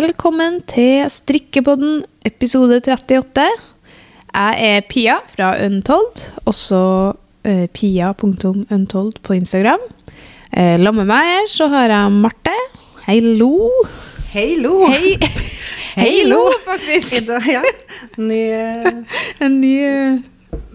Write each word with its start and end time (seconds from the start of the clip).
Velkommen 0.00 0.60
til 0.70 1.02
Strikkepodden 1.12 1.98
episode 2.24 2.78
38. 2.80 3.42
Jeg 4.30 4.54
er 4.64 4.86
Pia 4.88 5.16
fra 5.28 5.50
Untold, 5.66 6.22
også 6.48 6.78
eh, 7.44 7.66
pia.untold 7.74 9.18
på 9.26 9.36
Instagram. 9.36 9.82
Eh, 10.56 10.78
Sammen 10.80 11.02
med 11.02 11.10
meg 11.10 11.28
her 11.28 11.50
så 11.52 11.68
har 11.72 11.90
jeg 11.92 12.14
Marte. 12.16 12.54
Hallo. 13.04 13.50
Heilo! 14.32 14.86
Hei. 14.88 15.16
Hei, 16.00 16.22
Lo, 16.30 16.40
faktisk. 16.64 17.18
I 17.20 17.24
dag- 17.26 17.50
Ja. 17.50 17.62
Ny, 18.16 18.40
En 19.44 19.60
ny, 19.60 19.74
eh, 19.84 20.20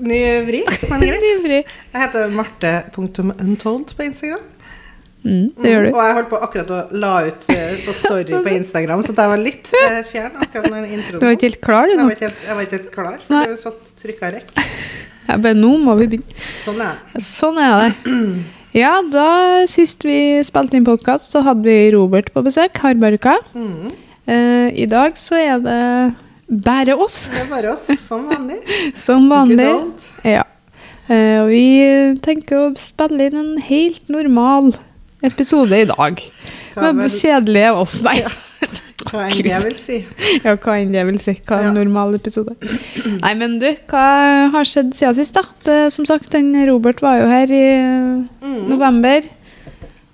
ny 0.06 0.20
vri, 0.52 0.62
men 0.92 1.02
greit. 1.08 1.48
Jeg 1.48 2.02
heter 2.04 2.30
marte.untold 2.36 3.96
på 3.96 4.04
Instagram. 4.06 4.44
Mm, 5.26 5.46
det 5.58 5.72
gjør 5.72 5.88
Og 5.90 6.00
jeg 6.06 6.16
holdt 6.20 6.28
på 6.30 6.40
akkurat 6.46 6.72
å 6.76 6.80
la 7.02 7.14
ut 7.26 7.48
eh, 7.50 7.72
på 7.82 7.94
story 7.98 8.42
på 8.46 8.52
Instagram, 8.60 9.02
så 9.02 9.16
jeg 9.18 9.32
var 9.32 9.42
litt 9.42 9.72
eh, 9.80 10.02
fjern 10.06 10.36
akkurat 10.46 10.68
når 10.70 10.84
introen 10.86 11.22
Du 11.24 11.26
var 11.26 11.34
ikke 11.34 11.50
helt 11.50 11.62
klar, 11.66 11.90
du 11.90 11.96
Jeg 11.96 12.02
nå? 12.04 12.10
helt, 12.20 12.44
jeg 12.46 12.58
var 12.60 12.68
ikke 12.68 12.78
helt 12.78 12.92
klar, 12.94 13.16
for 13.26 13.50
du 13.50 13.58
satt 13.64 13.88
trykka 14.04 14.32
rekk. 14.38 14.54
Jeg 15.26 15.42
bare, 15.42 15.58
nå 15.58 15.72
må 15.82 15.96
vi 15.98 16.06
begynne. 16.12 16.44
Sånn 16.62 16.82
er 16.86 17.00
det. 17.16 17.22
Sånn 17.26 17.56
er 17.58 17.80
det. 17.82 18.18
Ja, 18.78 18.92
da 19.10 19.30
sist 19.72 20.06
vi 20.06 20.18
spilte 20.46 20.78
inn 20.78 20.86
podkast, 20.86 21.32
så 21.34 21.42
hadde 21.42 21.66
vi 21.66 21.90
Robert 21.96 22.30
på 22.36 22.44
besøk. 22.46 22.78
Hardbarka. 22.84 23.34
Mm. 23.58 23.88
Eh, 24.30 24.68
I 24.84 24.86
dag 24.92 25.18
så 25.18 25.40
er 25.42 25.64
det 25.66 25.80
bare 26.46 26.94
oss, 26.94 27.24
Det 27.34 27.42
er 27.42 27.50
bare 27.50 27.72
oss, 27.74 27.88
som 28.04 28.28
vanlig. 28.30 28.60
som 29.08 29.26
vanlig. 29.32 29.72
Ja. 30.22 30.44
Eh, 31.10 31.42
og 31.42 31.50
vi 31.50 31.66
tenker 32.26 32.68
å 32.68 32.74
spille 32.78 33.32
inn 33.32 33.42
en 33.42 33.56
helt 33.66 34.14
normal 34.14 34.76
episode 35.28 35.72
i 35.82 35.86
dag. 35.90 36.22
Men 36.76 36.98
vel- 37.04 37.10
kjedelig 37.14 37.64
av 37.72 37.80
oss, 37.86 38.02
nei. 38.06 38.20
Hva 39.06 39.28
enn 39.30 39.44
det 39.46 39.60
vil 39.64 39.76
si. 39.80 39.98
Ja, 40.44 40.56
hva 40.58 40.74
enn 40.82 40.92
det 40.92 41.04
vil 41.06 41.18
si. 41.22 41.36
Hva 41.46 41.60
er 41.60 41.68
en 41.68 41.76
Ja. 41.76 41.84
normal 41.84 42.16
episode? 42.18 42.56
Nei, 43.22 43.34
men 43.38 43.60
du, 43.62 43.68
hva 43.92 44.06
har 44.52 44.66
skjedd 44.66 44.96
siden 44.98 45.16
sist, 45.20 45.36
da? 45.38 45.44
Det, 45.64 45.76
som 45.94 46.08
sagt, 46.10 46.32
den 46.34 46.50
Robert 46.68 47.02
var 47.06 47.20
jo 47.22 47.28
her 47.30 47.52
i 47.54 47.66
Mm. 48.42 48.68
november. 48.72 49.22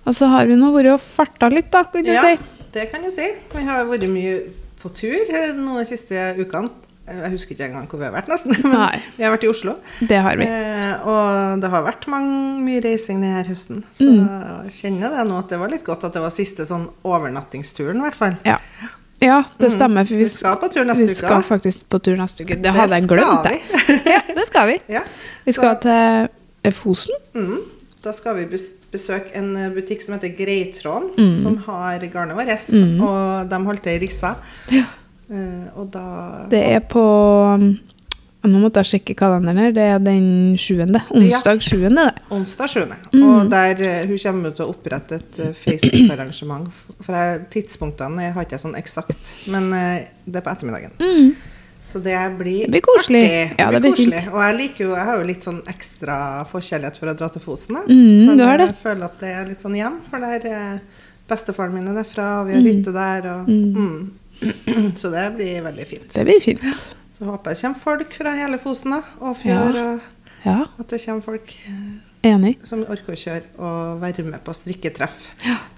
Og 0.05 0.13
så 0.17 0.27
har 0.27 0.45
vi 0.49 0.55
nå 0.59 0.73
vært 0.75 0.91
og 0.95 0.99
farta 0.99 1.47
litt, 1.53 1.71
da, 1.71 1.83
kan 1.83 2.03
du 2.03 2.11
Ja, 2.11 2.21
si. 2.21 2.37
det 2.73 2.91
kan 2.91 3.01
du 3.01 3.09
si. 3.11 3.31
Vi 3.55 3.63
har 3.63 3.85
vært 3.85 4.09
mye 4.09 4.41
på 4.81 4.89
tur 4.93 5.29
eh, 5.29 5.53
nå 5.53 5.77
de 5.79 5.85
siste 5.85 6.35
ukene. 6.41 6.69
Jeg 7.07 7.31
husker 7.33 7.55
ikke 7.55 7.65
engang 7.65 7.87
hvor 7.89 7.99
vi 7.99 8.05
har 8.05 8.13
vært, 8.13 8.27
nesten. 8.29 8.53
Men 8.63 8.77
Nei. 8.77 8.99
vi 9.17 9.23
har 9.25 9.31
vært 9.33 9.43
i 9.43 9.49
Oslo. 9.49 9.73
Det 10.07 10.19
har 10.21 10.37
vi. 10.37 10.45
Eh, 10.45 11.07
og 11.09 11.59
det 11.59 11.69
har 11.73 11.83
vært 11.83 12.05
mange, 12.07 12.61
mye 12.61 12.79
reising 12.85 13.19
denne 13.23 13.41
høsten. 13.47 13.83
Så 13.91 14.05
Mm. 14.05 14.27
jeg 14.69 14.73
kjenner 14.77 15.09
det 15.17 15.25
nå 15.27 15.39
at 15.39 15.49
det 15.49 15.59
var 15.59 15.67
litt 15.73 15.83
godt 15.83 16.03
at 16.07 16.13
det 16.13 16.21
var 16.21 16.29
siste 16.31 16.63
sånn 16.69 16.85
overnattingsturen, 17.03 17.97
i 17.97 18.05
hvert 18.05 18.15
fall. 18.19 18.37
Ja. 18.45 18.57
ja, 19.21 19.39
det 19.59 19.71
stemmer. 19.73 20.05
For 20.05 20.15
vi, 20.15 20.23
Mm. 20.23 20.29
Vi 20.29 20.37
skal 20.37 20.55
på 20.61 20.69
tur 20.71 20.85
neste 20.85 21.05
vi 21.07 21.11
uke. 21.17 21.25
skal 21.25 21.41
faktisk 21.43 21.89
på 21.89 21.99
tur 22.05 22.15
neste 22.21 22.45
uke. 22.45 22.61
Det 22.61 22.71
hadde 22.77 22.99
jeg 23.01 23.07
glemt. 23.09 23.49
Ja, 24.13 24.21
det 24.35 24.45
skal 24.47 24.67
vi. 24.67 24.79
Ja. 24.87 25.01
Vi 25.45 25.51
skal 25.57 25.75
Så- 25.75 25.81
til 26.63 26.71
Fosen. 26.77 27.15
Mm, 27.35 27.59
da 28.03 28.11
skal 28.13 28.35
vi 28.37 28.45
besøke 28.91 29.33
en 29.35 29.55
eh, 29.57 29.69
butikk 29.73 30.01
som 30.05 30.13
heter 30.17 30.35
Greitråden, 30.37 31.11
Mm. 31.17 31.41
som 31.41 31.57
har 31.65 31.99
garnet 32.13 32.35
vårt. 32.37 32.69
Og 33.01 33.49
de 33.49 33.65
holdt 33.65 33.81
til 33.83 33.93
i 33.97 34.05
Rissa. 34.05 34.35
Eh, 34.71 34.83
og 35.31 35.85
da 35.93 36.03
Det 36.51 36.59
er 36.73 36.81
på 36.91 37.01
um, 37.55 37.69
Nå 38.41 38.57
måtte 38.57 38.81
jeg 38.81 38.89
sjekke 38.95 39.13
kalenderen 39.19 39.59
her. 39.61 39.73
Det 39.75 39.83
er 39.85 39.99
den 40.01 40.55
sjuende. 40.57 41.03
Onsdag 41.13 41.61
sjuende, 41.61 42.07
det. 42.07 42.23
Onsdag 42.33 42.71
7. 42.73 42.79
Mm. 43.13 43.23
Og 43.27 43.51
der 43.51 43.83
eh, 43.85 44.07
hun 44.09 44.17
kommer 44.17 44.55
til 44.57 44.65
å 44.65 44.71
opprette 44.71 45.19
et 45.19 45.41
eh, 45.43 45.51
Facebook-arrangement. 45.53 46.71
For 47.05 47.17
jeg, 47.19 47.43
tidspunktene 47.53 48.25
jeg 48.25 48.33
har 48.33 48.47
ikke 48.47 48.57
sånn 48.63 48.73
eksakt, 48.79 49.35
men 49.53 49.69
eh, 49.77 50.07
det 50.25 50.41
er 50.41 50.45
på 50.47 50.55
ettermiddagen. 50.55 50.95
Så 51.85 52.01
det 52.01 52.17
blir, 52.39 52.65
Det 52.65 52.79
blir 52.79 52.83
koselig. 52.85 53.21
artig. 53.21 53.59
Ja, 53.59 53.67
det 53.75 53.81
blir 53.83 53.93
koselig. 53.93 54.23
Og 54.31 54.41
jeg 54.41 54.57
liker 54.57 54.85
jo, 54.85 54.89
jeg 54.95 55.05
har 55.11 55.21
jo 55.21 55.27
litt 55.27 55.45
sånn 55.45 55.61
ekstra 55.69 56.15
forkjærlighet 56.49 56.97
for 56.97 57.11
å 57.11 57.15
dra 57.21 57.29
til 57.33 57.45
Fosen. 57.45 57.77
Mm, 57.85 58.31
Men. 58.31 58.41
Jeg 58.41 58.77
føler 58.79 59.05
at 59.05 59.21
det 59.21 59.35
er 59.35 59.45
litt 59.51 59.61
sånn 59.61 59.77
hjem, 59.77 60.01
for 60.09 60.25
der 60.25 60.49
er 60.49 60.81
bestefaren 61.29 61.77
min 61.77 61.93
er 61.93 62.01
derfra, 62.01 62.31
og 62.41 62.49
vi 62.49 62.57
har 62.57 62.65
hytte 62.65 62.95
der. 62.95 63.29
Og, 63.35 63.49
mm. 63.53 64.20
Så 65.01 65.09
det 65.13 65.25
blir 65.37 65.61
veldig 65.65 65.87
fint. 65.87 66.09
Det 66.13 66.23
blir 66.27 66.41
fint. 66.41 66.63
Så 67.13 67.27
håper 67.29 67.51
jeg 67.51 67.57
det 67.59 67.61
kommer 67.67 67.83
folk 67.83 68.15
fra 68.17 68.31
hele 68.37 68.57
Fosen 68.61 68.95
da, 68.95 69.01
og 69.21 69.35
fjør, 69.37 69.77
og 69.83 69.99
Ja, 70.45 70.63
at 70.81 70.87
det 70.89 70.97
kommer 71.05 71.21
folk 71.21 71.51
eh, 71.69 72.31
enig. 72.31 72.55
som 72.65 72.81
orker 72.89 73.13
å 73.13 73.19
kjøre 73.21 73.43
og 73.61 73.99
være 74.01 74.23
med 74.25 74.41
på 74.45 74.55
strikketreff. 74.57 75.27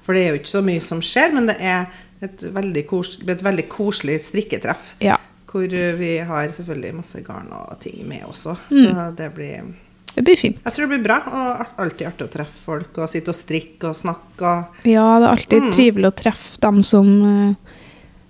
For 0.06 0.16
det 0.16 0.22
er 0.24 0.30
jo 0.32 0.40
ikke 0.40 0.54
så 0.54 0.62
mye 0.64 0.80
som 0.84 1.02
skjer, 1.04 1.34
men 1.36 1.50
det 1.52 1.58
er 1.60 1.90
et 2.24 2.46
veldig, 2.56 2.86
kos, 2.88 3.18
et 3.28 3.44
veldig 3.44 3.66
koselig 3.68 4.22
strikketreff. 4.30 4.94
Ja. 5.04 5.18
Hvor 5.52 5.68
eh, 5.68 5.92
vi 6.00 6.14
har 6.24 6.48
selvfølgelig 6.56 6.96
masse 7.02 7.20
garn 7.28 7.52
og 7.52 7.76
ting 7.84 8.00
med 8.08 8.24
også. 8.30 8.56
Mm. 8.72 8.86
Så 8.88 9.10
det 9.20 9.28
blir 9.36 9.74
Det 10.16 10.24
blir 10.24 10.38
fint. 10.38 10.60
Jeg 10.64 10.74
tror 10.74 10.86
det 10.88 10.92
blir 10.96 11.04
bra. 11.10 11.20
Og 11.28 11.80
alltid 11.84 12.08
artig 12.08 12.28
å 12.28 12.32
treffe 12.32 12.60
folk 12.72 12.98
og 13.04 13.10
sitte 13.10 13.34
og 13.34 13.36
strikke 13.38 13.90
og 13.92 13.96
snakke. 13.98 14.46
Og 14.48 14.88
Ja, 14.88 15.20
det 15.20 15.28
er 15.28 15.32
alltid 15.36 15.62
Mm. 15.64 15.72
trivelig 15.74 16.08
å 16.12 16.16
treffe 16.24 16.60
dem 16.62 16.84
som 16.84 17.08
eh, 17.28 17.56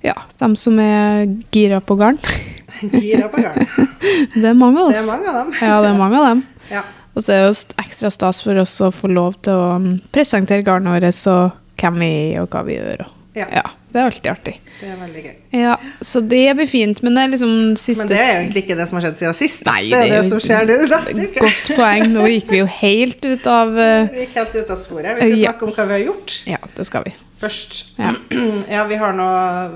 Ja, 0.04 0.16
dem 0.40 0.56
som 0.60 0.80
er 0.84 1.26
gira 1.56 1.80
på 1.82 1.96
garn. 2.00 2.18
gira 2.82 3.30
på 3.32 3.42
garn. 3.44 3.68
Det 4.36 4.50
er 4.50 4.58
mange 4.58 4.82
av 4.82 4.90
oss. 4.92 4.98
Det 4.98 5.04
er 5.04 5.08
mange 5.12 5.30
av 5.32 5.36
dem. 5.40 5.54
Ja, 5.62 5.76
det 5.86 5.90
er 5.94 6.00
mange 6.00 6.20
av 6.22 6.30
dem. 6.34 6.44
Ja. 6.74 6.82
Og 7.14 7.22
så 7.22 7.34
er 7.36 7.44
det 7.44 7.50
jo 7.52 7.82
ekstra 7.84 8.10
stas 8.10 8.40
for 8.42 8.58
oss 8.58 8.72
å 8.82 8.88
få 8.90 9.10
lov 9.12 9.36
til 9.46 9.54
å 9.54 9.74
mm, 9.78 9.90
presentere 10.16 10.64
garnet 10.66 10.96
vårt 10.96 11.20
og 11.30 11.60
hvem 11.78 12.00
vi 12.02 12.08
er 12.34 12.40
og 12.42 12.48
hva 12.56 12.64
vi 12.66 12.80
gjør. 12.80 13.04
Og, 13.06 13.20
Ja. 13.34 13.46
ja, 13.50 13.62
det 13.94 13.98
er 14.00 14.08
alltid 14.08 14.28
artig. 14.32 14.52
Det 14.80 14.88
er 14.90 14.98
veldig 15.02 15.22
gøy. 15.26 15.36
Ja, 15.58 15.76
Så 16.06 16.22
det 16.30 16.42
blir 16.58 16.68
fint. 16.70 17.00
Men 17.06 17.16
det 17.18 17.24
er 17.24 17.32
liksom 17.34 17.54
siste 17.82 18.04
Men 18.04 18.12
det 18.12 18.20
er 18.22 18.34
egentlig 18.40 18.64
ikke 18.64 18.78
det 18.78 18.86
som 18.90 18.98
har 19.00 19.06
skjedd 19.08 19.22
siden 19.22 19.38
sist. 19.38 19.64
Nei, 19.66 19.80
det 19.90 20.00
er 20.00 20.10
det 20.12 20.20
er 20.20 20.30
som 20.30 20.42
skjer 20.44 20.68
nå 20.70 20.76
neste 20.92 21.16
uke. 21.18 21.42
Godt 21.46 21.72
poeng. 21.78 22.06
Nå 22.14 22.28
gikk 22.30 22.52
vi 22.54 22.60
jo 22.64 22.68
helt 22.80 23.26
ut 23.26 23.48
av 23.50 23.74
uh... 23.74 24.10
Vi 24.14 24.26
gikk 24.26 24.36
helt 24.42 24.58
ut 24.60 24.74
av 24.76 24.82
sporet. 24.84 25.16
Vi 25.18 25.22
skal 25.28 25.38
Ja. 25.42 25.52
snakke 25.52 25.66
om 25.70 25.74
hva 25.78 25.88
vi 25.90 25.98
har 25.98 26.04
gjort 26.08 26.36
Ja, 26.50 26.62
det 26.78 26.86
skal 26.90 27.08
vi. 27.10 27.16
Først. 27.44 27.82
Ja. 28.00 28.14
Ja, 28.74 28.86
vi 28.90 28.96
har 29.02 29.14
nå 29.18 29.28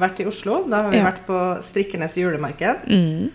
vært 0.01 0.21
i 0.23 0.27
Oslo. 0.29 0.63
Da 0.71 0.85
har 0.87 0.91
vi 0.93 0.97
Ja. 1.01 1.09
vært 1.11 1.25
på 1.27 1.41
Strikkernes 1.65 2.15
julemarked. 2.17 2.87
Mm. 2.89 3.27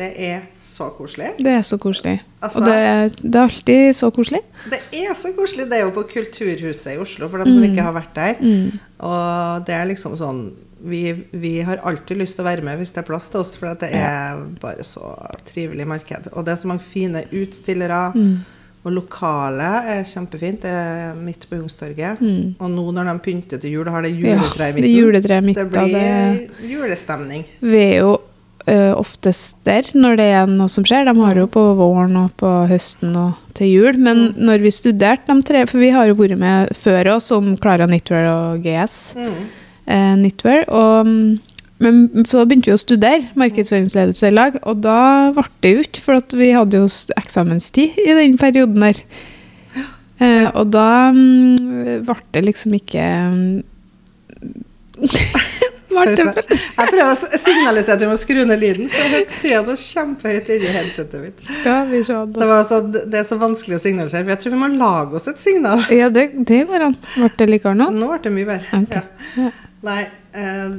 Det 0.00 0.06
er 0.22 0.44
så 0.64 0.86
koselig. 0.96 1.32
Det 1.42 1.50
er 1.58 1.64
så 1.66 1.76
koselig. 1.82 2.20
Altså- 2.40 2.60
og 2.62 2.66
det, 2.70 2.74
er- 2.78 3.08
det 3.20 3.34
er 3.34 3.42
alltid 3.42 3.94
så 3.98 4.08
koselig. 4.14 4.40
Det 4.70 4.78
er 5.02 5.14
så 5.18 5.32
koselig. 5.36 5.66
Det 5.68 5.76
er 5.80 5.82
jo 5.84 5.90
på 5.98 6.04
Kulturhuset 6.08 6.94
i 6.94 6.98
Oslo, 7.02 7.28
for 7.28 7.42
dem 7.42 7.52
som 7.52 7.64
ikke 7.66 7.82
har 7.84 7.92
vært 7.98 8.14
der. 8.16 8.34
Mm. 8.40 8.78
Og 9.00 9.66
det 9.66 9.74
er 9.74 9.84
liksom 9.90 10.16
sånn 10.16 10.42
vi, 10.82 11.12
vi 11.36 11.60
har 11.60 11.82
alltid 11.84 12.16
lyst 12.16 12.38
til 12.38 12.44
å 12.46 12.48
være 12.48 12.62
med 12.64 12.78
hvis 12.80 12.94
det 12.94 13.02
er 13.02 13.08
plass 13.10 13.26
til 13.28 13.40
oss, 13.42 13.50
for 13.60 13.74
det 13.76 13.90
er 13.92 14.38
bare 14.62 14.80
så 14.86 15.10
trivelig 15.44 15.84
marked. 15.90 16.30
Og 16.32 16.46
det 16.46 16.54
er 16.54 16.56
så 16.62 16.70
mange 16.70 16.80
fine 16.86 17.20
utstillere. 17.36 18.14
Mm. 18.14 18.38
Og 18.84 18.92
lokalet 18.96 19.90
er 19.92 20.04
kjempefint. 20.08 20.62
Det 20.64 20.70
er 20.72 21.14
midt 21.20 21.42
på 21.50 21.58
Youngstorget. 21.58 22.20
Mm. 22.24 22.54
Og 22.60 22.70
nå 22.72 22.86
når 22.96 23.10
de 23.10 23.18
pynter 23.26 23.60
til 23.60 23.74
jul 23.76 23.90
har 23.92 24.02
det 24.06 24.14
juletre 24.16 24.70
Ja, 24.70 24.88
juletreet 24.88 25.20
i 25.20 25.28
det 25.28 25.44
midten, 25.44 25.46
midt 25.46 25.56
det 25.58 25.68
blir 25.70 25.92
det. 25.92 26.70
julestemning. 26.70 27.44
Vi 27.60 27.76
er 27.90 27.98
jo 28.00 28.14
ø, 28.68 28.76
oftest 28.94 29.56
der 29.68 29.82
når 29.96 30.16
det 30.16 30.26
er 30.32 30.46
noe 30.48 30.68
som 30.72 30.84
skjer. 30.88 31.04
De 31.10 31.14
har 31.20 31.34
jo 31.42 31.46
på 31.52 31.62
våren 31.76 32.16
og 32.22 32.32
på 32.40 32.48
høsten 32.72 33.12
og 33.20 33.36
til 33.56 33.68
jul. 33.68 33.98
Men 34.00 34.30
når 34.40 34.64
vi 34.64 34.70
studerte 34.72 35.28
de 35.28 35.42
tre 35.44 35.66
For 35.68 35.78
vi 35.78 35.90
har 35.92 36.08
jo 36.08 36.14
vært 36.16 36.38
med 36.40 36.72
før 36.76 37.12
oss 37.18 37.30
om 37.36 37.52
Klara 37.60 37.86
Knitwear 37.88 38.30
og 38.32 38.62
GS 38.64 39.12
Mm. 39.16 39.40
eh, 39.86 40.14
Knitwear. 40.16 40.64
Og, 40.68 41.06
mm, 41.06 41.38
men 41.80 42.26
så 42.28 42.44
begynte 42.44 42.70
vi 42.70 42.76
å 42.76 42.80
studere 42.80 43.30
markedsføringsledelse 43.40 44.28
i 44.28 44.34
lag, 44.34 44.58
og 44.68 44.82
da 44.84 45.00
ble 45.36 45.46
det 45.64 45.72
jo 45.72 45.84
ikke, 45.86 46.02
for 46.04 46.36
vi 46.36 46.50
hadde 46.52 46.82
jo 46.82 46.88
eksamenstid 47.16 48.00
i 48.04 48.16
den 48.18 48.36
perioden 48.40 48.84
der. 48.84 49.00
Eh, 50.20 50.48
og 50.52 50.68
da 50.74 51.08
mm, 51.16 52.04
ble 52.04 52.18
det 52.36 52.42
liksom 52.44 52.76
ikke 52.76 53.04
mm, 53.32 53.62
Jeg 55.90 56.86
prøver 56.86 57.08
å 57.10 57.38
signalisere 57.40 57.96
at 57.96 58.02
vi 58.04 58.08
må 58.10 58.16
skru 58.20 58.44
ned 58.46 58.60
lyden. 58.62 58.90
for 58.92 59.16
Det 59.42 59.76
kjempehøyt 59.82 60.52
inni 60.54 60.74
headsetet 60.76 61.24
mitt. 61.24 61.40
Det, 61.40 62.46
var 62.46 62.62
så, 62.68 62.78
det 62.84 63.18
er 63.22 63.26
så 63.26 63.40
vanskelig 63.40 63.80
å 63.80 63.82
signalisere, 63.82 64.22
for 64.22 64.34
jeg 64.36 64.42
tror 64.44 64.54
vi 64.54 64.60
må 64.60 64.70
lage 64.76 65.18
oss 65.18 65.26
et 65.32 65.42
signal. 65.42 65.82
Ja, 65.90 66.12
det, 66.14 66.28
det 66.46 66.62
går 66.70 66.86
an. 66.90 66.96
Ble 67.16 67.32
det 67.42 67.50
likere 67.50 67.74
nå? 67.78 67.90
Nå 67.96 68.12
ble 68.12 68.22
det 68.28 68.34
mye 68.36 68.50
bedre. 68.52 68.84
Okay. 68.84 69.02
Ja. 69.40 69.50
Nei, 69.82 70.02
eh, 70.36 70.70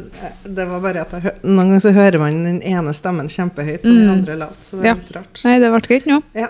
det 0.45 0.65
var 0.69 0.81
bare 0.83 1.01
at 1.01 1.11
jeg, 1.17 1.33
noen 1.43 1.71
ganger 1.71 1.79
så 1.81 1.91
hører 1.95 2.19
man 2.21 2.43
den 2.45 2.59
ene 2.61 2.93
stemmen 2.93 3.27
kjempehøyt, 3.33 3.79
og 3.81 3.89
den 3.89 4.03
Mm. 4.07 4.11
andre 4.11 4.35
lavt. 4.37 4.59
Så 4.63 4.77
det 4.77 4.83
er 4.83 4.87
Ja. 4.87 4.93
litt 4.93 5.11
rart. 5.15 5.41
Nei, 5.43 5.59
det 5.59 5.71
ble 5.71 5.81
greit 5.87 6.05
nå. 6.05 6.21
Ja. 6.35 6.47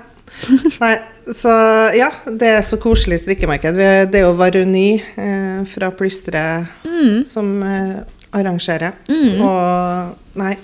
Nei, 0.81 0.95
så 1.33 1.95
ja, 1.95 2.09
det 2.25 2.47
er 2.47 2.61
så 2.61 2.77
koselig 2.77 3.19
strikkemarked. 3.19 3.75
Det 4.11 4.15
er 4.15 4.21
jo 4.25 4.33
Varuni 4.33 5.01
eh, 5.17 5.63
fra 5.65 5.91
Plystre 5.91 6.67
Mm. 6.85 7.25
som 7.25 7.63
eh, 7.63 8.03
arrangerer. 8.33 8.93
Mm. 9.09 9.41
Og 9.41 10.17
nei, 10.35 10.57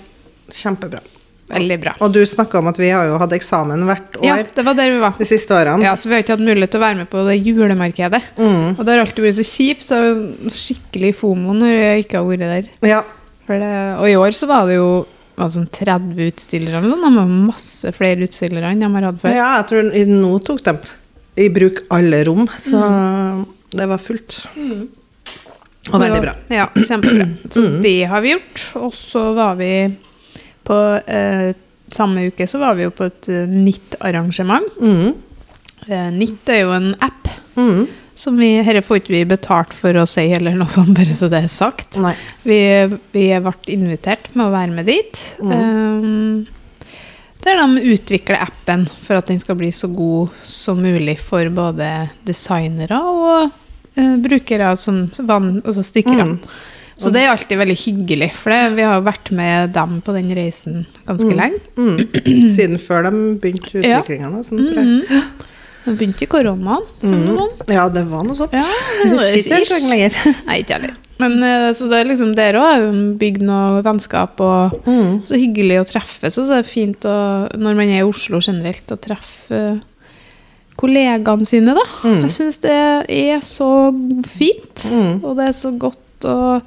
kjempebra. 0.50 1.00
Veldig 1.48 1.78
bra. 1.80 1.94
Og 2.04 2.12
du 2.12 2.20
snakka 2.28 2.60
om 2.60 2.68
at 2.70 2.78
vi 2.80 2.90
har 2.92 3.08
jo 3.08 3.18
hatt 3.20 3.32
eksamen 3.36 3.84
hvert 3.88 4.18
år 4.20 4.26
Ja, 4.26 4.36
det 4.42 4.64
var 4.66 4.76
der 4.78 4.90
vi 4.92 4.98
var. 5.02 5.14
de 5.18 5.28
siste 5.28 5.54
årene. 5.56 5.82
Ja, 5.86 5.94
Så 5.96 6.08
vi 6.10 6.14
har 6.16 6.24
ikke 6.24 6.36
hatt 6.36 6.44
mulighet 6.44 6.74
til 6.74 6.80
å 6.80 6.84
være 6.84 7.00
med 7.02 7.10
på 7.10 7.24
det 7.28 7.38
julemarkedet. 7.40 8.22
Mm. 8.36 8.74
Og 8.78 8.82
det 8.84 8.92
har 8.94 9.04
alltid 9.04 9.24
vært 9.24 9.38
så 9.40 9.46
kjipt, 9.48 9.86
så 9.86 10.00
skikkelig 10.52 11.14
fomo 11.16 11.54
når 11.56 11.72
jeg 11.76 12.04
ikke 12.06 12.20
har 12.20 12.28
vært 12.28 12.44
der. 12.52 12.68
Ja, 12.88 13.02
det, 13.48 13.72
og 13.96 14.08
i 14.10 14.18
år 14.20 14.36
så 14.36 14.48
var 14.50 14.66
det 14.68 14.76
jo 14.76 14.90
var 15.38 15.50
sånn 15.54 15.68
30 15.70 16.18
utstillere. 16.32 16.80
eller 16.80 16.90
sånn. 16.90 17.04
De 17.06 17.20
har 17.20 17.34
masse 17.48 17.92
flere 17.96 18.26
utstillere 18.26 18.72
enn 18.72 18.82
de 18.82 18.90
har 18.90 19.06
hatt 19.08 19.20
før. 19.22 19.36
Ja, 19.36 19.50
jeg 19.60 19.68
tror 19.70 19.92
nå 20.10 20.32
tok 20.44 20.64
de 20.66 20.74
i 21.38 21.48
bruk 21.54 21.84
alle 21.94 22.24
rom, 22.26 22.48
så 22.58 22.82
det 23.70 23.86
var 23.86 24.00
fullt. 24.02 24.40
Og 25.88 26.02
veldig 26.02 26.20
bra. 26.20 26.34
Ja, 26.52 26.66
kjempebra. 26.74 27.28
Så 27.54 27.64
det 27.84 28.02
har 28.10 28.20
vi 28.24 28.34
gjort. 28.34 28.64
Og 28.82 28.92
så 28.96 29.22
var 29.36 29.54
vi 29.60 29.70
på 30.68 30.76
eh, 31.08 31.48
Samme 31.88 32.26
uke 32.28 32.44
så 32.44 32.58
var 32.60 32.76
vi 32.76 32.84
jo 32.84 32.90
på 32.92 33.06
et 33.08 33.28
uh, 33.32 33.46
NIT-arrangement. 33.48 34.66
Mm. 34.76 35.14
Eh, 35.88 36.10
NIT 36.12 36.50
er 36.52 36.66
jo 36.66 36.74
en 36.76 36.90
app 37.00 37.30
Mm. 37.58 37.86
som 38.14 38.36
vi 38.38 38.52
herre 38.62 38.84
får 38.86 39.00
ikke 39.00 39.14
vi 39.16 39.24
betalt 39.26 39.72
for 39.74 39.96
å 39.98 40.04
si, 40.06 40.28
eller 40.30 40.54
noe 40.54 40.70
sånt, 40.70 40.92
bare 40.98 41.16
så 41.16 41.26
det 41.32 41.40
er 41.42 41.50
sagt. 41.50 41.96
Nei. 41.98 42.12
Vi, 42.46 42.60
vi 43.14 43.24
ble 43.42 43.54
invitert 43.74 44.28
med 44.36 44.44
å 44.46 44.52
være 44.54 44.76
med 44.76 44.86
dit. 44.86 45.22
Um, 45.42 46.46
der 47.42 47.58
de 47.58 47.92
utvikler 47.94 48.38
appen 48.42 48.86
for 48.90 49.18
at 49.18 49.30
den 49.30 49.38
skal 49.42 49.58
bli 49.58 49.70
så 49.74 49.90
god 49.90 50.34
som 50.46 50.80
mulig 50.82 51.16
for 51.22 51.48
både 51.54 51.88
designere 52.26 52.98
og 52.98 53.50
eh, 53.98 54.16
brukere 54.22 54.72
som 54.78 55.04
vann, 55.26 55.56
altså 55.64 55.82
stikkere. 55.86 56.26
Mm. 56.34 56.38
Så 56.98 57.12
det 57.14 57.20
er 57.22 57.30
alltid 57.30 57.58
veldig 57.60 57.76
hyggelig, 57.78 58.32
for 58.34 58.50
det, 58.50 58.72
vi 58.74 58.82
har 58.82 59.00
vært 59.06 59.30
med 59.38 59.70
dem 59.76 60.00
på 60.02 60.12
den 60.16 60.32
reisen 60.34 60.80
ganske 61.06 61.30
lenge. 61.38 61.60
Mm. 61.78 61.98
Siden 62.56 62.78
før 62.82 63.06
de 63.06 63.12
begynte 63.38 63.84
Ja. 63.84 64.00
utviklinga. 64.02 64.32
Sånn, 64.42 64.64
tror 64.66 64.80
jeg. 64.82 64.86
Mhm. 64.86 65.44
Det 65.88 65.94
begynte 65.96 66.24
i 66.26 66.28
koronaen. 66.28 66.82
eller. 67.00 67.52
Ja, 67.72 67.84
det 67.88 68.02
var 68.10 68.24
noe 68.26 68.34
sånt. 68.36 68.52
Ja, 68.52 68.64
husker 69.08 69.38
ikke 69.38 69.60
helt 69.62 69.86
lenger. 69.88 70.16
Nei, 70.48 70.58
ikke 70.64 70.74
heller. 70.74 70.96
Men 71.18 71.38
eh, 71.42 71.68
så 71.74 71.86
det 71.90 72.00
er 72.02 72.10
liksom 72.10 72.34
dere 72.36 72.60
òg 72.60 72.66
har 72.68 72.98
bygd 73.22 73.42
noe 73.46 73.80
vennskap, 73.86 74.38
og 74.44 74.74
Mm. 74.86 75.22
så 75.26 75.38
hyggelig 75.38 75.78
å 75.80 75.86
treffes. 75.88 76.36
Og 76.38 76.46
så 76.50 76.58
er 76.58 76.62
det 76.62 76.70
fint 76.70 77.06
å, 77.08 77.14
når 77.56 77.78
man 77.78 77.88
er 77.94 78.02
i 78.02 78.06
Oslo 78.10 78.38
generelt, 78.44 78.90
å 78.92 78.98
treffe 79.00 79.62
eh, 79.78 79.80
kollegaene 80.78 81.46
sine, 81.48 81.74
da. 81.74 81.86
Mm. 82.04 82.20
Jeg 82.26 82.34
syns 82.36 82.60
det 82.62 82.76
er 83.08 83.40
så 83.46 83.70
fint, 84.28 84.84
Mm. 84.92 85.24
og 85.24 85.36
det 85.40 85.48
er 85.48 85.56
så 85.58 85.72
godt 85.78 86.26
å 86.28 86.60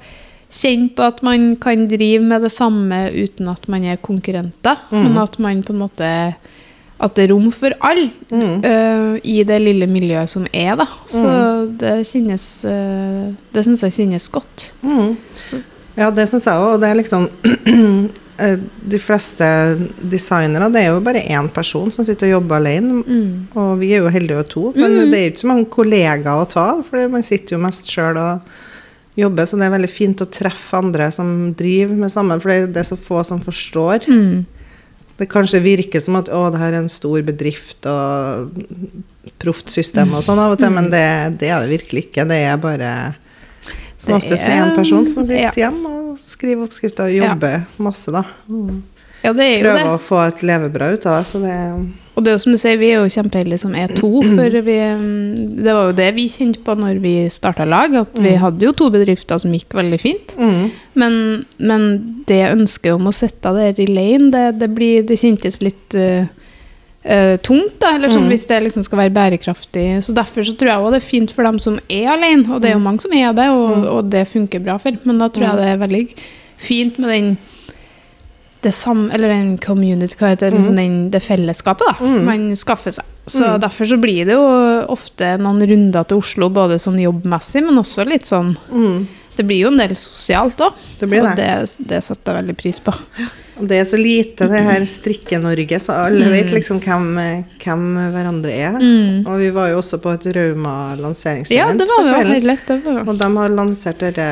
kjenne 0.52 0.90
på 0.94 1.02
at 1.06 1.22
man 1.24 1.54
kan 1.56 1.86
drive 1.88 2.22
med 2.28 2.42
det 2.44 2.52
samme 2.52 3.06
uten 3.14 3.48
at 3.48 3.64
man 3.72 3.84
er 3.88 3.96
konkurrenter, 4.04 4.76
Mm. 4.92 5.02
men 5.06 5.18
at 5.22 5.38
man 5.40 5.62
på 5.64 5.72
en 5.72 5.78
måte 5.86 6.10
at 7.02 7.14
det 7.16 7.24
er 7.24 7.32
rom 7.32 7.48
for 7.50 7.72
alle 7.82 8.10
Mm. 8.30 8.60
uh, 8.64 9.16
i 9.24 9.42
det 9.42 9.56
lille 9.60 9.86
miljøet 9.90 10.28
som 10.30 10.44
er, 10.52 10.76
da. 10.76 10.86
Så 11.08 11.24
Mm. 11.24 11.76
det 11.78 11.94
kjennes 12.06 12.64
uh, 12.64 13.32
Det 13.52 13.64
syns 13.64 13.80
jeg 13.82 13.92
kjennes 13.96 14.28
godt. 14.30 14.72
Mm. 14.84 15.16
Ja, 15.96 16.10
det 16.10 16.28
syns 16.28 16.44
jeg 16.46 16.54
òg. 16.54 16.74
Og 16.74 16.80
det 16.80 16.88
er 16.88 16.94
liksom 17.00 17.28
eh, 18.38 18.56
De 18.88 18.98
fleste 18.98 19.44
designere, 20.10 20.70
det 20.72 20.84
er 20.84 20.92
jo 20.92 21.00
bare 21.04 21.20
én 21.28 21.48
person 21.52 21.90
som 21.92 22.04
sitter 22.04 22.26
og 22.30 22.36
jobber 22.40 22.56
alene. 22.60 23.02
Mm. 23.02 23.48
Og 23.56 23.78
vi 23.80 23.92
er 23.94 23.98
jo 24.04 24.08
heldige 24.14 24.38
og 24.38 24.48
to, 24.48 24.72
men 24.76 25.10
det 25.10 25.18
er 25.18 25.24
jo 25.26 25.32
ikke 25.32 25.42
så 25.44 25.50
mange 25.50 25.66
kollegaer 25.74 26.40
å 26.44 26.48
ta 26.48 26.68
av, 26.76 26.84
for 26.86 27.08
man 27.12 27.22
sitter 27.26 27.56
jo 27.56 27.62
mest 27.62 27.90
sjøl 27.92 28.16
og 28.16 28.40
jobber, 29.18 29.46
så 29.46 29.58
det 29.60 29.66
er 29.66 29.74
veldig 29.74 29.90
fint 29.92 30.24
å 30.24 30.28
treffe 30.32 30.78
andre 30.80 31.10
som 31.12 31.52
driver 31.56 31.98
med 32.04 32.12
samme, 32.12 32.38
for 32.40 32.66
det 32.72 32.80
er 32.80 32.88
så 32.88 32.98
få 32.98 33.22
som 33.28 33.42
forstår. 33.44 34.06
Mm. 34.08 34.44
Det 35.20 35.28
kanskje 35.30 35.60
virker 35.62 36.00
som 36.02 36.16
at 36.18 36.30
å, 36.32 36.46
det 36.50 36.60
her 36.62 36.72
er 36.72 36.80
en 36.80 36.90
stor 36.90 37.20
bedrift 37.26 37.86
og 37.86 38.56
proft 39.42 39.70
system 39.70 40.14
og 40.16 40.24
sånn 40.26 40.40
av 40.40 40.54
og 40.54 40.62
til, 40.62 40.72
men 40.74 40.88
det, 40.92 41.04
det 41.42 41.52
er 41.52 41.62
det 41.62 41.74
virkelig 41.76 42.06
ikke. 42.08 42.24
Det 42.30 42.40
er 42.46 42.62
bare 42.62 42.92
som 44.00 44.16
oftest 44.16 44.42
er- 44.42 44.62
én 44.62 44.72
person 44.74 45.06
som 45.06 45.26
sitter 45.28 45.44
ja. 45.44 45.68
hjemme 45.68 45.92
og 45.92 46.18
skriver 46.18 46.66
oppskrifter 46.66 47.06
og 47.06 47.18
jobber 47.20 47.66
masse, 47.78 48.10
da. 48.14 48.24
Mm. 48.48 48.80
Ja, 49.22 49.30
det 49.32 49.44
er 49.44 49.52
jo 49.52 49.58
det. 49.58 49.66
Prøver 49.68 49.90
å 49.92 50.00
få 50.02 50.22
et 50.24 50.42
levebrød 50.42 50.96
ut 50.96 51.06
av 51.06 51.20
det, 51.20 51.26
så 51.28 51.42
det 51.44 51.58
Og 52.12 52.20
det 52.24 52.28
er 52.28 52.34
jo 52.36 52.42
som 52.42 52.52
du 52.52 52.58
sier, 52.60 52.76
vi 52.76 52.90
er 52.92 52.98
jo 53.00 53.08
kjempeheldige 53.14 53.62
som 53.62 53.72
er 53.78 53.92
to. 53.96 54.10
For 54.20 54.56
vi, 54.66 54.74
mm, 54.76 55.62
det 55.64 55.72
var 55.72 55.86
jo 55.88 55.94
det 55.96 56.10
vi 56.18 56.26
kjente 56.28 56.60
på 56.66 56.74
når 56.76 56.98
vi 57.00 57.14
starta 57.32 57.64
lag, 57.64 57.94
at 58.02 58.18
vi 58.20 58.34
hadde 58.36 58.66
jo 58.66 58.74
to 58.76 58.90
bedrifter 58.92 59.40
som 59.40 59.54
gikk 59.56 59.72
veldig 59.78 60.00
fint. 60.02 60.34
mm. 60.36 60.62
Men, 61.00 61.14
men 61.56 61.86
det 62.28 62.42
ønsket 62.50 62.92
om 62.92 63.08
å 63.08 63.14
sette 63.16 63.48
der 63.56 63.78
i 63.80 63.86
lane, 63.88 64.28
det, 64.34 64.42
det, 64.60 64.68
blir, 64.76 65.06
det 65.08 65.16
kjentes 65.16 65.56
litt 65.64 65.96
uh, 65.96 66.26
tungt, 67.42 67.78
da, 67.80 67.94
eller 67.96 68.12
sånn, 68.12 68.26
Mm. 68.28 68.34
hvis 68.34 68.44
det 68.50 68.58
liksom 68.66 68.84
skal 68.84 69.00
være 69.06 69.14
bærekraftig. 69.16 69.86
Så 70.04 70.12
Derfor 70.14 70.44
så 70.44 70.52
tror 70.54 70.68
jeg 70.68 70.78
også 70.82 70.92
det 70.92 71.00
er 71.00 71.06
fint 71.08 71.32
for 71.32 71.48
dem 71.48 71.58
som 71.58 71.80
er 71.88 72.12
alene, 72.12 72.44
og 72.52 72.60
det 72.60 72.70
er 72.70 72.76
jo 72.76 72.84
mange 72.84 73.00
som 73.00 73.16
er 73.16 73.32
det, 73.32 73.48
og, 73.56 73.88
og 73.88 74.12
det 74.12 74.28
funker 74.28 74.60
bra 74.62 74.76
for. 74.78 74.92
Men 75.08 75.18
da 75.18 75.30
tror 75.32 75.48
jeg 75.48 75.62
det 75.62 75.70
er 75.72 75.80
veldig 75.80 76.04
fint 76.62 77.00
med 77.02 77.10
den 77.16 77.32
det 78.62 78.72
samme, 78.74 79.10
eller 79.12 79.28
den 79.28 79.58
community, 79.58 80.14
hva 80.18 80.28
heter 80.32 80.50
det, 80.50 80.58
liksom 80.60 80.76
den, 80.76 81.10
det 81.10 81.20
fellesskapet 81.22 81.86
da, 81.88 81.94
Mm. 82.04 82.24
man 82.24 82.56
skaffer 82.56 82.92
seg. 82.92 83.04
Så 83.26 83.44
Mm. 83.44 83.60
derfor 83.60 83.84
så 83.86 83.96
blir 84.00 84.24
det 84.26 84.34
jo 84.34 84.86
ofte 84.88 85.36
noen 85.38 85.60
runder 85.66 86.04
til 86.06 86.18
Oslo, 86.18 86.48
både 86.50 86.78
sånn 86.78 86.98
jobbmessig, 87.00 87.62
men 87.66 87.78
også 87.78 88.06
litt 88.06 88.22
sånn 88.24 88.56
Mm. 88.70 89.06
Det 89.36 89.46
blir 89.46 89.60
jo 89.62 89.68
en 89.68 89.78
del 89.78 89.94
sosialt 89.96 90.56
òg. 90.60 90.74
Og 91.30 91.36
det. 91.36 91.76
det, 91.88 92.02
setter 92.04 92.34
jeg 92.34 92.44
veldig 92.44 92.56
pris 92.58 92.78
på. 92.80 92.92
Og 92.92 93.41
det 93.60 93.76
er 93.76 93.84
så 93.84 93.98
lite, 94.00 94.46
det 94.48 94.62
her 94.64 94.84
Strikke-Norge, 94.88 95.78
så 95.84 95.92
alle 96.06 96.24
vet 96.32 96.50
liksom 96.54 96.78
hvem, 96.80 97.10
hvem 97.62 97.82
hverandre 98.14 98.52
er. 98.56 98.78
Mm. 98.80 99.26
Og 99.28 99.38
vi 99.42 99.50
var 99.54 99.68
jo 99.72 99.80
også 99.82 99.98
på 100.02 100.14
et 100.16 100.24
Rauma-lanseringsevent 100.36 101.58
Ja, 101.58 101.66
det 101.76 101.86
var 101.90 102.00
på 102.00 102.06
jo 102.08 102.14
kvelden. 102.14 102.32
helt 102.32 102.48
lett. 102.48 102.66
Det 102.66 102.78
var. 102.86 103.02
Og 103.08 103.18
de 103.20 103.28
har 103.36 103.48
lansert 103.48 103.98
dette 104.00 104.28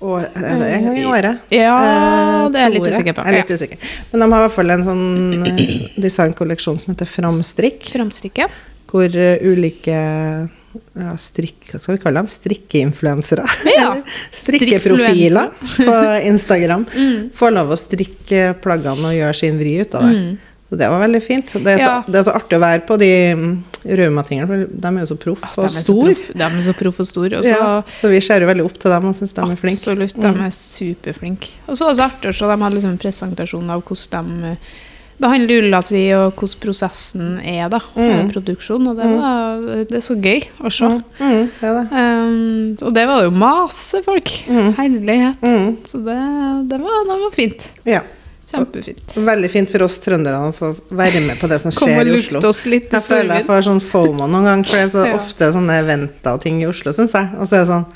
det 0.00 0.72
en 0.76 0.84
gang 0.88 0.98
i 0.98 1.04
året. 1.08 1.38
Ja, 1.52 1.76
Eh, 1.76 2.48
det 2.52 2.60
er 2.60 2.70
jeg 2.70 2.72
litt 2.80 2.92
usikker 2.94 3.14
på. 3.16 3.24
Jeg 3.26 3.34
er 3.34 3.42
litt 3.42 3.50
usikker. 3.50 3.78
Men 4.12 4.20
de 4.20 4.30
har 4.32 4.38
i 4.38 4.46
hvert 4.46 4.56
fall 4.56 4.70
en 4.70 4.84
sånn 4.84 5.04
eh, 5.46 5.90
designkolleksjon 6.00 6.78
som 6.78 6.94
heter 6.94 7.08
Framstrikk, 7.10 7.84
Framstrikket. 7.92 8.50
Hvor 8.90 9.16
eh, 9.16 9.38
ulike 9.46 9.96
ja, 10.96 11.12
strikk, 11.16 11.70
hva 11.72 11.78
skal 11.80 11.96
vi 11.96 12.02
kalle 12.02 12.20
dem? 12.20 12.28
Strikkeinfluensere. 12.28 13.46
Ja, 13.72 13.94
Strikkeprofiler 14.42 15.50
på 15.76 15.96
Instagram. 16.28 16.84
Mm. 16.96 17.30
Får 17.34 17.50
lov 17.52 17.70
å 17.72 17.76
strikke 17.78 18.54
plaggene 18.62 19.10
og 19.10 19.14
gjøre 19.16 19.34
sin 19.36 19.56
vri 19.60 19.72
ut 19.82 19.94
av 19.96 20.04
det. 20.06 20.12
Mm. 20.16 20.36
Så 20.66 20.76
det 20.80 20.86
var 20.90 20.98
veldig 21.02 21.20
fint. 21.22 21.52
Det 21.62 21.72
er, 21.76 21.78
Ja. 21.78 21.90
så, 22.02 22.10
det 22.12 22.18
er 22.20 22.24
så 22.26 22.32
artig 22.34 22.56
å 22.58 22.62
være 22.62 22.82
på 22.88 22.96
de 22.98 23.10
mm, 23.38 23.50
Rauma-tingene, 24.00 24.46
for 24.50 24.64
de 24.66 24.88
er 24.90 25.04
jo 25.04 25.08
så 25.12 25.16
proff 25.22 25.44
og 25.60 25.64
er 25.68 25.74
store. 25.76 26.14
proff- 26.16 26.32
De 26.40 26.46
er 26.48 26.64
så 26.66 26.74
proff 26.80 26.98
og 27.04 27.06
store. 27.06 27.38
Også, 27.38 27.52
Ja, 27.52 27.68
så 28.00 28.10
vi 28.10 28.20
ser 28.24 28.42
jo 28.42 28.48
veldig 28.50 28.64
opp 28.66 28.78
til 28.82 28.90
dem 28.96 29.06
og 29.12 29.14
syns 29.14 29.36
de 29.36 29.44
er 29.44 29.60
flinke. 29.60 29.78
Absolutt, 29.84 30.18
de 30.24 30.32
er 30.48 30.56
superflinke. 30.56 31.52
Og 31.68 31.78
så 31.78 31.86
var 31.86 31.94
det 31.94 32.00
så 32.02 32.08
artig 32.10 32.32
å 32.32 32.36
se, 32.40 32.50
de 32.50 32.58
hadde 32.64 32.74
liksom 32.80 32.94
en 32.96 33.02
presentasjon 33.04 33.70
av 33.76 33.84
hvordan 33.86 34.32
de 34.42 34.54
eh, 35.16 35.20
behandler 35.20 35.62
ulla 35.64 35.80
si, 35.82 36.02
og 36.14 36.34
hvordan 36.36 36.60
prosessen 36.60 37.38
er 37.44 37.68
da, 37.72 37.80
Mm. 37.96 38.30
produksjon. 38.32 38.86
Og 38.88 38.96
det, 38.96 39.06
var, 39.16 39.60
det 39.88 39.96
er 39.96 40.04
så 40.04 40.16
gøy 40.20 40.42
å 40.60 40.70
se. 40.72 40.84
Mm, 40.84 41.04
mm, 41.20 41.48
det 41.60 41.70
det. 41.76 41.86
Um, 41.92 42.76
og 42.82 42.94
det 42.94 43.06
var 43.08 43.22
jo 43.24 43.30
masse 43.30 44.02
folk. 44.04 44.28
Mm. 44.48 44.74
Herlighet. 44.76 45.40
Mm, 45.42 45.76
Så 45.86 45.98
det, 46.04 46.18
det, 46.68 46.80
var, 46.80 47.02
det 47.08 47.18
var 47.24 47.32
fint. 47.34 47.72
ja. 47.84 48.02
Kjempefint. 48.46 49.00
Veldig 49.16 49.48
fint 49.50 49.68
for 49.72 49.82
oss 49.82 49.96
trøndere 49.98 50.38
å 50.38 50.52
få 50.54 50.68
være 50.94 51.18
med 51.24 51.34
på 51.40 51.48
det 51.50 51.56
som 51.64 51.72
skjer 51.74 52.06
i 52.06 52.12
Oslo. 52.14 52.38
oss 52.46 52.60
litt 52.70 52.92
Jeg 52.94 53.02
føler 53.02 53.40
jeg 53.40 53.44
får 53.48 53.64
sånn 53.66 53.80
fomo 53.82 54.28
noen 54.30 54.46
ganger, 54.46 54.68
for 54.70 54.76
det 54.76 54.84
er 54.84 54.92
så 54.92 55.02
Ja. 55.10 55.16
ofte 55.18 55.48
sånne 55.56 55.80
eventer 55.82 56.36
og 56.36 56.44
ting 56.44 56.60
i 56.62 56.66
Oslo, 56.70 56.92
syns 56.94 57.10
jeg. 57.18 57.26
Og 57.40 57.48
så 57.50 57.56
er 57.58 57.64
det 57.64 57.72
sånn 57.72 57.86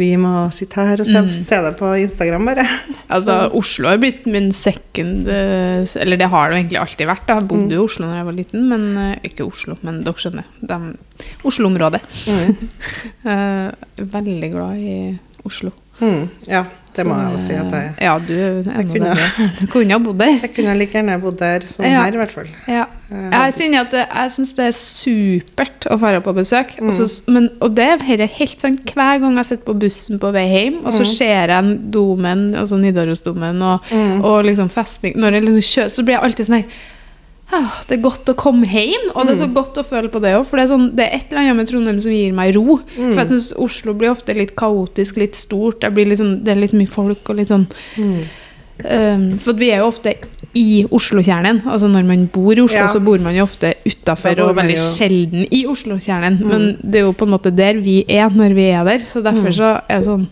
Vi 0.00 0.08
må 0.16 0.30
sitte 0.56 0.80
her 0.80 1.02
og 1.02 1.06
se, 1.08 1.20
Mm. 1.20 1.28
se 1.36 1.56
det 1.66 1.72
på 1.76 1.90
Instagram, 2.00 2.46
bare. 2.48 2.64
Altså, 3.12 3.34
Oslo 3.58 3.88
har 3.90 3.98
blitt 4.00 4.24
min 4.30 4.50
second 4.56 5.28
eh, 5.28 5.84
Eller 6.00 6.16
det 6.16 6.28
har 6.32 6.48
det 6.48 6.56
jo 6.56 6.60
egentlig 6.62 6.80
alltid 6.80 7.06
vært. 7.10 7.26
da. 7.28 7.34
Jeg 7.40 7.48
bodde 7.50 7.74
jo 7.76 7.82
i 7.82 7.84
Oslo 7.90 8.06
da 8.08 8.16
jeg 8.20 8.28
var 8.30 8.36
liten, 8.38 8.68
men 8.70 8.86
eh, 8.96 9.18
ikke 9.28 9.44
Oslo, 9.46 9.76
men 9.84 10.02
dere 10.06 10.14
skjønner. 10.22 10.44
De- 10.62 10.96
Oslo-området. 11.44 12.00
Mm. 12.26 12.68
Eh, 13.30 13.70
veldig 14.00 14.48
glad 14.54 14.78
i 14.80 15.18
Oslo. 15.44 15.70
Mm. 16.00 16.28
Ja, 16.48 16.62
det 16.96 17.04
må 17.04 17.16
jeg 17.20 17.32
jo 17.34 17.40
si 17.44 17.52
at 17.60 17.74
jeg. 17.76 17.90
Ja, 18.00 18.14
du 18.18 18.32
er 18.32 18.70
enda 18.80 18.94
bedre. 18.94 19.50
Du 19.60 19.66
kunne 19.68 19.92
ha 19.92 19.98
bodd 20.00 20.16
der. 20.22 20.38
Jeg 20.40 20.54
kunne 20.56 20.78
like 20.80 20.96
gjerne 20.96 21.18
bodd 21.20 21.36
der 21.42 21.66
som 21.68 21.84
Ja. 21.84 22.00
her, 22.06 22.14
i 22.16 22.20
hvert 22.22 22.32
fall. 22.32 22.48
Ja. 22.66 22.86
Eh, 23.10 23.30
Jeg, 23.32 23.54
kjenner 23.58 23.80
at 23.80 23.94
jeg 23.98 24.30
syns 24.36 24.52
det 24.54 24.64
er 24.68 24.76
supert 24.76 25.86
å 25.90 25.96
dra 25.98 26.20
på 26.22 26.34
besøk. 26.36 26.76
Mm. 26.78 26.86
Og, 26.86 26.92
så, 26.94 27.06
men, 27.32 27.48
og 27.60 27.74
det 27.74 27.88
er 28.06 28.26
helt 28.36 28.60
sånn 28.62 28.78
hver 28.86 29.18
gang 29.20 29.34
jeg 29.40 29.48
sitter 29.48 29.66
på 29.66 29.78
bussen 29.82 30.20
på 30.22 30.30
vei 30.36 30.46
hjem, 30.46 30.78
og 30.84 30.92
så 30.94 31.02
Mm. 31.02 31.10
ser 31.16 31.34
jeg 31.48 31.50
en 31.58 31.90
domen, 31.90 32.54
altså 32.54 32.78
Nidarosdomen, 32.78 33.60
og, 33.62 33.80
Mm. 33.90 34.22
og 34.24 34.44
liksom 34.44 34.68
festning 34.70 35.16
Når 35.16 35.32
jeg 35.32 35.42
liksom 35.44 35.68
kjører, 35.72 35.90
så 35.90 36.04
blir 36.04 36.14
jeg 36.14 36.22
alltid 36.22 36.46
sånn 36.46 36.56
her 36.62 36.64
«Ah, 37.52 37.80
det 37.88 37.98
er 37.98 38.02
godt 38.02 38.26
å 38.30 38.34
komme 38.38 38.64
hjem, 38.64 39.08
og 39.12 39.26
det 39.26 39.32
er 39.34 39.42
så 39.44 39.48
Mm. 39.48 39.54
godt 39.54 39.74
å 39.74 39.82
føle 39.84 40.08
på 40.08 40.20
det 40.22 40.36
òg. 40.38 40.46
For 40.46 40.56
det 40.56 40.70
er, 40.70 40.76
sånn, 40.76 40.94
det 40.94 41.04
er 41.08 41.16
et 41.16 41.26
eller 41.32 41.40
annet 41.42 41.56
med 41.56 41.66
Trondheim 41.66 42.00
som 42.00 42.12
gir 42.12 42.32
meg 42.32 42.54
ro. 42.54 42.78
Mm. 42.96 43.12
For 43.14 43.24
jeg 43.24 43.26
syns 43.32 43.52
Oslo 43.58 43.92
blir 43.92 44.10
ofte 44.12 44.36
litt 44.36 44.54
kaotisk, 44.54 45.16
litt 45.16 45.34
stort. 45.34 45.80
Sånn, 45.80 46.44
det 46.44 46.48
er 46.56 46.60
litt 46.60 46.72
mye 46.72 46.86
folk 46.86 47.28
og 47.28 47.36
litt 47.36 47.48
sånn 47.48 47.66
Mm. 47.98 48.22
Um, 48.88 49.38
for 49.38 49.52
vi 49.54 49.70
er 49.72 49.78
jo 49.78 49.88
ofte 49.90 50.14
i 50.54 50.84
Oslo-kjernen. 50.90 51.62
Altså 51.66 51.88
Når 51.88 52.04
man 52.06 52.26
bor 52.32 52.52
i 52.52 52.60
Oslo, 52.60 52.78
Ja. 52.80 52.88
så 52.88 53.00
bor 53.04 53.18
man 53.18 53.34
jo 53.36 53.44
ofte 53.44 53.74
utafor, 53.86 54.40
og 54.48 54.56
veldig 54.56 54.76
jo- 54.76 54.82
sjelden 54.96 55.46
i 55.50 55.64
Oslo-kjernen. 55.66 56.38
Mm. 56.42 56.48
Men 56.48 56.76
det 56.82 57.00
er 57.00 57.04
jo 57.06 57.12
på 57.12 57.24
en 57.28 57.30
måte 57.36 57.54
der 57.54 57.74
vi 57.80 58.04
er 58.08 58.28
når 58.30 58.54
vi 58.54 58.64
er 58.70 58.84
der. 58.84 58.98
Så 59.06 59.22
derfor 59.22 59.48
Mm. 59.50 59.52
så 59.54 59.80
er 59.88 59.98
det 60.00 60.06
sånn 60.06 60.28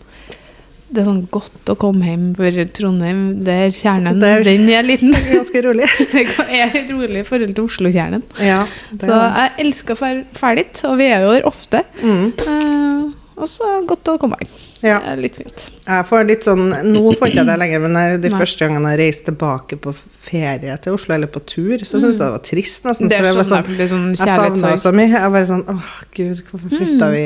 det 0.91 1.03
er 1.03 1.05
sånn 1.05 1.27
godt 1.29 1.65
å 1.69 1.75
komme 1.77 2.01
hjem 2.03 2.35
for 2.35 2.49
Trondheim. 2.73 3.43
Der 3.43 3.69
kjernen, 3.69 4.19
Der- 4.19 4.41
den 4.43 4.67
er 4.69 4.81
liten. 4.81 5.11
Ganske 5.37 5.61
rolig. 5.63 5.85
Det 6.11 6.27
er 6.49 6.87
rolig 6.91 7.19
i 7.19 7.23
forhold 7.23 7.53
til 7.53 7.63
Oslo-kjernen. 7.65 8.23
Ja, 8.41 8.65
Så 8.97 9.07
jeg 9.07 9.51
elsker 9.59 9.93
å 9.95 10.25
dra 10.33 10.55
dit, 10.55 10.81
og 10.85 10.97
vi 10.97 11.03
er 11.05 11.21
jo 11.21 11.31
der 11.31 11.45
ofte. 11.45 11.83
Mm. 12.01 12.33
Uh, 12.39 13.13
og 13.37 13.47
så 13.47 13.85
godt 13.85 14.03
å 14.09 14.17
komme 14.17 14.35
hjem. 14.41 14.49
Ja. 14.81 14.99
Det 15.03 15.11
er 15.11 15.17
litt 15.19 15.35
fint. 15.35 15.63
Jeg 15.85 16.05
får 16.07 16.25
litt 16.29 16.45
sånn, 16.47 16.69
Nå 16.87 17.01
får 17.19 17.27
ikke 17.33 17.41
jeg 17.41 17.47
det 17.49 17.57
lenger, 17.59 17.81
men 17.83 17.97
jeg, 17.99 18.21
de 18.23 18.29
Nei. 18.31 18.39
første 18.39 18.63
gangene 18.67 18.93
jeg 18.93 18.99
reiste 19.01 19.25
tilbake 19.31 19.75
på 19.83 19.91
ferie 20.29 20.77
til 20.79 20.93
Oslo, 20.95 21.15
eller 21.17 21.27
på 21.27 21.41
tur, 21.45 21.77
så 21.83 21.99
syntes 21.99 22.15
jeg 22.15 22.23
det 22.23 22.31
var 22.37 22.43
trist. 22.47 22.83
nesten. 22.87 23.09
Det 23.11 23.17
er 23.19 23.27
var 23.27 23.43
sånn, 23.49 23.65
det 23.77 23.89
sånn 23.91 24.05
jeg 24.15 24.29
savna 24.39 24.77
så 24.79 24.93
mye. 24.95 25.09
Jeg 25.11 25.31
bare 25.35 25.47
sånn 25.49 25.65
Åh, 25.73 25.89
gud, 26.15 26.43
hvorfor 26.51 26.69
flytta 26.77 27.09
vi 27.11 27.25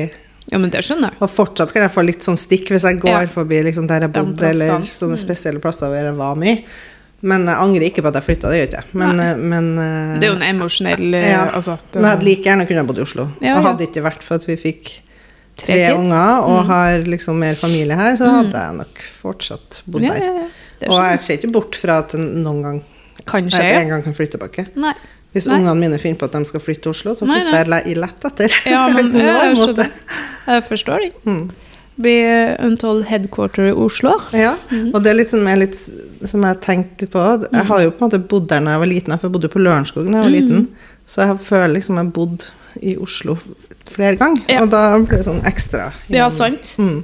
Ja, 0.51 0.57
men 0.59 0.69
det 0.73 0.81
skjønner 0.83 1.13
jeg. 1.13 1.21
Og 1.21 1.29
fortsatt 1.31 1.71
kan 1.73 1.85
jeg 1.85 1.91
få 1.93 2.03
litt 2.05 2.25
sånn 2.25 2.35
stikk 2.37 2.73
hvis 2.73 2.83
jeg 2.89 2.99
går 2.99 3.21
Ja. 3.21 3.27
forbi 3.31 3.61
liksom 3.69 3.87
der 3.87 4.01
jeg 4.07 4.11
De 4.13 4.19
bodde, 4.25 4.49
eller 4.49 4.81
sånne 4.81 5.17
spesielle 5.21 5.61
plasser 5.61 5.87
hvor 5.87 5.95
jeg 6.03 6.15
var 6.17 6.35
mye. 6.35 6.63
Men 7.23 7.45
jeg 7.47 7.55
angrer 7.55 7.85
ikke 7.87 8.01
på 8.03 8.09
at 8.11 8.15
jeg 8.19 8.23
flytta, 8.25 8.49
det 8.51 8.57
gjør 8.59 8.67
ikke 8.67 8.81
jeg. 8.81 8.89
Men, 8.99 9.19
eh, 9.19 9.35
men 9.37 9.69
eh, 9.79 10.19
Det 10.19 10.27
er 10.27 10.33
jo 10.33 10.39
en 10.41 10.49
emosjonell 10.57 11.13
eh, 11.15 11.29
Ja. 11.29 11.45
altså, 11.55 11.77
Men 11.93 12.03
jeg 12.03 12.11
hadde 12.17 12.25
like 12.27 12.43
gjerne 12.43 12.67
kunnet 12.67 12.87
bodd 12.89 12.97
i 12.97 13.01
Oslo. 13.05 13.29
Ja, 13.39 13.55
og 13.59 13.63
hadde 13.69 13.87
ikke 13.87 14.03
vært 14.03 14.21
for 14.25 14.35
at 14.35 14.45
vi 14.45 14.57
fikk 14.57 14.91
Tre 15.57 15.75
tre 15.75 15.93
unger 15.95 16.41
og 16.41 16.63
Mm. 16.63 16.67
har 16.67 16.99
liksom 17.05 17.35
mer 17.39 17.55
familie 17.55 17.95
her, 17.95 18.15
så 18.17 18.29
hadde 18.31 18.57
jeg 18.57 18.75
nok 18.79 19.01
fortsatt 19.21 19.81
bodd 19.87 20.01
ja, 20.03 20.13
der. 20.13 20.49
Og 20.89 20.97
jeg 21.11 21.19
ser 21.19 21.37
ikke 21.37 21.51
bort 21.53 21.75
fra 21.75 21.99
at 21.99 22.13
noen 22.17 22.63
gang 22.63 22.83
Kanskje. 23.25 23.59
at 23.59 23.63
jeg 23.63 23.83
en 23.83 23.89
gang 23.89 24.03
kan 24.03 24.13
flytte 24.13 24.37
tilbake. 24.37 24.65
Nei. 24.75 24.93
Hvis 25.33 25.47
Nei. 25.47 25.57
ungene 25.59 25.75
mine 25.79 25.97
finner 25.99 26.17
på 26.17 26.25
at 26.25 26.31
de 26.31 26.45
skal 26.45 26.59
flytte 26.59 26.81
til 26.81 26.89
Oslo, 26.91 27.13
så 27.15 27.25
Nei, 27.25 27.39
flytter 27.41 27.85
jeg 27.85 27.97
lett 27.97 28.25
etter. 28.25 28.49
Ja, 28.73 28.87
men 28.89 29.11
jeg 29.17 29.55
måte. 29.57 29.87
Jeg 30.47 30.63
forstår 30.65 30.99
det. 31.05 31.13
Mm. 31.25 31.49
Blir 32.01 32.55
Untold 32.59 33.05
headquarter 33.05 33.67
i 33.69 33.71
Oslo. 33.71 34.15
Ja, 34.33 34.55
Mhm. 34.71 34.91
og 34.95 35.03
det 35.03 35.11
er 35.11 35.15
litt 35.15 35.29
som 35.29 35.45
jeg, 35.47 35.57
litt, 35.59 35.75
som 36.29 36.41
jeg 36.41 36.59
tenkte 36.61 37.01
litt 37.05 37.11
på. 37.11 37.47
Jeg 37.53 37.65
har 37.65 37.81
jo 37.83 37.91
på 37.91 38.01
en 38.01 38.09
måte 38.09 38.27
bodd 38.27 38.47
der 38.49 38.59
når 38.59 38.71
jeg 38.71 38.79
var 38.79 38.87
liten, 38.87 39.19
jeg 39.21 39.31
bodde 39.31 39.49
på 39.49 39.61
Lørenskog 39.61 40.05
da 40.11 40.17
jeg 40.21 40.23
var 40.23 40.33
liten. 40.33 40.67
Så 41.07 41.21
jeg 41.27 41.37
føler 41.39 41.73
liksom 41.77 41.95
jeg 41.95 42.05
har 42.05 42.11
bodd 42.11 42.47
i 42.81 42.95
Oslo 42.97 43.37
flere 43.89 44.15
ganger, 44.17 44.43
Ja. 44.49 44.61
og 44.63 44.69
da 44.69 44.97
blir 44.99 45.17
det 45.17 45.25
sånn 45.25 45.41
ekstra. 45.45 45.91
Ja, 46.09 46.27
er 46.27 46.31
sant. 46.31 46.75
Mm. 46.77 47.03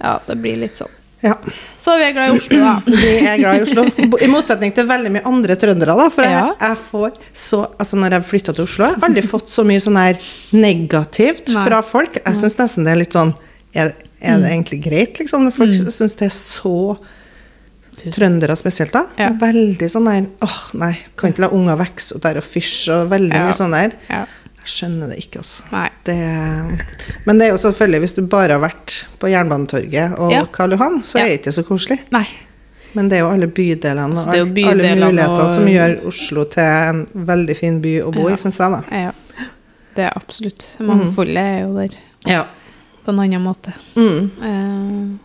Ja, 0.00 0.18
det 0.26 0.36
blir 0.40 0.56
litt 0.56 0.76
sånn. 0.76 0.88
Ja, 1.22 1.34
Så 1.80 1.96
vi 1.98 2.04
er 2.04 2.12
glad 2.12 2.30
i 2.30 2.36
Oslo, 2.38 2.58
da. 2.62 2.82
vi 2.86 3.26
er 3.26 3.38
glad 3.38 3.56
i 3.58 3.62
Oslo. 3.62 3.84
I 4.22 4.26
motsetning 4.30 4.72
til 4.74 4.86
veldig 4.86 5.10
mye 5.16 5.24
andre 5.26 5.56
trøndere, 5.56 5.96
da. 5.98 6.08
For 6.14 6.22
Ja. 6.22 6.46
jeg, 6.46 6.56
jeg 6.60 6.76
får 6.90 7.16
så 7.34 7.60
Altså, 7.78 7.96
når 7.98 8.10
jeg 8.18 8.22
flytta 8.30 8.54
til 8.54 8.64
Oslo, 8.64 8.86
jeg 8.86 8.94
har 9.00 9.08
aldri 9.08 9.22
fått 9.26 9.48
så 9.48 9.64
mye 9.66 9.80
sånn 9.82 9.96
her 9.98 10.14
negativt 10.52 11.48
Nei. 11.52 11.64
fra 11.66 11.82
folk. 11.82 12.20
Jeg 12.24 12.34
syns 12.36 12.56
nesten 12.58 12.84
det 12.84 12.92
er 12.92 13.00
litt 13.02 13.12
sånn 13.18 13.34
Er, 13.74 13.92
er 14.22 14.38
det 14.40 14.48
egentlig 14.50 14.82
greit, 14.82 15.18
liksom? 15.18 15.42
Når 15.44 15.52
folk 15.52 15.70
Mm. 15.70 15.90
syns 15.90 16.14
det 16.16 16.26
er 16.26 16.34
så 16.34 16.98
Trøndere 18.14 18.54
spesielt, 18.56 18.92
da. 18.94 19.06
Ja. 19.18 19.30
Veldig 19.34 19.88
sånn 19.90 20.06
der 20.06 20.26
åh, 20.46 20.58
nei, 20.78 20.92
kan 21.18 21.32
ikke 21.32 21.42
la 21.42 21.48
unger 21.50 21.76
vokse 21.80 22.14
opp 22.14 22.22
der 22.22 22.38
og 22.38 22.44
fysje, 22.46 22.94
og 22.94 23.10
veldig 23.10 23.34
Ja. 23.34 23.44
mye 23.48 23.56
sånn 23.58 23.72
der. 23.74 23.92
Ja. 24.08 24.24
Skjønner 24.68 25.08
det 25.12 25.16
ikke, 25.22 25.40
altså. 25.40 25.62
Det, 26.04 26.16
men 27.26 27.38
det 27.40 27.46
er 27.46 27.50
jo 27.54 27.60
selvfølgelig, 27.62 28.00
hvis 28.04 28.14
du 28.18 28.22
bare 28.28 28.52
har 28.56 28.60
vært 28.60 28.98
på 29.20 29.30
Jernbanetorget 29.32 30.18
og 30.18 30.30
Ja. 30.34 30.42
Karl 30.52 30.74
Johan, 30.76 31.00
så 31.02 31.18
er 31.22 31.28
det 31.30 31.38
ikke 31.40 31.52
så 31.56 31.64
koselig. 31.64 31.98
Nei. 32.12 32.26
Men 32.96 33.08
det 33.10 33.18
er 33.18 33.20
jo 33.24 33.30
alle 33.30 33.46
bydelene 33.52 34.16
Altså, 34.16 34.28
og 34.28 34.58
alle 34.72 34.94
mulighetene 34.96 35.30
og- 35.44 35.52
som 35.54 35.64
gjør 35.68 36.06
Oslo 36.08 36.44
til 36.44 36.62
en 36.64 37.06
veldig 37.14 37.56
fin 37.56 37.80
by 37.84 37.94
å 38.02 38.12
bo 38.12 38.28
Ja. 38.28 38.34
i, 38.34 38.38
syns 38.38 38.58
jeg, 38.58 38.70
da. 38.72 38.82
Ja. 38.90 39.12
Det 39.94 40.04
er 40.04 40.12
absolutt. 40.16 40.66
Mangfoldet 40.80 41.36
er 41.36 41.60
jo 41.66 41.74
der 41.76 41.96
Ja. 42.26 42.44
på 43.04 43.08
en 43.12 43.18
annen 43.20 43.42
måte. 43.42 43.72
Mm. 43.96 44.30
Eh, 44.42 45.18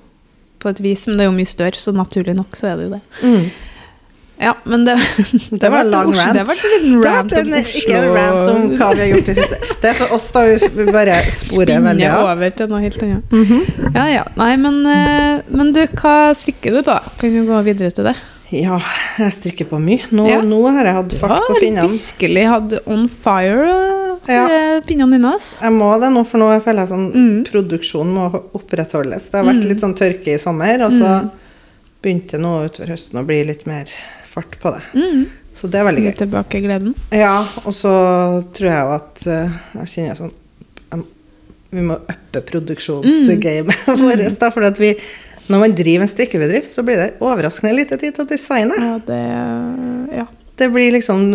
på 0.60 0.70
et 0.70 0.80
vis, 0.82 1.08
men 1.08 1.18
det 1.18 1.26
er 1.26 1.32
jo 1.32 1.38
mye 1.38 1.48
større, 1.48 1.76
så 1.76 1.92
naturlig 1.94 2.36
nok 2.36 2.52
så 2.56 2.68
er 2.74 2.78
det 2.78 2.84
jo 2.90 2.90
det. 2.92 3.02
Mm. 3.24 3.52
Ja, 4.44 4.54
men 4.68 4.84
det 4.86 4.96
Det 5.64 5.70
var 5.72 5.80
en 5.86 5.92
lang 5.94 6.12
rant. 6.12 6.34
Det 6.36 6.44
var 6.50 6.58
en 6.60 7.02
Det 7.02 7.10
har 7.10 7.16
rant 7.16 7.32
om 7.40 7.54
Oslo. 7.54 7.80
ikke 7.80 7.96
en 8.02 8.10
rant 8.18 8.50
om 8.54 8.66
hva 8.78 8.90
vi 8.94 9.02
har 9.06 9.10
gjort 9.14 9.30
i 9.30 9.34
det 9.34 9.38
siste. 9.40 9.60
Det 9.82 9.90
er 9.90 9.94
for 10.02 10.16
oss, 10.18 10.28
da. 10.36 10.44
Vi 10.76 10.86
bare 10.92 11.16
sporer 11.32 11.82
veldig 11.88 12.10
av. 12.12 12.26
over 12.34 12.50
til 12.60 12.68
noe 12.74 12.82
helt 12.84 13.02
annet. 13.08 13.32
Mhm. 13.32 13.94
Ja, 13.96 14.06
ja. 14.18 14.24
Nei, 14.38 14.52
men, 14.58 14.86
eh, 14.86 15.42
men 15.50 15.72
du, 15.74 15.82
hva 15.88 16.34
strikker 16.36 16.72
du 16.78 16.84
på? 16.84 17.00
Kan 17.20 17.34
du 17.34 17.46
gå 17.48 17.64
videre 17.64 17.92
til 17.96 18.04
det? 18.12 18.16
Ja, 18.54 18.78
jeg 19.18 19.32
strikker 19.34 19.66
på 19.66 19.80
mye. 19.82 20.04
Nå, 20.12 20.28
Ja. 20.30 20.42
nå 20.42 20.60
har 20.76 20.86
jeg 20.86 20.94
hatt 20.94 21.14
fart 21.18 21.48
på 21.48 21.56
finnene. 21.58 21.90
virkelig 21.90 22.44
hatt 22.52 22.74
on 22.86 23.08
fire 23.10 23.72
uh, 23.74 24.20
Ja. 24.30 24.80
pinnene 24.86 25.18
dine. 25.18 25.32
Jeg 25.62 25.72
må 25.74 25.88
det 26.00 26.12
nå, 26.14 26.22
for 26.28 26.38
nå 26.38 26.52
føler 26.62 26.80
jeg 26.86 26.90
sånn 26.90 27.08
Mm. 27.14 27.46
Produksjonen 27.50 28.14
må 28.14 28.28
opprettholdes. 28.54 29.30
Det 29.32 29.40
har 29.44 29.48
vært 29.54 29.68
litt 29.68 29.80
sånn 29.82 29.96
tørke 29.98 30.36
i 30.36 30.38
sommer, 30.38 30.84
og 30.86 30.92
så 30.92 31.24
Mm. 31.24 31.32
begynte 32.04 32.38
nå 32.38 32.66
utover 32.70 32.90
høsten 32.94 33.20
å 33.20 33.26
bli 33.26 33.44
litt 33.44 33.66
mer 33.66 33.86
fart 34.34 34.58
på 34.62 34.74
det. 34.76 34.84
Mm. 34.98 35.24
Så 35.54 35.70
det 35.70 35.80
er 35.80 35.86
veldig 35.86 36.04
gøy. 36.08 36.14
tilbake 36.24 36.62
gleden. 36.66 36.96
Ja, 37.14 37.36
og 37.64 37.74
så 37.78 37.92
tror 38.58 38.70
jeg 38.72 38.86
jo 38.88 38.94
at 38.96 39.26
eh, 39.30 39.60
Jeg 39.84 39.92
kjenner 39.94 40.18
sånn 40.18 40.34
Vi 41.74 41.82
må 41.86 41.98
uppe 42.10 42.42
produksjonsgamet 42.50 43.86
vårt. 44.02 44.40
da, 44.42 44.50
For 44.54 44.66
at 44.68 44.78
vi, 44.82 44.92
når 45.50 45.64
man 45.64 45.76
driver 45.78 46.06
en 46.06 46.12
strikkebedrift, 46.12 46.72
så 46.74 46.84
blir 46.86 47.00
det 47.02 47.12
overraskende 47.24 47.76
lite 47.80 47.98
tid 48.02 48.14
til 48.18 48.26
å 48.26 48.30
designe. 48.30 48.78
Ja, 48.80 48.96
det 49.08 49.22
Ja. 50.22 50.28
Det 50.56 50.68
blir 50.70 50.92
liksom 50.94 51.32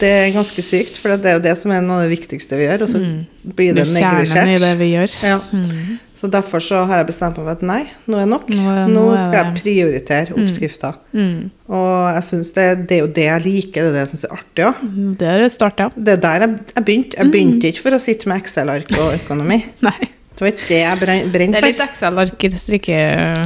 Det 0.00 0.08
er 0.10 0.32
ganske 0.34 0.62
sykt, 0.62 0.96
for 0.98 1.14
det 1.14 1.30
er 1.30 1.36
jo 1.36 1.42
det 1.44 1.52
som 1.58 1.70
er 1.70 1.84
noe 1.86 2.00
av 2.00 2.08
det 2.08 2.16
viktigste 2.16 2.58
vi 2.58 2.64
gjør, 2.66 2.82
og 2.82 2.88
så 2.90 2.98
blir 3.46 3.76
det 3.76 3.84
Det 3.86 4.02
er 4.02 4.26
kjernen 4.26 4.56
i 4.56 4.62
det 4.64 4.72
vi 4.80 4.88
gjør. 4.90 5.14
Ja. 5.22 5.36
Mm. 5.52 5.98
Så 6.16 6.30
derfor 6.32 6.62
så 6.64 6.78
har 6.88 7.02
jeg 7.02 7.10
bestemt 7.10 7.36
meg 7.36 7.44
for 7.44 7.52
at 7.52 7.62
nei, 7.68 7.82
nå 8.08 8.16
er 8.22 8.28
nok. 8.30 8.46
Nå 8.48 8.74
Nå 8.88 8.92
nå 8.94 9.02
skal 9.20 9.34
jeg 9.42 9.58
prioritere 9.58 10.32
oppskrifter. 10.32 10.94
Mm. 11.12 11.50
Og 11.68 12.06
jeg 12.14 12.22
synes 12.24 12.52
det, 12.56 12.64
det 12.88 12.96
er 12.96 13.02
jo 13.02 13.10
det 13.18 13.26
jeg 13.26 13.42
liker, 13.44 13.84
det 13.84 13.90
er 13.90 13.96
det 13.98 14.02
jeg 14.06 14.10
syns 14.14 14.24
er 14.24 14.32
artig 14.38 14.64
òg. 14.70 14.80
Det 15.20 15.28
har 15.28 15.42
det 15.44 15.50
starta. 15.52 15.88
Det 15.96 16.14
er 16.14 16.22
der 16.24 16.44
jeg, 16.46 16.54
jeg 16.72 16.84
begynte. 16.88 17.18
Jeg 17.20 17.32
begynte 17.34 17.68
ikke 17.68 17.82
for 17.84 17.96
å 17.98 18.00
sitte 18.00 18.30
med 18.32 18.40
Excel-ark 18.40 18.94
og 18.96 19.16
økonomi. 19.18 19.58
Nei. 19.88 19.96
Det 20.36 20.44
var 20.44 20.50
ikke 20.52 20.66
det 20.68 20.78
jeg 20.82 21.00
brenn- 21.00 21.30
Det 21.32 21.60
er 21.62 21.64
litt 21.70 21.78
Excel-ark 21.84 22.42
i 22.44 22.50
strikke... 22.60 22.96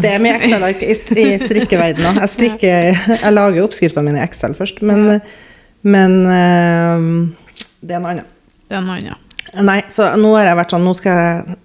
Det 0.07 0.11
er 0.15 0.23
mye 0.23 0.37
Excel-ark 0.39 0.81
i, 0.83 0.95
str- 0.99 1.23
strikkeverdenen 1.45 2.09
òg. 2.13 2.21
Jeg, 2.23 2.33
strikker- 2.37 3.03
jeg 3.25 3.35
lager 3.35 3.67
oppskriftene 3.67 4.07
mine 4.11 4.23
i 4.23 4.27
Excel 4.27 4.55
først, 4.59 4.79
men, 4.87 5.21
men 5.87 6.17
eh, 6.35 7.05
det 7.83 7.95
er 7.99 8.03
noe 8.03 8.15
annet. 8.17 8.31
Det 8.71 8.79
er 8.79 8.87
noe 8.87 8.99
annet. 9.03 9.27
Nei, 9.67 9.81
så 9.91 10.13
nå 10.19 10.33
har 10.37 10.47
jeg 10.53 10.59
vært 10.61 10.71
sånn 10.77 10.85
Nå 10.87 10.93
skal 10.95 11.17
jeg 11.19 11.59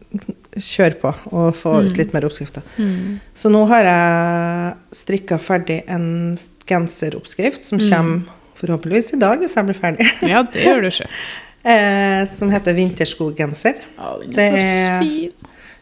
kjøre 0.55 0.95
på 1.01 1.11
og 1.35 1.55
få 1.59 1.73
ut 1.87 1.97
litt 1.99 2.13
mer 2.15 2.25
oppskrifter. 2.27 2.63
Mm. 2.79 3.19
Så 3.35 3.49
nå 3.51 3.65
har 3.71 3.83
jeg 3.89 4.75
strikka 5.01 5.37
ferdig 5.43 5.81
en 5.91 6.37
genseroppskrift 6.69 7.65
som 7.67 7.79
kommer 7.83 8.23
forhåpentligvis 8.55 9.13
i 9.17 9.19
dag, 9.19 9.41
hvis 9.43 9.55
jeg 9.57 9.67
blir 9.67 9.79
ferdig. 9.81 10.07
Ja, 10.31 10.43
det 10.47 10.63
gjør 10.67 10.85
du 10.85 10.91
ikke. 10.93 11.09
Eh, 11.65 12.27
som 12.29 12.51
heter 12.53 12.75
vinterskoggenser. 12.77 13.79
Ja, 13.97 14.09
den 14.21 14.33
Det 14.35 14.43
er- 14.53 14.83
så 14.85 14.99
fin. 15.01 15.31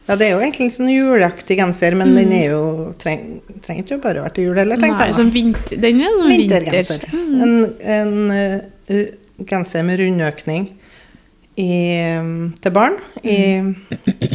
Ja, 0.07 0.15
det 0.15 0.25
er 0.27 0.31
jo 0.31 0.37
egentlig 0.39 0.65
en 0.69 0.71
sånn 0.71 0.91
juleaktig 0.93 1.57
genser, 1.59 1.95
men 1.99 2.13
den 2.15 2.31
er 2.31 2.45
jo 2.53 2.61
treng, 2.99 3.41
trenger 3.65 3.83
ikke 3.83 3.97
bare 4.03 4.21
å 4.21 4.23
være 4.23 4.33
til 4.37 4.45
jul 4.47 4.57
heller, 4.61 4.79
tenkte 4.79 5.09
jeg. 5.09 5.15
sånn 5.15 5.31
vinter, 5.35 5.81
den 5.83 5.99
er 5.99 6.15
sånn 6.15 6.31
Vintergenser. 6.31 7.03
vinter. 7.03 7.19
Mm. 7.19 7.43
En, 7.43 7.53
en 7.97 8.31
uh, 8.95 9.43
genser 9.51 9.83
med 9.83 9.99
rundøkning 9.99 10.69
i, 11.59 11.73
til 12.63 12.73
barn. 12.73 12.97
I, 13.23 13.37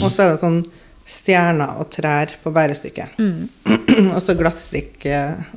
og 0.02 0.10
så 0.10 0.24
er 0.24 0.32
det 0.34 0.40
sånn 0.42 0.60
stjerner 1.08 1.80
og 1.80 1.88
trær 1.94 2.34
på 2.42 2.52
bærestykket. 2.52 3.18
Mm. 3.18 3.48
og 4.14 4.20
så 4.22 4.36
glattstrikk 4.38 5.06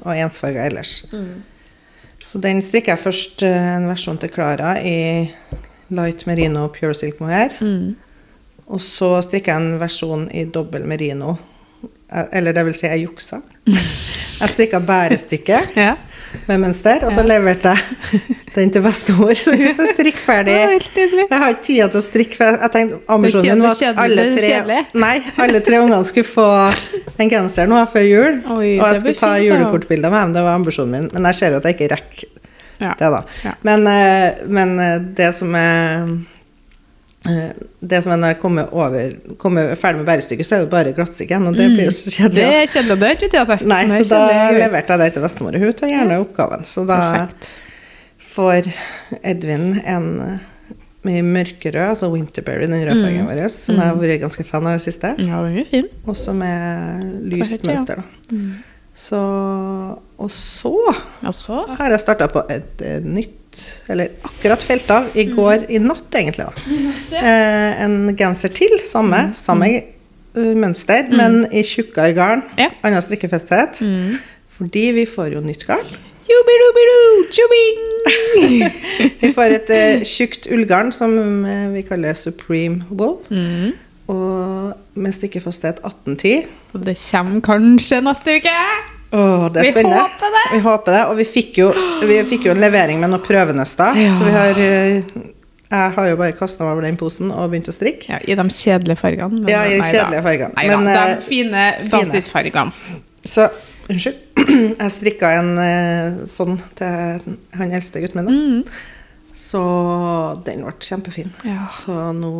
og 0.05 0.13
ensfarga 0.15 0.67
ellers. 0.69 1.01
Mm. 1.11 1.41
Så 2.25 2.39
den 2.41 2.61
strikker 2.63 2.93
jeg 2.95 3.01
først 3.01 3.43
eh, 3.47 3.67
en 3.75 3.89
versjon 3.89 4.19
til 4.21 4.31
Klara 4.31 4.75
i 4.85 5.31
light 5.91 6.25
merino 6.29 6.67
pure 6.73 6.93
silk 6.95 7.19
mohair. 7.21 7.55
Mm. 7.59 7.95
Og 8.71 8.81
så 8.83 9.15
strikker 9.25 9.51
jeg 9.51 9.63
en 9.63 9.79
versjon 9.81 10.27
i 10.31 10.45
dobbel 10.45 10.85
merino. 10.87 11.35
Eh, 12.11 12.27
Eller 12.37 12.55
det 12.55 12.65
vil 12.69 12.77
si, 12.77 12.87
jeg 12.87 13.07
juksa. 13.07 13.41
Jeg 14.41 14.49
strikka 14.49 14.79
bærestykket 14.81 15.75
Ja. 15.77 15.91
Med 16.47 16.61
mønster, 16.63 17.05
og 17.07 17.13
så 17.15 17.23
leverte 17.25 17.73
jeg 17.73 18.21
den 18.55 18.71
til 18.73 18.83
bestemor. 18.85 19.33
Så 19.37 19.53
hun 19.57 19.75
får 19.77 19.91
strikke 19.93 20.21
ferdig. 20.23 20.57
Jeg 21.31 21.39
har 21.43 21.53
ikke 21.53 21.63
tid 21.67 21.81
til 21.93 21.99
å 21.99 22.03
strikke, 22.03 22.37
for 22.37 22.57
jeg 22.61 22.71
tenkte 22.73 22.99
ambisjonen 23.11 23.61
min 23.61 23.63
var 23.63 23.77
at 23.77 24.01
alle 24.03 24.25
tre, 24.35 24.81
nei, 25.03 25.13
alle 25.41 25.61
tre 25.63 25.79
ungene 25.81 26.07
skulle 26.07 26.27
få 26.27 26.47
en 27.21 27.31
genser 27.31 27.69
nå 27.69 27.79
før 27.91 28.07
jul. 28.07 28.41
Og 28.57 28.63
jeg 28.65 29.01
skulle 29.03 29.17
ta 29.19 29.31
julekortbilder 29.41 30.13
med 30.13 30.25
dem, 30.25 30.35
det 30.35 30.43
var 30.45 30.59
ambisjonen 30.59 30.93
min. 30.97 31.09
Men 31.15 31.29
jeg 31.31 31.39
ser 31.39 31.55
jo 31.55 31.61
at 31.61 31.69
jeg 31.69 31.77
ikke 31.77 31.89
rekker 31.95 32.29
det, 32.81 33.09
da. 33.13 33.55
Men, 33.67 33.87
eh, 33.87 34.43
men 34.49 34.79
eh, 34.81 34.97
det 35.17 35.31
som 35.37 35.55
er 35.57 36.07
det 37.23 37.99
som 38.01 38.11
er 38.15 38.17
når 38.17 38.31
jeg 38.33 38.37
kommer, 38.41 38.69
over, 38.73 39.11
kommer 39.37 39.75
ferdig 39.77 39.99
med 40.01 40.07
bærestykket, 40.09 40.47
så 40.47 40.55
er 40.57 40.63
det 40.63 40.71
bare 40.71 40.93
glattstrikk 40.97 41.29
igjen, 41.35 41.47
og 41.51 41.57
det 41.57 41.67
blir 41.69 41.85
jo 41.85 41.91
så 41.93 42.07
Det 42.09 42.13
kjedelig. 42.15 42.45
er 42.47 42.71
kjedelig, 42.73 42.95
det 43.01 43.09
er 43.09 43.17
ikke 43.19 43.29
til. 43.35 43.67
Nei, 43.69 43.81
er 43.85 44.05
så 44.09 44.21
da 44.25 44.47
leverte 44.57 44.95
jeg 44.95 44.99
det 45.03 45.09
til 45.13 45.25
bestemor, 45.27 45.57
hun 45.61 45.75
tar 45.77 45.91
gjerne 45.91 46.17
oppgaven. 46.23 46.65
Så 46.65 46.85
da 46.89 46.97
Perfekt. 47.03 47.51
får 48.31 48.71
Edvin 49.21 49.67
en, 49.85 50.07
mye 51.05 51.21
mørkerød, 51.25 51.91
altså 51.95 52.09
Winterberry, 52.13 52.65
den 52.69 52.81
rødfargen 52.85 53.25
vår, 53.29 53.43
som 53.53 53.77
jeg 53.77 53.85
har 53.89 53.95
vært 54.01 54.21
ganske 54.21 54.43
fan 54.45 54.65
av 54.69 54.75
i 54.75 54.77
det 54.81 54.85
siste. 54.85 55.13
Ja, 55.21 55.39
den 55.45 55.57
er 55.61 55.69
fin. 55.69 55.87
Og 56.05 56.17
som 56.17 56.41
er 56.45 56.99
lyst 57.25 57.55
Helt, 57.57 57.65
mønster, 57.69 58.01
da. 58.01 58.37
Så 58.93 59.17
Og 60.17 60.29
så 60.29 60.73
Og 61.23 61.33
så 61.33 61.63
har 61.77 61.89
jeg 61.93 61.99
starta 62.03 62.27
på 62.29 62.43
et, 62.51 62.81
et 62.85 63.05
nytt 63.05 63.37
Eller 63.91 64.07
akkurat 64.27 64.63
felt 64.63 64.91
av 64.93 65.09
i 65.17 65.25
går 65.31 65.65
i 65.69 65.79
natt, 65.83 66.07
egentlig. 66.15 66.45
da. 66.47 66.53
Eh, 67.21 67.81
en 67.85 68.15
genser 68.17 68.49
til. 68.55 68.77
Samme, 68.87 69.29
samme 69.37 69.67
eh, 69.75 70.53
mønster, 70.55 71.09
men 71.11 71.43
i 71.51 71.63
tjukkere 71.67 72.13
garn. 72.17 72.43
Ja. 72.59 72.69
Annen 72.83 73.03
strikkefesthet. 73.03 73.81
Fordi 74.57 74.85
vi 74.95 75.05
får 75.09 75.33
jo 75.35 75.41
nytt 75.43 75.65
garn. 75.67 75.87
Vi 79.21 79.31
får 79.35 79.55
et 79.57 79.69
eh, 79.75 80.03
tjukt 80.07 80.47
ullgarn 80.51 80.91
som 80.95 81.11
eh, 81.45 81.67
vi 81.73 81.81
kaller 81.85 82.13
Supreme 82.15 82.85
Wool. 82.89 83.17
Mm. 83.29 83.73
Og 84.11 84.73
med 84.95 85.11
stikkefasthet 85.15 85.81
1810. 85.83 86.47
Og 86.73 86.85
det 86.85 86.95
kommer 87.11 87.41
kanskje 87.45 88.01
neste 88.05 88.37
uke. 88.39 88.55
Åh, 89.11 89.49
det 89.51 89.59
er 89.59 89.67
Vi 89.67 89.71
spennende. 89.75 89.99
håper 90.05 90.31
det. 90.37 90.43
Vi 90.53 90.59
håper 90.65 90.91
det. 90.95 91.01
Og 91.11 91.17
vi 91.19 91.25
fikk 91.27 91.57
jo, 91.59 91.69
vi 92.07 92.17
fikk 92.29 92.45
jo 92.47 92.53
en 92.55 92.61
levering 92.63 92.99
med 93.01 93.11
noen 93.11 93.23
prøvenøster. 93.25 93.97
Ja. 93.99 94.11
Så 94.15 94.23
vi 94.27 94.31
har 94.35 94.61
eh, 94.63 95.03
Jeg 95.71 95.91
har 95.95 96.07
jo 96.09 96.15
bare 96.19 96.35
kasta 96.35 96.63
meg 96.65 96.73
over 96.75 96.83
den 96.87 96.97
posen 96.99 97.31
og 97.31 97.49
begynt 97.51 97.67
å 97.71 97.75
strikke. 97.75 98.09
Ja, 98.11 98.19
I 98.23 98.35
de 98.35 98.45
kjedelige 98.51 98.99
fargene. 98.99 99.41
men 99.41 99.51
Ja, 99.51 99.65
i 99.67 99.77
de 99.77 99.83
kjedelige 99.87 100.23
fargene. 100.25 100.53
Nei 100.55 100.67
da, 100.67 100.77
Men, 100.77 100.89
de 100.93 101.17
eh, 101.17 101.21
fine 101.27 101.65
basisfargene. 101.91 102.71
Så 103.23 103.49
unnskyld. 103.91 104.17
Jeg 104.81 104.91
strikka 104.95 105.29
en 105.41 105.51
eh, 105.59 106.25
sånn 106.31 106.57
til 106.79 107.37
han 107.59 107.71
eldste 107.71 108.01
gutten 108.03 108.23
min. 108.23 108.31
da. 108.31 108.31
Mm. 108.31 108.99
Så 109.41 109.61
den 110.45 110.63
ble 110.65 110.73
kjempefin. 110.83 111.29
Ja. 111.47 111.67
Så 111.71 111.93
nå 112.13 112.31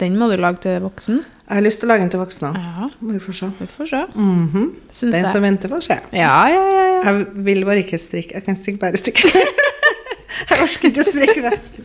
Den 0.00 0.16
må 0.18 0.26
du 0.30 0.36
lage 0.42 0.58
til 0.64 0.80
voksen. 0.82 1.20
Jeg 1.52 1.58
har 1.58 1.64
lyst 1.66 1.82
til 1.82 1.84
å 1.84 1.90
lage 1.90 2.00
den 2.00 2.08
til 2.08 2.20
voksne. 2.22 2.50
Ja, 2.56 2.86
Vi 3.12 3.18
får 3.20 3.34
se. 3.36 3.46
vi 3.58 3.66
får 3.68 3.88
se. 3.90 3.98
Mhm. 4.14 4.68
Syns 4.88 5.12
Den 5.12 5.24
jeg. 5.24 5.32
som 5.32 5.42
venter, 5.44 5.68
får 5.68 5.82
se. 5.84 5.98
Ja, 6.16 6.48
ja, 6.48 6.62
ja. 6.72 6.84
ja. 6.94 7.00
Jeg 7.04 7.26
vil 7.44 7.64
bare 7.68 7.82
ikke 7.82 7.98
strikke. 8.00 8.34
Jeg 8.34 8.44
kan 8.46 8.56
strikke 8.56 8.80
bare 8.80 8.96
stykker. 8.96 9.28
jeg 10.48 10.62
orker 10.64 10.88
ikke 10.88 11.04
strikke 11.04 11.42
resten. 11.50 11.84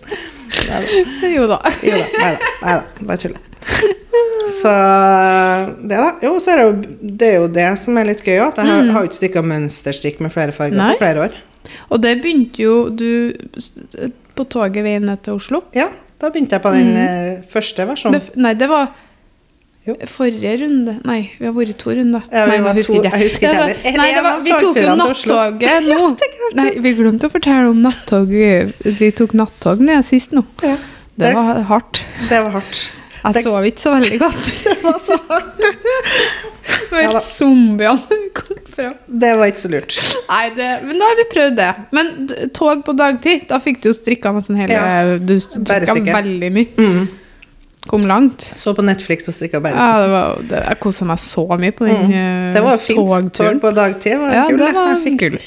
Neida. 0.70 1.34
Jo 1.36 1.50
da. 1.52 1.58
Jo 1.84 1.98
da. 2.00 2.06
Nei 2.16 2.30
da. 2.38 2.52
Nei 2.62 2.76
da. 2.78 3.06
Bare 3.10 3.18
tuller. 3.18 3.44
Så 4.56 4.72
det, 5.84 5.98
da. 5.98 6.08
Jo, 6.24 6.32
så 6.40 6.54
er 6.54 6.62
det 6.62 6.64
jo 6.64 6.78
det, 7.02 7.28
er 7.28 7.36
jo 7.36 7.50
det 7.58 7.68
som 7.82 8.00
er 8.00 8.08
litt 8.08 8.24
gøy 8.24 8.38
òg. 8.38 8.54
At 8.54 8.62
jeg 8.64 8.72
har, 8.72 8.92
har 8.96 9.04
jo 9.04 9.12
ikke 9.12 9.20
strikka 9.20 9.44
mønsterstrikk 9.52 10.24
med 10.24 10.32
flere 10.32 10.56
farger 10.56 10.80
Nei. 10.80 10.94
på 10.96 11.02
flere 11.04 11.26
år. 11.28 11.36
Og 11.92 12.00
det 12.06 12.14
begynte 12.24 12.64
jo 12.64 12.78
du 12.88 13.36
på 14.38 14.48
toget 14.48 14.80
veien 14.88 15.04
ned 15.12 15.26
til 15.28 15.36
Oslo. 15.42 15.66
Ja, 15.76 15.90
da 16.22 16.32
begynte 16.32 16.56
jeg 16.56 16.64
på 16.64 16.72
den 16.72 16.96
mm. 16.96 17.44
første 17.52 17.90
versjonen. 17.90 18.24
Det, 18.24 18.40
nei, 18.40 18.56
det 18.56 18.72
var 18.72 18.96
Jo. 19.88 19.96
forrige 20.12 20.54
runde. 20.62 20.98
Nei, 21.08 21.22
vi 21.40 21.46
har 21.48 21.54
vært 21.56 21.78
to 21.80 21.94
runder. 21.96 22.26
Ja, 22.32 22.44
nei, 22.50 22.58
var 22.66 22.76
husker 22.76 22.98
ikke 23.00 23.12
jeg 23.14 23.30
husker 23.30 23.48
ikke 23.48 23.62
heller. 23.62 23.98
Nei, 24.02 24.08
det 24.18 24.24
var, 24.26 24.42
vi 24.44 24.52
tok 24.60 24.80
jo 24.82 24.96
nattoget 25.00 25.88
nå. 25.88 26.02
Nei, 26.60 26.70
vi 26.84 26.94
glemte 26.98 27.30
å 27.30 27.32
fortelle 27.32 27.70
om 27.72 27.80
nattog. 27.84 28.32
Vi 29.00 29.12
tok 29.16 29.34
nattog 29.40 29.80
ned 29.88 30.04
sist 30.08 30.36
nå. 30.36 30.44
Ja, 30.64 30.76
Det 31.18 31.26
Det- 31.32 31.34
var 31.36 31.64
hardt. 31.72 32.04
det 32.30 32.44
var 32.44 32.52
hardt. 32.60 32.82
Jeg 33.24 33.34
Det- 33.34 33.44
sov 33.44 33.64
ikke 33.66 33.82
så 33.82 33.92
veldig 33.96 34.20
godt. 34.20 34.52
Det 34.68 34.76
var 34.84 35.00
så 35.08 35.18
hardt. 35.30 35.64
Ja 36.92 37.12
helt 37.12 37.22
zombiene 37.24 38.18
kom 38.36 38.58
fram. 38.76 38.94
Det 39.08 39.30
var 39.40 39.48
ikke 39.48 39.62
så 39.64 39.70
lurt. 39.72 39.96
Nei, 40.28 40.50
det, 40.56 40.68
men 40.84 41.00
da 41.00 41.06
har 41.08 41.16
vi 41.16 41.26
prøvd 41.32 41.56
det. 41.56 41.70
Men 41.96 42.10
tog 42.54 42.84
på 42.84 42.96
dagtid, 42.98 43.46
da 43.48 43.60
fikk 43.64 43.80
du 43.82 43.88
jo 43.90 43.94
strikka 43.96 44.34
nesten 44.36 44.60
hele 44.60 44.76
Ja, 44.76 45.16
Du 45.18 45.34
strikka 45.40 45.96
veldig 45.96 46.52
mye. 46.52 46.68
Mm. 46.76 47.08
Kom 47.88 48.02
langt. 48.02 48.42
Så 48.42 48.74
på 48.76 48.84
Netflix 48.86 49.28
og 49.28 49.34
strikka 49.36 49.60
bærestøvler. 49.64 49.98
Ja, 49.98 50.02
det 50.04 50.12
var, 50.12 50.42
det, 50.50 50.64
jeg 50.70 50.80
kosa 50.84 51.06
meg 51.06 51.18
så 51.24 51.48
mye 51.60 51.72
på 51.72 51.86
den 51.88 52.08
Mm. 52.08 52.14
eh, 52.14 52.54
Det 52.54 52.64
var 52.64 52.78
fint. 52.78 53.34
Tog 53.34 53.62
på 53.62 53.72
dagtid 53.76 54.18
var 54.20 54.34
Ja, 54.34 54.48
gull. 54.50 54.58
det 54.60 54.74
var 54.76 54.90
Jeg 54.96 55.04
fikk 55.06 55.20
gull. 55.20 55.40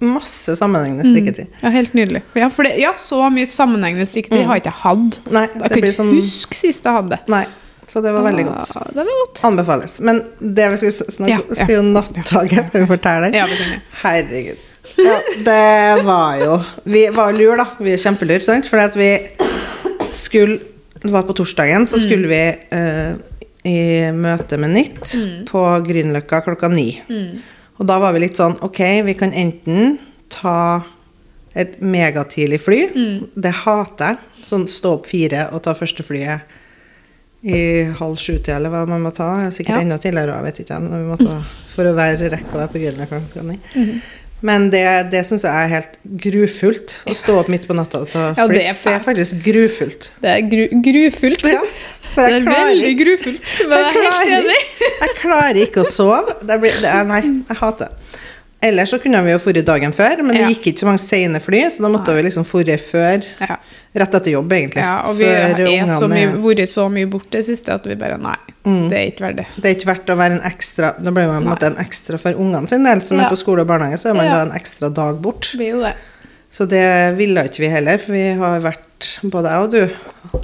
masse 0.00 0.56
sammenhengende 0.58 1.04
strikketid. 1.06 1.46
Ja, 1.62 1.70
helt 1.70 1.92
nydelig. 1.94 2.22
Ja, 2.34 2.48
for 2.48 2.62
det, 2.64 2.74
ja, 2.78 2.90
så 2.92 3.22
mye 3.32 3.46
sammenhengende 3.46 4.06
strikketid 4.06 4.44
har 4.44 4.56
jeg 4.58 4.64
ikke 4.66 4.78
hatt. 4.82 5.20
Nei, 5.30 5.42
Jeg 5.46 5.54
Mm. 5.54 5.68
kan 5.68 5.78
ikke 5.78 5.92
som 5.94 6.10
huske 6.12 6.54
sist 6.54 6.84
jeg 6.84 6.92
hadde 6.92 7.08
det. 7.10 7.20
Nei, 7.28 7.46
så 7.86 8.02
det 8.02 8.12
var 8.12 8.22
veldig 8.22 8.44
godt. 8.44 8.74
Ja, 8.74 8.82
det 8.90 8.96
var 9.06 9.16
godt. 9.24 9.40
Anbefales. 9.44 10.00
Men 10.00 10.22
det 10.40 10.70
vi 10.70 10.76
skulle 10.76 11.10
snakke 11.10 11.28
Ja, 11.30 11.38
ja. 11.56 11.66
si 11.66 11.76
om 11.76 11.92
nattoget, 11.94 12.66
skal 12.68 12.80
vi 12.80 12.86
fortelle? 12.86 13.32
Ja, 13.34 13.46
vi. 13.46 13.80
Herregud. 14.02 14.56
Ja, 14.98 15.16
det 15.44 16.04
var 16.04 16.36
jo 16.36 16.62
Vi 16.84 17.06
var 17.08 17.32
lur, 17.32 17.56
da. 17.56 17.64
Vi 17.80 17.92
er 17.92 17.96
kjempelur, 17.96 18.38
sant? 18.42 18.66
Fordi 18.68 18.82
at 18.84 18.94
vi 18.96 19.18
skulle 20.10 20.60
Det 21.04 21.12
var 21.12 21.26
på 21.28 21.34
torsdagen, 21.36 21.84
så 21.86 21.98
skulle 22.00 22.28
vi 22.30 22.40
uh, 22.72 23.14
i 23.64 23.78
møte 24.16 24.56
med 24.60 24.72
NIT 24.72 25.14
på 25.50 25.62
Grünerløkka 25.84 26.40
klokka 26.46 26.68
ni. 26.72 26.88
Og 27.78 27.86
da 27.88 27.98
var 28.00 28.14
vi 28.14 28.22
litt 28.24 28.38
sånn 28.38 28.56
Ok, 28.64 28.80
vi 29.04 29.14
kan 29.18 29.32
enten 29.36 29.98
ta 30.32 30.82
et 31.54 31.76
megatidlig 31.84 32.60
fly. 32.64 32.80
Det 33.36 33.52
hater 33.64 34.14
jeg. 34.16 34.44
Sånn 34.44 34.66
stå 34.68 34.96
opp 34.98 35.06
fire 35.08 35.46
og 35.54 35.62
ta 35.64 35.72
første 35.76 36.04
flyet 36.04 36.40
i 37.44 37.60
halv 37.98 38.16
sju-tida, 38.16 38.56
eller 38.56 38.72
hva 38.72 38.86
man 38.88 39.02
må 39.04 39.12
ta. 39.14 39.28
Sikkert 39.52 39.76
Ja. 39.76 39.80
enda 39.84 39.98
tidligere, 40.00 40.36
jeg 40.40 40.44
vet 40.48 40.60
ikke. 40.64 41.18
ta, 41.20 41.38
for 41.74 41.84
å 41.84 41.94
være 41.94 42.30
rekke 42.32 42.52
å 42.56 42.60
være 42.62 42.72
på 42.72 42.80
Grünerløkka 42.80 43.20
klokka 43.20 43.42
ni. 43.48 43.58
Mhm. 43.74 44.00
Men 44.44 44.68
det, 44.72 44.84
det 45.12 45.22
syns 45.24 45.46
jeg 45.46 45.56
er 45.64 45.70
helt 45.72 45.96
grufullt. 46.20 46.98
Å 47.08 47.16
stå 47.16 47.38
opp 47.40 47.48
midt 47.52 47.64
på 47.68 47.76
natta 47.76 48.02
Altså, 48.04 48.26
Ja, 48.36 48.46
det 48.50 48.62
er 48.68 48.76
det 48.76 48.92
er 48.92 49.02
faktisk 49.06 49.40
grufullt. 49.46 50.10
Det 50.20 50.32
er 50.34 50.46
gru, 50.50 50.64
grufullt. 50.84 51.46
Ja, 51.48 51.62
Det 52.14 52.24
er 52.30 52.44
veldig 52.46 52.90
grufullt, 53.00 53.54
men 53.70 53.80
jeg 53.80 53.94
helt 53.96 54.04
klarer 54.04 54.50
Jeg 55.00 55.14
klarer 55.18 55.60
ikke 55.64 55.82
å 55.82 55.88
sove. 55.88 56.36
Det 56.46 56.58
blir, 56.62 56.76
det 56.84 56.92
er, 56.92 57.06
nei, 57.08 57.22
jeg 57.24 57.58
hater 57.62 57.88
det. 57.90 58.03
Ellers 58.64 58.90
så 58.94 58.98
kunne 59.02 59.20
vi 59.26 59.32
jo 59.34 59.38
dratt 59.42 59.66
dagen 59.68 59.92
før, 59.92 60.22
men 60.24 60.36
det 60.38 60.46
gikk 60.54 60.70
ikke 60.72 60.80
så 60.84 60.86
mange 60.88 61.02
sene 61.02 61.40
fly, 61.44 61.60
så 61.74 61.84
da 61.84 61.90
måtte 61.92 62.14
vi 62.16 62.22
liksom 62.24 62.46
dratt 62.48 62.80
før. 62.80 63.26
Ja. 63.44 63.56
Rett 63.94 64.14
etter 64.18 64.32
jobb, 64.32 64.52
egentlig. 64.56 64.82
Ja, 64.82 64.94
og 65.06 65.18
vi 65.18 65.26
mye, 66.10 66.30
vært 66.42 66.70
så 66.72 66.86
mye 66.90 67.06
borte 67.12 67.36
det 67.36 67.44
siste 67.46 67.74
at 67.76 67.84
vi 67.86 67.94
bare 68.00 68.16
Nei, 68.18 68.36
Mm. 68.64 68.88
det 68.88 68.96
er 68.98 69.10
ikke 69.12 69.20
verdt 69.26 69.36
det. 69.36 69.46
Det 69.60 69.68
er 69.70 69.74
ikke 69.76 69.88
verdt 69.92 70.08
å 70.08 70.16
være 70.16 70.32
en 70.38 70.44
ekstra 70.48 70.94
Da 71.04 71.10
blir 71.12 71.26
man 71.28 71.42
på 71.42 71.44
en 71.44 71.50
måte 71.52 71.66
en 71.68 71.76
ekstra 71.84 72.18
for 72.18 72.32
ungene 72.32 72.66
sin 72.68 72.82
del, 72.82 73.02
som 73.02 73.18
Ja. 73.18 73.26
er 73.26 73.30
på 73.30 73.36
skole 73.36 73.60
og 73.60 73.68
barnehage, 73.68 73.98
så 74.00 74.08
er 74.10 74.14
man 74.14 74.26
Ja. 74.26 74.32
da 74.32 74.42
en 74.46 74.58
ekstra 74.58 74.88
dag 74.92 75.20
bort. 75.20 75.50
Det 75.52 75.58
blir 75.60 75.70
jo 75.76 75.82
det. 75.82 75.94
Så 76.50 76.66
det 76.66 77.16
ville 77.18 77.44
ikke 77.44 77.58
vi 77.60 77.68
heller, 77.68 77.98
for 77.98 78.12
vi 78.12 78.32
har 78.32 78.60
vært, 78.60 79.20
både 79.22 79.50
jeg 79.50 79.60
og 79.60 79.70
du, 79.70 79.90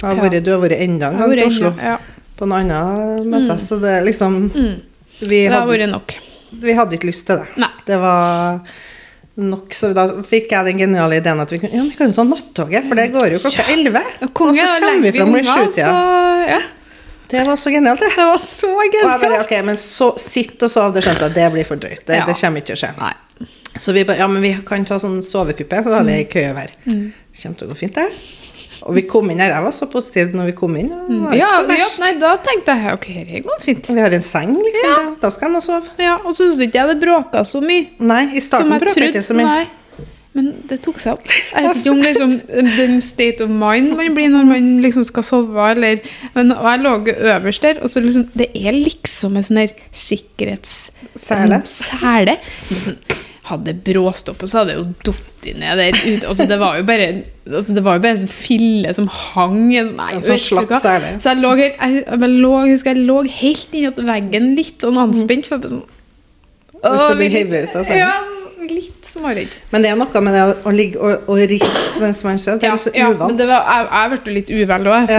har 0.05 0.15
vært, 0.15 0.43
du 0.43 0.51
har 0.51 0.59
vært 0.61 0.79
enda 0.79 1.07
en 1.09 1.17
gang 1.17 1.31
til 1.31 1.45
Oslo 1.47 1.73
Ja. 1.81 1.97
på 2.37 2.45
noe 2.47 2.59
annen 2.59 3.25
møte. 3.27 3.57
Så 3.61 3.79
det 3.81 4.03
liksom 4.05 4.51
Mm. 4.53 4.81
vi, 5.21 5.47
Det 5.47 5.51
har 5.51 5.65
vært 5.67 5.89
nok. 5.89 6.13
vi 6.61 6.73
hadde 6.73 6.93
ikke 6.99 7.07
lyst 7.09 7.25
til 7.25 7.37
det. 7.37 7.47
Nei. 7.57 7.67
Det 7.87 7.97
var 8.01 8.59
nok, 9.41 9.73
så 9.73 9.89
da 9.95 10.05
fikk 10.27 10.51
jeg 10.51 10.67
den 10.67 10.77
geniale 10.83 11.17
ideen 11.21 11.39
at 11.41 11.51
vi 11.53 11.57
kunne, 11.61 11.73
ja, 11.77 11.83
vi 11.87 11.95
kan 11.97 12.11
jo 12.11 12.17
ta 12.19 12.25
nattoget, 12.27 12.85
for 12.87 12.99
det 12.99 13.07
går 13.13 13.35
jo 13.37 13.39
klokka 13.45 13.65
elleve. 13.73 14.03
Og 14.27 14.41
og 14.45 14.55
så 14.59 14.67
kommer 14.83 15.01
vi 15.07 15.11
fram 15.17 15.35
i 15.39 15.43
sjutida. 15.47 15.95
ja. 16.51 16.61
Det 17.31 17.45
var 17.47 17.55
så 17.55 17.71
genialt, 17.71 18.01
det. 18.03 18.09
Det 18.11 18.25
var 18.27 18.37
så 18.43 18.67
Og 18.75 18.81
jeg 18.83 19.05
bare, 19.07 19.19
genialt. 19.23 19.45
ok, 19.45 19.53
men 19.63 19.77
så 19.79 20.09
sitt 20.19 20.61
og 20.67 20.69
sov, 20.69 20.91
det 20.93 21.03
skjønte 21.05 21.29
jeg, 21.29 21.33
det 21.37 21.45
blir 21.53 21.63
for 21.69 21.79
drøyt. 21.79 22.01
Det, 22.05 22.17
Ja. 22.19 22.25
det 22.27 22.35
kommer 22.35 22.59
ikke 22.59 22.73
til 22.73 22.75
å 22.75 22.81
skje. 22.81 22.89
Nei. 22.99 23.47
Så 23.79 23.93
vi 23.95 24.03
bare, 24.03 24.17
ja, 24.19 24.27
men 24.27 24.41
vi 24.43 24.51
kan 24.67 24.83
ta 24.85 24.97
sånn 24.99 25.21
sovekuppe, 25.23 25.79
så 25.83 25.93
har 25.95 26.03
vi 26.03 26.25
kø 26.27 26.43
hver. 26.53 26.73
Mm. 26.85 27.13
Kommer 27.41 27.57
til 27.57 27.67
å 27.67 27.71
gå 27.71 27.77
fint, 27.79 27.95
det. 27.95 28.09
Og 28.87 28.95
vi 28.97 29.03
kom 29.09 29.29
inn 29.33 29.41
her, 29.43 29.53
jeg 29.53 29.65
var 29.65 29.75
så 29.75 29.87
positiv 29.91 30.31
når 30.37 30.51
vi 30.51 30.55
kom 30.57 30.77
inn. 30.79 30.89
det. 30.89 31.35
Ja, 31.37 31.49
så 31.59 31.77
ja, 31.77 31.89
nei, 32.03 32.13
da 32.21 32.31
tenkte 32.41 32.77
jeg 32.79 32.95
ok, 32.97 33.09
det 33.27 33.43
går 33.45 33.59
fint. 33.61 33.91
Vi 33.93 34.01
har 34.01 34.15
en 34.17 34.25
seng, 34.25 34.55
liksom. 34.57 34.87
Ja. 34.87 34.95
Da, 35.11 35.19
da 35.27 35.31
skal 35.35 35.53
han 35.53 35.65
sove. 35.65 35.93
Ja, 36.01 36.15
Og 36.25 36.33
syns 36.37 36.57
ikke 36.63 36.81
jeg 36.81 36.95
det 36.95 36.97
bråka 37.03 37.45
så 37.47 37.61
mye. 37.63 37.91
Nei, 37.99 38.23
i 38.35 38.43
starten 38.43 38.73
bråka 38.81 39.07
ikke 39.11 39.23
så 39.25 39.37
mye. 39.37 39.45
Nei. 39.51 39.69
Men 40.31 40.45
det 40.69 40.77
tok 40.85 40.99
seg 41.03 41.17
opp. 41.17 41.25
Jeg 41.27 41.65
vet 41.65 41.79
ikke 41.81 41.91
om 41.91 42.01
liksom, 42.05 42.35
den 42.77 43.01
state 43.03 43.43
of 43.43 43.49
mind 43.51 43.97
man 43.99 44.13
blir 44.15 44.29
når 44.31 44.45
man 44.47 44.69
liksom 44.83 45.03
skal 45.03 45.25
sove, 45.27 45.65
eller 45.73 45.99
Men 46.37 46.53
og 46.55 46.63
jeg 46.69 46.83
lå 46.85 46.93
øverst 47.33 47.65
der, 47.67 47.81
og 47.83 47.91
så 47.91 47.99
liksom 47.99 48.29
Det 48.39 48.47
er 48.55 48.71
liksom 48.77 49.35
en 49.35 49.43
sånn 49.43 49.59
her 49.59 49.73
sikkerhetssele. 49.91 51.59
Sånn 51.67 52.31
Sånn, 52.85 52.97
hadde 53.51 53.73
bråstoppet, 53.83 54.47
så 54.47 54.61
hadde 54.61 54.77
jeg 54.77 54.79
jo 54.79 55.11
datt 55.11 55.49
ned 55.59 55.81
der 55.81 55.99
ute. 55.99 56.27
Altså, 56.29 56.47
det 56.47 56.59
var 56.61 56.77
jo 56.79 56.87
bare 56.87 57.07
altså, 57.47 57.73
Det 57.77 57.83
var 57.85 57.97
jo 57.97 58.03
bare 58.03 58.17
en 58.17 58.21
sånn 58.23 58.33
fille 58.33 58.93
som 58.97 59.07
hang 59.11 59.63
sånn 59.73 59.95
Nei, 59.97 60.11
En 60.17 60.25
sånn 60.25 60.43
slapp 60.43 60.75
sele. 60.83 61.15
Så 61.21 61.33
jeg 61.33 61.41
lå, 61.41 61.55
jeg, 61.61 61.73
jeg, 61.79 62.35
lå, 62.43 62.53
husker 62.69 62.95
jeg 62.95 63.07
lå 63.07 63.21
helt 63.39 63.79
inntil 63.81 64.11
veggen, 64.11 64.53
litt 64.59 64.85
sånn 64.85 64.99
anspent. 65.01 65.49
For 65.49 65.57
jeg 65.57 65.65
bare 65.65 65.75
sånn 65.77 65.87
Hvis 66.81 67.01
det 67.01 67.09
du 67.09 67.21
blir 67.23 67.35
hevet 67.37 67.69
ut 67.69 67.81
av 67.81 67.89
senga? 67.89 68.11
Ja, 68.11 68.40
litt 68.69 69.05
småredd. 69.09 69.53
Men 69.71 69.81
det 69.85 69.89
er 69.91 69.97
noe 69.99 70.21
med 70.25 70.33
det 70.37 70.43
å, 70.67 70.71
ligge 70.75 70.99
og, 71.01 71.27
og 71.31 71.41
riste 71.49 72.01
mens 72.03 72.21
man 72.27 72.37
sover. 72.41 72.59
Det 72.61 72.67
er 72.69 72.73
Ja, 72.73 72.77
så 72.77 72.89
så 72.91 72.95
ja, 72.97 73.07
men 73.09 73.17
uvant. 73.17 73.37
det 73.41 73.47
var, 73.49 73.65
jeg, 73.71 73.87
jeg 73.95 74.23
ble 74.25 74.35
litt 74.37 74.51
uvel 74.59 74.91
òg. 74.91 75.11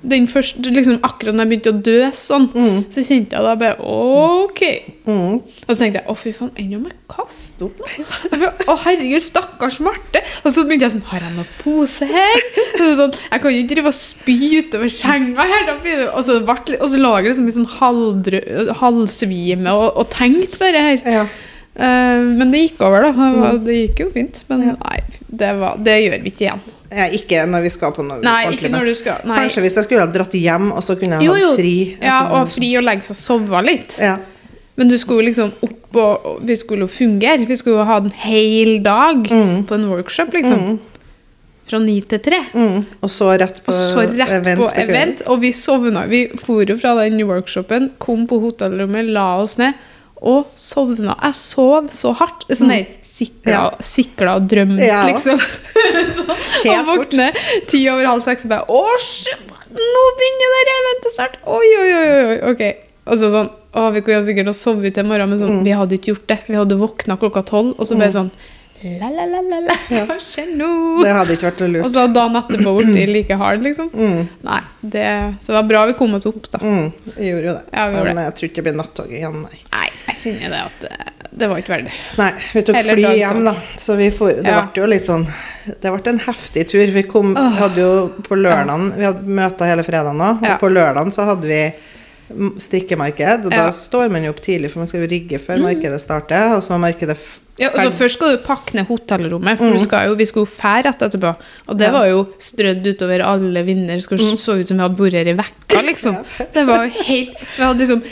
Liksom, 0.00 0.96
akkurat 1.04 1.34
når 1.36 1.44
jeg 1.44 1.50
begynte 1.50 1.72
å 1.74 1.80
dø 1.84 1.98
sånn, 2.16 2.46
så 2.88 3.02
kjente 3.04 3.36
jeg 3.36 3.44
da 3.44 3.54
bare 3.60 3.76
OK. 3.84 4.62
Mm. 5.04 5.34
Og 5.42 5.68
så 5.74 5.76
tenkte 5.82 6.00
jeg 6.00 6.06
å, 6.08 6.14
fy 6.16 6.32
faen, 6.36 6.50
enn 6.56 6.72
om 6.78 6.86
jeg 6.88 6.96
kaster 7.10 7.66
opp? 7.66 7.82
Å, 8.70 8.76
herregud, 8.86 9.24
stakkars 9.24 9.80
Marte. 9.84 10.22
Og 10.44 10.54
så 10.54 10.64
begynte 10.64 10.86
jeg 10.86 10.94
sånn 10.94 11.04
Har 11.10 11.20
jeg 11.26 11.34
noen 11.36 11.50
pose 11.60 12.08
her? 12.08 12.40
Så 12.78 12.88
sånn, 12.96 13.12
jeg 13.26 13.42
kan 13.42 13.52
jo 13.52 13.60
ikke 13.60 13.72
drive 13.74 13.92
og 13.92 13.98
spy 13.98 14.38
utover 14.62 14.92
senga 14.94 15.44
her. 15.50 15.66
Da 15.68 15.76
og, 16.14 16.22
så 16.24 16.38
ble, 16.46 16.78
og 16.80 16.88
så 16.94 17.00
lå 17.02 17.12
jeg 17.18 17.28
liksom 17.28 17.48
litt 17.50 17.58
sånn 17.58 17.70
halvdrø- 17.76 18.74
halvsvime 18.80 19.74
og, 19.76 19.88
og 20.00 20.10
tenkte 20.14 20.62
bare 20.62 20.84
her. 20.86 21.00
Ja. 21.04 21.24
Eh, 21.80 22.26
men 22.36 22.52
det 22.52 22.66
gikk 22.66 22.82
over, 22.84 23.06
da. 23.06 23.12
Det, 23.16 23.40
var, 23.40 23.62
det 23.64 23.78
gikk 23.78 24.04
jo 24.04 24.10
fint. 24.12 24.42
Men 24.50 24.66
nei, 24.74 24.98
det, 25.28 25.54
var, 25.60 25.80
det 25.80 25.96
gjør 26.02 26.20
vi 26.20 26.32
ikke 26.34 26.46
igjen. 26.46 26.62
Ja, 26.90 27.06
ikke 27.14 27.44
når 27.46 27.64
vi 27.64 27.70
skal 27.70 27.92
på 27.94 28.02
noe 28.02 28.18
Nei, 28.18 28.48
ordentlig. 28.48 28.66
ikke 28.66 28.72
når 28.74 28.88
du 28.90 28.96
skal 28.98 29.20
Nei. 29.30 29.36
Kanskje 29.44 29.62
hvis 29.62 29.76
jeg 29.78 29.86
skulle 29.86 30.02
ha 30.02 30.10
dratt 30.10 30.32
hjem, 30.34 30.72
og 30.74 30.82
så 30.82 30.96
kunne 30.98 31.20
jeg 31.20 31.30
hatt 31.30 31.60
fri. 31.60 31.74
Ja, 32.02 32.16
og 32.34 32.50
fri 32.50 32.72
og 32.80 32.82
legge 32.88 33.06
seg 33.06 33.14
og 33.14 33.20
sove 33.20 33.60
litt. 33.62 33.98
Ja. 34.02 34.16
Men 34.80 34.90
du 34.90 34.96
skulle 34.98 35.28
liksom 35.28 35.52
opp 35.60 35.76
og 36.00 36.26
og 36.30 36.42
Vi 36.46 36.54
skulle 36.54 36.86
jo 36.86 36.90
fungere. 36.90 37.46
Vi 37.46 37.56
skulle 37.58 37.80
jo 37.80 37.86
ha 37.86 37.96
en 37.98 38.12
hel 38.14 38.76
dag 38.82 39.24
på 39.26 39.74
en 39.74 39.86
workshop, 39.90 40.34
liksom. 40.34 40.78
Fra 41.70 41.78
ni 41.82 41.96
til 42.06 42.20
tre. 42.22 42.38
Mm. 42.54 42.84
Og 43.02 43.10
så 43.10 43.32
rett 43.38 43.58
på 43.64 43.72
Og 43.72 43.78
så 43.78 44.04
rett 44.06 44.34
event 44.36 44.62
på 44.62 44.68
event. 44.82 45.24
Og 45.30 45.42
vi 45.42 45.50
sovna. 45.54 46.04
Vi 46.10 46.24
for 46.38 46.62
jo 46.62 46.78
fra 46.78 46.94
den 47.02 47.22
workshopen, 47.26 47.90
kom 48.02 48.26
på 48.30 48.38
hotellrommet, 48.42 49.10
la 49.14 49.32
oss 49.42 49.58
ned 49.58 49.78
og 50.20 50.46
sovna. 50.54 51.14
Jeg 51.22 51.34
sov 51.40 51.88
så 51.94 52.12
hardt. 52.18 52.44
Sånn 52.50 52.68
der 52.68 52.86
sikla, 53.02 53.52
Ja. 53.52 53.62
sikla 53.80 54.34
og 54.36 54.48
Ja. 54.84 55.04
liksom. 55.08 55.38
så, 56.16 56.24
og 56.28 56.86
våkne 56.86 57.30
ti 57.68 57.88
over 57.88 58.06
halv 58.06 58.22
seks 58.22 58.44
og 58.44 58.50
bare 58.50 58.66
Å, 58.68 58.82
shit, 59.00 59.40
nå 59.70 60.04
begynner 60.20 60.54
det 60.68 60.76
eventet 60.80 61.16
snart! 61.16 61.36
Oi, 61.46 61.66
oi, 61.80 61.90
oi. 61.92 62.38
Ok. 62.52 62.62
Og 63.06 63.18
så 63.18 63.30
sånn 63.32 63.50
å, 63.74 63.92
Vi 63.94 64.00
kunne 64.02 64.22
sikkert 64.26 64.46
ha 64.50 64.52
sovet 64.56 64.94
til 64.94 65.04
i 65.04 65.08
morgen, 65.08 65.30
men 65.30 65.38
Mm. 65.38 65.42
sånn, 65.46 65.64
vi 65.64 65.70
hadde 65.70 65.94
ikke 65.98 66.12
gjort 66.14 66.26
det. 66.26 66.38
Vi 66.48 66.54
hadde 66.58 66.76
våkna 66.78 67.16
klokka 67.18 67.42
tolv, 67.46 67.74
og 67.78 67.86
så 67.86 67.96
ble 67.96 68.06
det 68.10 68.14
sånn 68.16 68.30
La, 68.82 69.10
la, 69.12 69.26
la, 69.28 69.40
la, 69.44 69.58
la. 69.60 69.74
Hva 70.08 70.14
skjer 70.24 70.54
nå? 70.56 70.68
Det 71.04 71.10
hadde 71.12 71.34
ikke 71.36 71.48
vært 71.50 71.60
lurt. 71.68 71.84
Og 71.84 71.90
så 71.92 72.06
dagen 72.08 72.38
etterpå 72.40 72.72
borti 72.78 73.02
like 73.10 73.36
hard, 73.36 73.60
liksom. 73.66 73.90
Mm. 73.92 74.22
Nei, 74.46 74.60
det, 74.80 75.06
så 75.42 75.52
det 75.52 75.56
var 75.58 75.66
bra 75.68 75.82
vi 75.90 75.96
kom 75.98 76.14
oss 76.16 76.24
opp, 76.30 76.48
da. 76.54 76.60
Mm. 76.64 76.86
Vi 77.18 77.28
gjorde 77.28 77.50
jo 77.50 77.54
det. 77.58 77.64
Ja, 77.76 77.84
gjorde 77.92 78.14
Men 78.16 78.24
jeg 78.24 78.36
tror 78.38 78.48
ikke 78.48 78.62
det 78.62 78.64
blir 78.70 78.78
nattog 78.80 79.12
igjen, 79.12 79.36
nei. 79.44 79.60
Nei, 79.74 79.88
jeg 80.08 80.16
kjenner 80.22 80.54
det 80.56 80.62
at 80.64 80.86
det, 80.86 81.28
det 81.42 81.50
var 81.52 81.60
ikke 81.60 81.74
verdig. 81.74 81.92
Nei, 82.22 82.30
vi 82.54 82.62
tok 82.70 82.78
Heller 82.80 82.96
fly 82.96 83.04
dagtog. 83.04 83.20
hjem, 83.20 83.44
da. 83.50 83.54
Så 83.84 83.98
vi 84.00 84.08
for, 84.16 84.40
det 84.40 84.48
Ja. 84.56 84.62
ble 84.72 84.82
jo 84.82 84.88
litt 84.94 85.04
sånn 85.06 85.28
Det 85.84 85.92
ble 85.92 86.10
en 86.14 86.22
heftig 86.24 86.64
tur. 86.72 86.86
Vi 86.96 87.02
kom, 87.04 87.34
hadde 87.36 87.84
jo 87.84 87.92
på 88.24 88.34
lørdagen 88.40 88.88
Vi 88.96 89.04
hadde 89.04 89.28
møter 89.28 89.68
hele 89.68 89.84
fredagen 89.84 90.24
òg, 90.24 90.40
og 90.40 90.48
Ja. 90.48 90.56
på 90.58 90.72
lørdagen 90.72 91.12
så 91.12 91.28
hadde 91.28 91.46
vi 91.52 91.60
strikkemarked. 92.58 93.44
Og 93.44 93.52
Ja. 93.52 93.58
Mm. 93.60 93.66
da 93.66 93.70
står 93.76 94.08
man 94.10 94.24
jo 94.24 94.30
opp 94.30 94.40
tidlig, 94.40 94.70
for 94.70 94.80
man 94.80 94.86
skal 94.88 95.00
jo 95.04 95.08
rigge 95.12 95.38
før 95.38 95.60
markedet 95.68 96.00
starter. 96.00 96.56
Og 96.56 96.62
så 96.62 96.78
markedet 96.80 97.16
Ja, 97.60 97.68
altså. 97.74 97.90
Først 97.92 98.16
skal 98.16 98.32
du 98.32 98.42
pakke 98.44 98.74
ned 98.78 98.86
hotellrommet, 98.88 99.58
for 99.60 99.74
du 99.76 99.78
skal 99.82 100.08
jo, 100.08 100.14
vi 100.16 100.24
skulle 100.28 100.46
jo 100.46 100.52
fære 100.54 100.86
rett 100.88 101.02
etterpå. 101.04 101.32
Og 101.68 101.76
det 101.78 101.86
Ja. 101.90 101.92
var 101.92 102.06
jo 102.08 102.22
strødd 102.40 102.86
utover 102.88 103.20
alle 103.26 103.62
vinner. 103.66 104.00
Det 104.00 104.18
mm. 104.20 104.38
så 104.40 104.56
ut 104.60 104.66
som 104.68 104.76
vi 104.78 104.82
hadde 104.82 104.96
vært 104.96 105.12
her 105.18 105.28
i 105.28 105.36
vekka, 105.36 105.82
liksom. 105.90 106.16
Det 106.54 106.66
var 106.66 106.86
jo 106.86 107.04
helt 107.04 107.36
Vi 107.56 107.62
hadde 107.62 107.78
liksom 107.84 108.02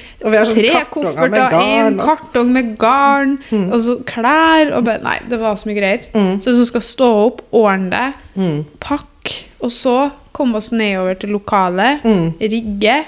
tre 0.53 0.85
kofferter, 0.93 1.59
én 1.65 1.87
en 1.87 1.99
kartong 1.99 2.53
med 2.53 2.77
garn, 2.79 3.39
og 3.73 3.81
så 3.81 3.99
klær 4.05 4.75
og 4.77 4.85
bare, 4.85 5.03
Nei, 5.03 5.19
det 5.29 5.41
var 5.41 5.57
så 5.57 5.71
mye 5.71 5.79
greier. 5.81 6.41
Så 6.45 6.53
du 6.59 6.65
skal 6.69 6.81
stå 6.85 7.11
opp, 7.27 7.43
ordne 7.53 7.91
deg, 7.91 8.25
Mm. 8.39 8.65
pakke, 8.81 9.45
og 9.61 9.71
så 9.71 10.11
komme 10.33 10.57
oss 10.61 10.71
nedover 10.71 11.19
til 11.19 11.31
lokalet, 11.31 12.03
Mm. 12.05 12.35
rigge. 12.39 13.05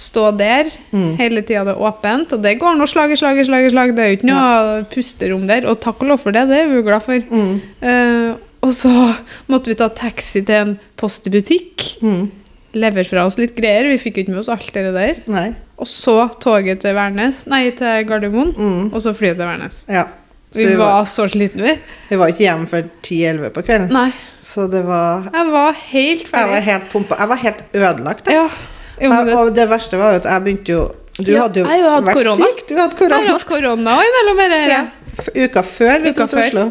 Stå 0.00 0.30
der 0.38 0.70
hele 1.20 1.42
tida 1.44 1.64
det 1.66 1.74
er 1.74 1.80
åpent, 1.90 2.32
og 2.32 2.40
det 2.44 2.54
går 2.60 2.78
nå 2.78 2.86
slag 2.88 3.12
i 3.12 3.18
slag 3.20 3.36
i 3.42 3.44
slag. 3.44 3.66
i 3.66 3.72
slag. 3.74 3.90
Det 3.96 4.04
er 4.04 4.12
jo 4.14 4.16
ikke 4.20 4.28
noe 4.30 4.84
pusterom 4.94 5.42
der, 5.50 5.66
og 5.68 5.80
takk 5.84 6.00
og 6.00 6.08
lov 6.14 6.20
for 6.22 6.32
det, 6.32 6.46
det 6.48 6.62
er 6.62 6.70
vi 6.70 6.78
jo 6.80 6.84
glad 6.86 7.02
for. 7.04 7.20
Mm. 7.28 7.56
Uh, 7.84 8.30
og 8.64 8.72
så 8.76 8.92
måtte 9.50 9.68
vi 9.72 9.76
ta 9.80 9.88
taxi 9.92 10.40
til 10.44 10.54
en 10.56 10.72
post 11.00 11.26
i 11.28 11.32
butikk. 11.34 11.84
Mm. 12.04 12.30
Lever 12.80 13.04
fra 13.08 13.24
oss 13.26 13.36
litt 13.40 13.52
greier. 13.56 13.88
Vi 13.90 13.98
fikk 13.98 14.16
jo 14.20 14.24
ikke 14.24 14.34
med 14.36 14.40
oss 14.44 14.50
alt 14.52 14.72
det 14.76 14.86
der. 14.94 15.20
Nei. 15.32 15.46
Og 15.80 15.88
så 15.90 16.16
toget 16.40 16.80
til 16.84 16.94
Værnes, 16.94 17.42
nei, 17.50 17.70
til 17.76 18.04
Gardermoen, 18.08 18.52
Mm. 18.56 18.90
og 18.94 19.00
så 19.00 19.12
flyet 19.16 19.36
til 19.40 19.46
Værnes. 19.48 19.84
Ja. 19.88 20.04
Vi 20.54 20.64
vi 20.66 20.74
var, 20.80 21.04
så 21.06 21.28
slitne, 21.30 21.62
vi. 21.62 21.76
vi 22.10 22.16
var 22.18 22.26
ikke 22.32 22.42
hjemme 22.42 22.66
før 22.66 22.88
10-11 23.06 23.50
på 23.54 23.62
kvelden. 23.68 23.92
Nei, 23.94 24.10
Så 24.40 24.64
det 24.70 24.80
var 24.86 25.28
jeg 25.32 25.52
var 25.52 25.72
helt 25.92 26.26
Jeg 26.32 26.48
var 26.50 26.60
helt 26.60 26.88
pumpa. 26.90 27.16
Jeg 27.20 27.28
var 27.28 27.36
helt 27.44 27.60
ødelagt. 27.74 28.26
jeg. 28.26 28.34
Ja. 28.34 28.48
Jeg, 29.00 29.26
det, 29.26 29.34
og 29.40 29.52
det 29.56 29.68
verste 29.70 29.98
var 30.00 30.12
jo 30.14 30.22
at 30.22 30.30
jeg 30.30 30.42
begynte 30.46 30.74
jo 30.76 30.82
Du 31.20 31.32
Ja, 31.32 31.42
hadde 31.42 31.60
jo 31.60 31.66
jo 31.66 31.90
vært 32.06 32.16
korona. 32.16 32.36
syk. 32.48 32.64
Du 32.68 32.74
hadde 32.78 32.96
jeg 32.96 33.10
har 33.10 33.18
korona. 33.18 33.32
hatt 33.34 33.46
korona 33.48 33.98
imellom 34.08 34.38
her. 34.40 34.56
Ja. 34.70 34.80
Uka 35.34 35.60
før 35.66 35.98
vi 36.04 36.12
kom 36.14 36.28
til. 36.30 36.38
Oslo, 36.38 36.62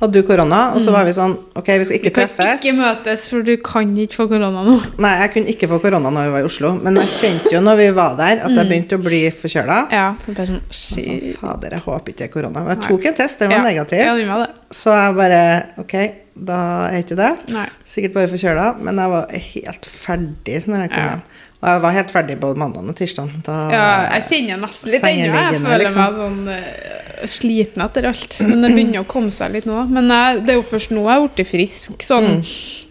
hadde 0.00 0.12
du 0.12 0.22
korona. 0.26 0.58
Og 0.74 0.80
så 0.82 0.92
var 0.92 1.04
vi 1.06 1.12
sånn 1.14 1.36
Ok, 1.56 1.68
vi 1.78 1.84
skal 1.86 1.96
ikke 2.00 2.02
Vi 2.02 2.10
ikke 2.10 2.14
kan 2.18 2.28
treffes. 2.34 2.64
ikke 2.64 2.74
møtes, 2.76 3.28
for 3.30 3.42
du 3.46 3.52
kan 3.64 3.92
ikke 3.96 4.18
få 4.18 4.26
korona 4.28 4.64
nå. 4.66 4.74
Nei, 4.98 5.12
jeg 5.22 5.30
kunne 5.36 5.52
ikke 5.54 5.68
få 5.70 5.78
korona 5.80 6.10
når 6.12 6.26
vi 6.26 6.32
var 6.34 6.40
i 6.44 6.48
Oslo, 6.50 6.72
men 6.82 6.98
jeg 7.00 7.12
kjente 7.14 7.52
jo 7.54 7.60
når 7.64 7.76
vi 7.80 7.86
var 7.96 8.16
der, 8.18 8.42
at 8.44 8.50
jeg 8.58 8.68
begynte 8.72 8.98
å 8.98 9.04
bli 9.06 9.22
forkjøla. 9.30 9.78
Ja, 9.94 10.08
sånn, 10.26 10.60
Sånn. 10.74 11.22
Fader, 11.38 11.78
jeg 11.78 11.86
håper 11.86 12.12
ikke 12.12 12.18
det 12.24 12.28
er 12.28 12.34
korona. 12.34 12.64
Men 12.66 12.74
jeg 12.76 12.90
tok 12.90 13.06
en 13.06 13.14
test, 13.22 13.38
den 13.38 13.54
var 13.54 13.62
Ja, 13.62 13.64
negativ. 13.70 14.04
Ja, 14.04 14.34
var 14.34 14.44
det. 14.44 14.50
Så 14.74 14.90
jeg 14.98 15.16
bare 15.22 15.40
Ok, 15.78 15.94
da 16.34 16.60
er 16.90 16.98
ikke 17.06 17.16
det. 17.22 17.32
Nei. 17.54 17.68
Sikkert 17.86 18.12
bare 18.18 18.28
forkjøla, 18.34 18.68
men 18.82 18.96
jeg 19.00 19.14
var 19.14 19.26
helt 19.54 19.86
ferdig 19.86 20.60
når 20.66 20.84
jeg 20.88 20.90
kom 20.98 21.08
hjem. 21.14 21.22
Og 21.64 21.70
jeg 21.72 21.80
var 21.80 21.94
helt 21.96 22.10
ferdig 22.12 22.34
på 22.42 22.50
mandag 22.60 22.88
og 22.92 22.96
tirsdag. 22.98 23.30
Da 23.46 23.54
Ja, 23.72 23.84
jeg 24.18 24.24
kjenner 24.26 24.58
nesten 24.66 24.92
litt 24.92 25.06
ennå. 25.08 25.30
Jeg 25.32 25.62
føler 25.64 25.80
liksom. 25.80 26.02
meg 26.02 26.18
sånn 26.18 26.50
eh, 26.52 27.24
sliten 27.32 27.84
etter 27.86 28.08
alt. 28.10 28.36
Men 28.44 28.60
det 28.66 28.70
begynner 28.74 29.00
å 29.00 29.06
komme 29.08 29.32
seg 29.32 29.54
litt 29.56 29.64
nå. 29.70 29.78
Men 29.88 30.12
jeg, 30.12 30.42
det 30.44 30.52
er 30.52 30.58
jo 30.60 30.66
først 30.68 30.92
nå 30.92 31.06
jeg 31.06 31.14
har 31.14 31.24
blitt 31.24 31.48
frisk. 31.48 32.04
Sånn, 32.04 32.28
Mm. 32.34 32.42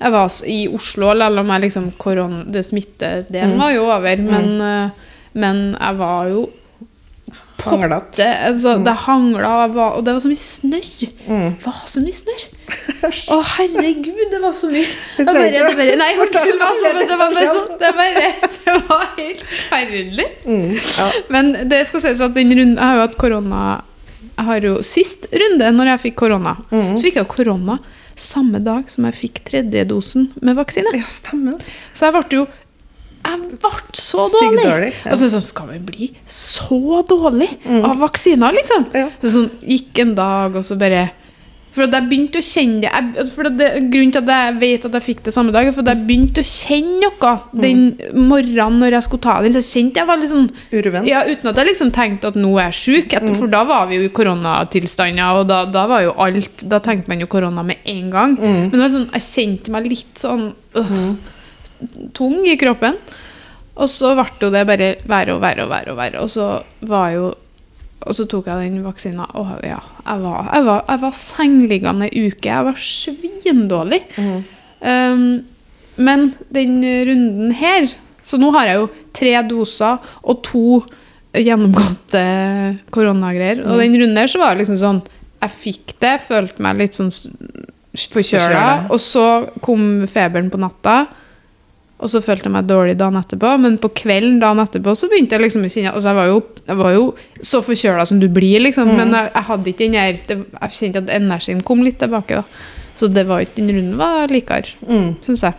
Jeg 0.03 0.11
var 0.11 0.33
i 0.49 0.57
Oslo, 0.73 1.13
selv 1.21 1.39
om 1.43 1.51
jeg 1.53 1.61
liksom 1.67 1.91
koron, 2.01 2.51
det 2.51 2.65
Mm. 3.45 3.57
var 3.61 3.71
jo 3.75 3.83
over. 3.85 4.17
Men, 4.17 4.49
eh, 4.61 4.89
men 5.35 5.77
jeg 5.79 5.95
var 6.01 6.27
jo. 6.33 6.49
Det, 8.17 8.27
altså, 8.49 8.83
det 8.83 8.93
hangla, 9.05 9.53
og 9.95 10.03
det 10.03 10.13
var 10.17 10.19
så 10.19 10.27
mye 10.33 10.41
snørr. 10.41 11.07
Mm. 11.29 11.55
Det 11.59 11.65
var 11.65 11.83
så 11.87 12.01
mye 12.03 12.17
snørr. 12.17 12.43
Å, 12.63 13.37
herregud, 13.57 14.21
det 14.31 14.39
var 14.41 14.53
så 14.55 14.69
mye. 14.71 14.85
Var 15.17 15.25
bare, 15.27 15.49
det 15.51 15.63
bare, 15.77 15.95
nei, 15.99 16.11
unnskyld, 16.23 16.61
altså, 16.67 16.91
men 16.97 17.07
det 17.09 17.17
var 17.19 17.33
bare 17.35 17.47
sånn 17.51 17.73
Det, 17.81 17.89
bare, 17.97 18.27
det 18.65 18.75
var 18.87 19.03
helt 19.17 19.41
forferdelig. 19.43 20.27
Mm, 20.45 20.69
ja. 20.79 21.07
Men 21.35 21.51
det 21.69 21.81
skal 21.89 22.01
sies 22.05 22.21
at 22.23 22.33
den 22.37 22.53
runden 22.55 22.77
Jeg 22.77 22.83
har 22.85 22.95
jo 23.01 23.03
hatt 23.07 23.17
korona 23.19 23.61
Jeg 24.37 24.45
har 24.49 24.67
jo 24.69 24.73
sist 24.87 25.27
runde, 25.33 25.69
når 25.77 25.91
jeg 25.93 26.03
fikk 26.07 26.17
korona, 26.23 26.55
Mm. 26.71 26.95
så 26.97 27.03
fikk 27.09 27.19
jeg 27.21 27.27
korona 27.35 27.79
samme 28.15 28.59
dag 28.63 28.89
som 28.93 29.05
jeg 29.09 29.15
fikk 29.17 29.39
tredje 29.47 29.83
dosen 29.89 30.27
med 30.41 30.55
vaksine. 30.55 30.91
ja, 30.93 31.05
stemmer. 31.09 31.57
Så 31.97 32.05
jeg 32.07 32.13
ble 32.13 32.37
jo 32.39 32.43
Jeg 33.23 33.39
ble 33.61 33.71
så 33.97 34.25
dårlig. 34.33 34.63
dårlig 34.67 34.89
ja. 34.93 35.11
Og 35.13 35.17
så 35.21 35.29
sånn, 35.31 35.41
skal 35.45 35.67
vi 35.71 35.79
bli 35.87 36.07
så 36.27 37.01
dårlig 37.07 37.49
av 37.83 37.97
vaksiner, 38.03 38.51
liksom? 38.57 38.87
Ja. 38.93 39.07
Så 39.21 39.31
sånn, 39.37 39.49
gikk 39.63 39.99
en 40.03 40.15
dag, 40.17 40.55
og 40.59 40.63
så 40.67 40.75
bare 40.77 41.05
For 41.73 41.87
at 41.87 41.95
jeg 41.97 42.05
begynte 42.09 42.37
å 42.37 42.45
kjenne 42.45 42.81
det, 42.83 42.89
jeg, 43.17 43.27
for 43.33 43.47
det 43.49 43.67
Grunnen 43.89 44.11
til 44.13 44.21
at 44.21 44.29
jeg 44.29 44.57
vet 44.61 44.83
at 44.85 44.93
jeg 44.99 45.05
fikk 45.07 45.23
det 45.25 45.33
samme 45.33 45.51
dag, 45.55 45.65
er 45.65 45.73
for 45.73 45.81
at 45.81 45.89
jeg 45.95 46.03
begynte 46.05 46.43
å 46.43 46.49
kjenne 46.49 46.99
noe 47.01 47.31
den 47.63 47.81
morgenen 48.29 48.77
når 48.83 48.97
jeg 48.99 49.07
skulle 49.07 49.25
ta 49.25 49.35
den. 49.41 49.55
Så 49.55 49.63
jeg 49.63 49.69
kjente 49.71 50.03
jeg 50.03 50.09
var 50.11 50.21
litt 50.21 50.29
sånn 50.33 50.49
Urven. 50.77 51.07
ja, 51.09 51.23
Uten 51.25 51.49
at 51.49 51.57
jeg 51.63 51.69
liksom 51.71 51.91
tenkte 51.95 52.29
at 52.29 52.37
nå 52.37 52.51
er 52.61 52.69
jeg 52.69 52.77
sjuk, 52.83 53.17
etter- 53.17 53.39
for 53.41 53.47
da 53.49 53.63
var 53.65 53.87
vi 53.89 53.97
jo 53.97 54.05
i 54.05 54.13
koronatilstander, 54.13 55.41
og 55.41 55.47
da, 55.49 55.63
da 55.65 55.87
var 55.89 56.05
jo 56.05 56.13
alt 56.21 56.63
Da 56.69 56.79
tenkte 56.79 57.09
man 57.09 57.19
jo 57.25 57.27
korona 57.31 57.63
med 57.65 57.77
en 57.89 58.09
gang. 58.13 58.37
Men 58.39 58.69
det 58.71 58.79
var 58.85 58.93
sånn, 58.93 59.09
jeg 59.17 59.27
kjente 59.31 59.73
meg 59.73 59.89
litt 59.89 60.21
sånn 60.21 60.51
øh, 60.77 61.15
tung 62.13 62.37
i 62.45 62.55
kroppen. 62.61 62.97
Og 63.81 63.89
så 63.89 64.13
ble 64.13 64.51
det 64.53 64.67
bare 64.69 64.89
verre 65.09 65.33
og 65.33 65.41
verre 65.41 65.63
og 65.65 65.71
verre, 65.73 65.91
og 65.95 65.97
verre. 65.97 66.21
Og 66.21 66.29
så 66.29 66.61
var 66.85 67.09
jo 67.15 67.31
Og 68.03 68.17
så 68.17 68.25
tok 68.29 68.49
jeg 68.51 68.69
den 68.69 68.83
vaksina, 68.85 69.27
og 69.39 69.55
ja, 69.63 69.79
jeg 70.03 70.23
var, 70.23 70.49
jeg 70.49 70.65
var, 70.67 70.83
jeg 70.89 71.01
var 71.03 71.15
sengeliggende 71.17 72.09
ei 72.09 72.27
uke. 72.27 72.49
Jeg 72.49 72.67
var 72.67 72.79
svindårlig. 72.79 74.01
Um, 74.83 75.25
men 75.95 76.31
den 76.51 76.81
runden 77.07 77.51
her 77.53 77.85
Så 78.23 78.39
nå 78.41 78.49
har 78.55 78.65
jeg 78.65 78.79
jo 78.79 78.87
tre 79.15 79.31
doser 79.47 80.07
og 80.23 80.39
to 80.43 80.81
gjennomgåtte 81.35 82.23
koronagreier. 82.93 83.63
Og 83.67 83.81
den 83.81 83.97
runden 83.99 84.19
her 84.19 84.29
så 84.31 84.41
var 84.41 84.53
det 84.53 84.63
liksom 84.63 84.79
sånn 84.79 85.01
Jeg 85.43 85.55
fikk 85.59 85.95
det, 86.03 86.13
følte 86.23 86.63
meg 86.63 86.79
litt 86.79 86.97
sånn. 86.97 87.11
Forkjøla. 87.93 88.87
Og 88.93 88.99
så 89.01 89.25
kom 89.61 90.07
feberen 90.09 90.49
på 90.49 90.61
natta. 90.61 91.03
Og 92.03 92.09
så 92.11 92.19
følte 92.23 92.49
jeg 92.49 92.53
meg 92.57 92.67
dårlig 92.67 92.97
dagen 92.99 93.15
etterpå, 93.15 93.53
men 93.63 93.77
på 93.79 93.89
kvelden 93.95 94.37
dagen 94.41 94.59
etterpå 94.59 94.91
så 94.99 95.07
begynte 95.11 95.37
jeg 95.37 95.45
liksom 95.45 95.63
å 95.63 95.71
kjenne 95.71 95.93
altså 95.95 96.11
jeg, 96.11 96.17
var 96.19 96.27
jo, 96.27 96.39
jeg 96.67 96.79
var 96.81 96.93
jo 96.97 97.03
så 97.53 97.61
forkjøla 97.63 98.05
som 98.09 98.19
du 98.19 98.27
blir, 98.35 98.59
liksom, 98.65 98.91
men 98.97 99.13
jeg, 99.15 99.31
jeg 99.33 99.47
hadde 99.49 99.71
ikke 99.71 99.85
den 99.87 99.95
der 99.95 100.19
Jeg 100.19 100.77
kjente 100.77 101.03
at 101.05 101.13
energien 101.15 101.61
kom 101.63 101.83
litt 101.87 101.99
tilbake, 102.03 102.41
da. 102.43 102.71
Så 102.93 103.07
det 103.09 103.23
var 103.29 103.41
ikke 103.45 103.61
den 103.61 103.71
runden 103.77 103.95
var 104.01 104.27
likere, 104.33 104.75
Mm. 104.85 105.13
syns 105.25 105.45
jeg. 105.47 105.55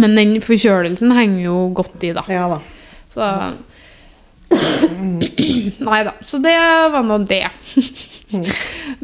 Men 0.00 0.16
den 0.16 0.32
forkjølelsen 0.42 1.12
henger 1.14 1.42
jo 1.44 1.58
godt 1.76 2.02
i, 2.08 2.14
da. 2.16 2.24
Ja 2.32 2.48
da. 2.50 2.60
Så 3.12 3.26
Nei 4.50 6.00
da. 6.04 6.12
Så 6.26 6.38
det 6.42 6.56
var 6.92 7.04
nå 7.06 7.18
det. 7.28 7.44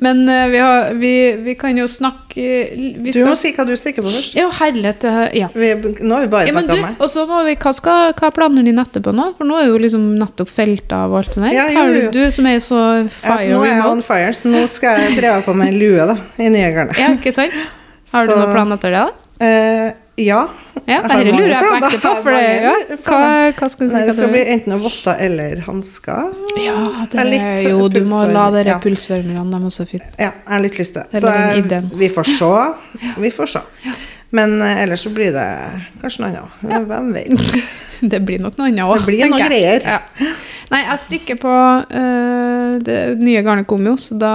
Men 0.02 0.20
uh, 0.28 0.46
vi, 0.52 0.58
har, 0.62 0.92
vi, 0.94 1.12
vi 1.42 1.54
kan 1.58 1.74
jo 1.78 1.86
snakke 1.90 2.44
vi 3.02 3.10
Du 3.14 3.22
må 3.26 3.32
si 3.38 3.50
hva 3.56 3.64
du 3.66 3.72
stikker 3.78 4.04
på 4.04 4.12
først. 4.12 4.36
Jo, 4.38 4.50
herlighet, 4.58 5.06
Ja. 5.34 5.48
Vi, 5.54 5.70
nå 6.04 6.14
har 6.14 6.26
vi 6.26 6.30
bare 6.30 6.46
Ja, 6.50 6.54
snakka 6.54 6.76
om 6.76 6.82
meg. 6.84 7.00
og 7.02 7.10
så 7.10 7.24
må 7.26 7.40
vi, 7.48 7.56
hva, 7.58 7.72
skal, 7.74 8.12
hva 8.14 8.28
er 8.30 8.36
planene 8.36 8.66
dine 8.68 8.84
etterpå 8.86 9.14
nå? 9.16 9.30
For 9.38 9.48
nå 9.48 9.58
er 9.58 9.70
jo 9.70 9.80
liksom 9.82 10.04
nettopp 10.20 10.52
felta 10.52 11.02
av 11.08 11.16
alt 11.18 11.34
sånt 11.34 11.48
der. 11.48 11.56
Ja, 11.56 11.66
jo, 11.74 11.86
jo. 12.06 12.12
Du 12.14 12.22
som 12.34 12.46
er 12.50 12.60
så 12.62 12.80
Ja, 13.00 13.10
fire 13.18 13.50
nå 13.50 13.64
er 13.66 13.72
jeg 13.72 13.90
on 13.90 14.04
fire, 14.06 14.32
så 14.36 14.52
nå 14.52 14.62
skal 14.70 15.00
jeg 15.02 15.18
prøve 15.18 15.42
på 15.48 15.56
en 15.56 15.78
lue 15.80 16.10
da, 16.12 16.18
i 16.38 16.50
nye 16.52 16.70
garnet. 16.76 17.00
Ja, 17.02 17.10
ikke 17.16 17.34
sant? 17.34 17.56
Har 18.12 18.28
du 18.30 18.36
noen 18.36 18.52
plan 18.54 18.76
etter 18.76 18.94
det? 18.94 19.06
da? 19.08 19.22
Eh, 19.46 19.88
ja. 20.16 20.48
Ja, 20.86 21.00
Dette 21.02 21.32
lurer 21.34 21.50
jeg 21.50 21.66
på 21.66 21.76
ekte 21.76 21.98
på. 22.00 22.10
For 22.22 22.36
det, 22.36 22.42
ja. 22.62 22.72
hva, 23.04 23.20
hva 23.56 23.68
skal 23.72 23.88
du 23.88 23.90
si? 23.90 23.96
Nei, 23.96 24.02
det 24.06 24.14
skal 24.16 24.30
bli 24.32 24.42
enten 24.54 24.74
votter 24.80 25.22
eller 25.26 25.62
hansker. 25.66 26.34
ja, 26.62 26.76
det 27.12 27.20
er 27.20 27.30
litt 27.30 27.62
jo 27.66 27.88
Du 27.92 28.00
må 28.08 28.22
la 28.30 28.46
de 28.54 28.62
ja. 28.68 28.76
pulsvarmerne, 28.82 29.44
de 29.52 29.60
er 29.70 29.74
så 29.74 29.86
fine. 29.88 30.08
Ja, 30.14 30.30
jeg 30.30 30.52
har 30.54 30.62
litt 30.64 30.78
lyst 30.80 30.94
til 30.96 31.04
det. 31.10 31.22
Så 31.24 31.32
jeg, 31.34 31.82
vi 32.02 32.10
får 32.12 32.30
se. 32.32 32.52
Vi 33.26 33.32
får 33.34 33.52
se. 33.56 33.64
Men 34.36 34.56
uh, 34.60 34.82
ellers 34.82 35.04
så 35.06 35.10
blir 35.14 35.32
det 35.34 35.46
kanskje 36.02 36.24
noe 36.24 36.44
annet. 36.44 36.88
Hvem 36.90 37.12
vet. 37.16 37.58
Det 38.12 38.20
blir 38.28 38.42
nok 38.44 38.58
noe 38.58 38.68
annet 38.68 38.84
òg. 38.84 38.98
Det 39.00 39.08
blir 39.08 39.30
noen 39.30 39.46
greier. 39.48 39.84
Ja. 39.86 40.32
Nei, 40.68 40.82
jeg 40.82 41.02
strikker 41.04 41.38
på 41.40 41.52
uh, 41.52 42.72
Det 42.84 42.98
nye 43.22 43.42
garnet 43.46 43.68
kom 43.70 43.86
jo, 43.86 43.94
så 44.00 44.18
da 44.20 44.34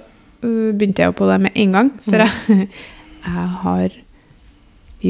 uh, 0.00 0.70
begynte 0.72 1.04
jeg 1.04 1.12
jo 1.12 1.16
på 1.18 1.28
det 1.28 1.40
med 1.48 1.60
en 1.64 1.78
gang. 1.78 1.92
For 2.06 2.24
Mm. 2.24 2.24
jeg, 2.24 2.68
jeg 3.28 3.48
har 3.64 4.00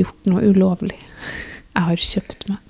gjort 0.03 0.31
noe 0.31 0.43
ulovlig. 0.51 0.99
Jeg 1.75 1.89
har 1.89 1.97
kjøpt 2.11 2.49
meg 2.51 2.61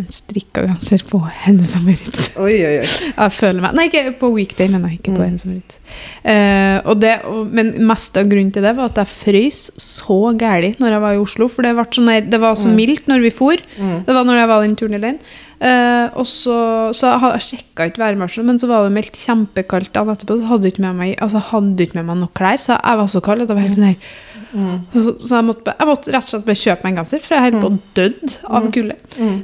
en 0.00 0.06
strikka 0.08 0.62
genser 0.64 1.02
på 1.04 1.18
Hennes 1.42 1.74
og 1.76 1.82
Maurits. 1.84 2.30
Jeg 2.40 3.32
føler 3.36 3.60
meg 3.60 3.74
Nei, 3.76 3.84
ikke 3.90 4.14
på 4.22 4.30
weekday, 4.32 4.70
men 4.72 4.86
ikke 4.94 5.10
på 5.12 5.18
Mm. 5.20 5.26
Hennes 5.26 5.44
og 5.44 5.50
Maurits. 5.50 5.76
Uh, 6.24 6.94
det, 6.96 7.10
men 7.52 7.74
mest 7.90 8.16
av 8.16 8.24
grunnen 8.30 8.48
til 8.54 8.64
det 8.64 8.72
var 8.78 8.88
at 8.88 8.96
jeg 9.02 9.10
frøys 9.12 9.58
så 9.76 10.16
gæli 10.40 10.70
når 10.80 10.94
jeg 10.96 11.02
var 11.04 11.12
i 11.12 11.20
Oslo. 11.20 11.48
For 11.52 11.66
det, 11.66 11.74
sånn 11.92 12.08
der, 12.08 12.24
det 12.32 12.40
var 12.40 12.56
så 12.56 12.70
Mm. 12.72 12.76
mildt 12.80 13.06
når 13.12 13.20
vi 13.26 13.30
for. 13.36 13.60
Mm. 13.76 13.98
Det 14.08 14.14
var 14.16 14.24
når 14.24 14.40
jeg 14.40 14.48
var 14.54 14.62
den 14.64 14.76
turen 14.80 14.94
alene. 14.96 15.18
Uh, 15.60 16.24
så, 16.24 16.56
så 16.96 17.12
jeg, 17.12 17.20
har- 17.20 17.36
jeg 17.36 17.46
sjekka 17.50 17.84
ikke 17.92 18.00
værvarselet, 18.02 18.46
men 18.48 18.58
så 18.58 18.66
var 18.72 18.88
det 18.88 18.96
meldt 18.96 19.12
kjempekaldt 19.20 19.92
dagen 19.92 20.16
etterpå. 20.16 20.40
Så 20.40 20.48
hadde 20.48 20.64
jeg 20.66 20.72
ikke 20.72 20.86
med 20.88 20.96
meg, 20.96 21.12
altså, 21.20 21.38
hadde 21.52 21.84
ikke 21.84 22.00
med 22.00 22.06
meg 22.08 22.16
nok 22.24 22.32
klær, 22.34 22.56
så 22.58 22.80
jeg 22.80 22.96
var 22.98 23.06
så 23.12 23.20
kald 23.22 23.42
at 23.44 23.48
jeg 23.52 23.56
var 23.60 23.66
helt 23.68 23.76
sånn 23.76 23.90
her. 23.92 24.14
Mm. 24.52 24.84
Så, 24.92 25.14
så 25.16 25.38
jeg, 25.38 25.46
måtte, 25.48 25.72
jeg 25.78 25.88
måtte 25.88 26.12
rett 26.12 26.26
og 26.26 26.32
slett 26.34 26.46
bare 26.46 26.60
kjøpe 26.60 26.84
meg 26.84 26.92
en 26.92 27.00
genser, 27.00 27.24
for 27.24 27.36
jeg 27.36 27.44
holdt 27.46 27.62
på 27.62 27.70
å 27.70 27.78
dø 27.96 28.06
av 28.58 28.68
kulde. 28.74 28.96
Mm. 29.16 29.34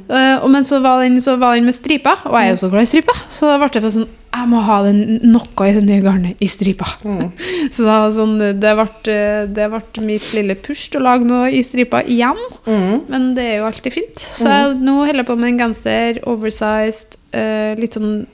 Og 0.43 0.47
men 0.53 0.67
så 0.67 0.79
var, 0.83 1.03
den, 1.03 1.19
så 1.23 1.35
var 1.41 1.57
den 1.57 1.67
med 1.69 1.77
striper, 1.77 2.23
og 2.29 2.37
jeg 2.37 2.49
er 2.49 2.55
jo 2.55 2.61
så 2.61 2.71
glad 2.71 2.85
i 2.85 2.89
striper, 2.91 3.21
så 3.33 3.49
da 3.49 3.59
ble 3.61 3.69
det 3.75 3.93
sånn 3.95 4.07
Jeg 4.29 4.45
må 4.51 4.59
ha 4.61 4.75
den, 4.85 4.99
noe 5.25 5.65
i 5.65 5.73
det 5.73 5.81
nye 5.87 6.03
garnet 6.05 6.41
i 6.45 6.47
striper. 6.47 6.91
Mm. 7.01 7.31
Så 7.73 7.81
det, 7.87 7.95
sånn, 8.13 8.35
det, 8.61 8.73
ble, 8.77 9.15
det 9.57 9.65
ble 9.73 10.03
mitt 10.05 10.27
lille 10.37 10.53
push 10.53 10.93
å 10.93 11.01
lage 11.01 11.25
noe 11.25 11.47
i 11.49 11.63
striper 11.65 12.05
igjen. 12.05 12.37
Mm. 12.69 13.07
Men 13.09 13.25
det 13.33 13.47
er 13.47 13.57
jo 13.57 13.65
alltid 13.71 13.95
fint. 13.95 14.21
Så 14.21 14.45
jeg, 14.53 14.77
nå 14.85 14.99
holder 14.99 15.23
jeg 15.23 15.29
på 15.31 15.37
med 15.39 15.49
en 15.49 15.63
genser, 15.63 16.21
oversized, 16.29 17.17
uh, 17.33 17.73
litt 17.81 17.97
sånn 17.97 18.27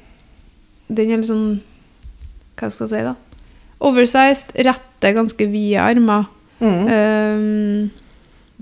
Den 0.92 1.16
er 1.16 1.24
litt 1.24 1.32
sånn 1.32 1.48
Hva 2.60 2.68
skal 2.68 2.86
jeg 2.86 2.92
si, 2.92 3.06
da? 3.08 3.16
Oversized, 3.88 4.52
rette, 4.68 5.16
ganske 5.16 5.48
vide 5.52 5.80
armer. 5.84 6.28
Mm. 6.60 6.88
Um, 6.88 7.92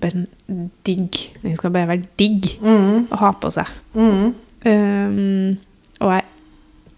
bare 0.02 0.12
sånn 0.16 0.70
digg. 0.88 1.20
Den 1.44 1.56
skal 1.56 1.72
bare 1.76 1.88
være 1.94 2.08
digg 2.20 2.48
Mm. 2.62 3.08
å 3.12 3.20
ha 3.22 3.32
på 3.32 3.52
seg. 3.54 3.70
Mm. 3.96 4.34
Um, 4.66 5.58
og 6.00 6.12
jeg 6.16 6.24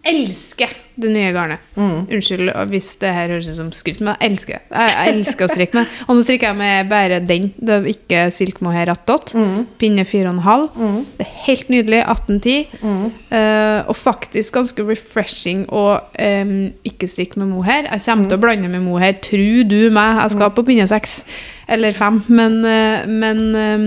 elsker 0.05 0.73
det 0.95 1.09
nye 1.11 1.31
garnet. 1.35 1.63
Mm. 1.75 2.05
Unnskyld 2.13 2.51
hvis 2.71 2.87
det 3.01 3.11
her 3.11 3.31
høres 3.33 3.49
ut 3.49 3.57
som 3.57 3.71
skryt, 3.75 3.99
men 3.99 4.13
jeg 4.13 4.29
elsker 4.29 4.55
det. 4.55 4.61
Jeg, 4.71 5.11
elsker 5.11 5.47
å 5.47 5.51
strikke 5.51 5.79
med. 5.79 5.97
Og 6.05 6.15
nå 6.15 6.23
strikker 6.23 6.51
jeg 6.51 6.59
med 6.59 6.91
bare 6.91 7.19
den. 7.23 7.49
Det 7.57 7.75
er 7.75 7.89
ikke 7.91 8.21
silk 8.33 8.61
mohair 8.63 8.93
attåt. 8.93 9.33
Mm. 9.35 9.65
Pinne 9.81 10.05
4,5. 10.07 10.65
Mm. 10.79 11.01
Det 11.17 11.27
er 11.27 11.33
helt 11.47 11.73
nydelig. 11.73 12.01
1810. 12.05 12.79
Mm. 12.85 13.03
Uh, 13.33 13.81
og 13.91 13.99
faktisk 13.99 14.55
ganske 14.55 14.87
refreshing 14.87 15.65
å 15.67 15.85
um, 15.99 16.55
ikke 16.87 17.11
strikke 17.11 17.41
med 17.41 17.51
mohair. 17.51 17.89
Jeg 17.91 18.05
kommer 18.07 18.31
til 18.31 18.39
å 18.39 18.43
blande 18.47 18.71
med 18.71 18.85
mohair, 18.87 19.19
tru 19.25 19.65
du 19.67 19.79
meg. 19.91 20.23
Jeg 20.23 20.37
skal 20.37 20.55
på 20.55 20.65
pinne 20.67 20.87
6 20.89 21.19
eller 21.75 21.95
5, 21.97 22.25
men, 22.29 22.59
uh, 22.61 23.05
men, 23.09 23.39
em, 23.57 23.85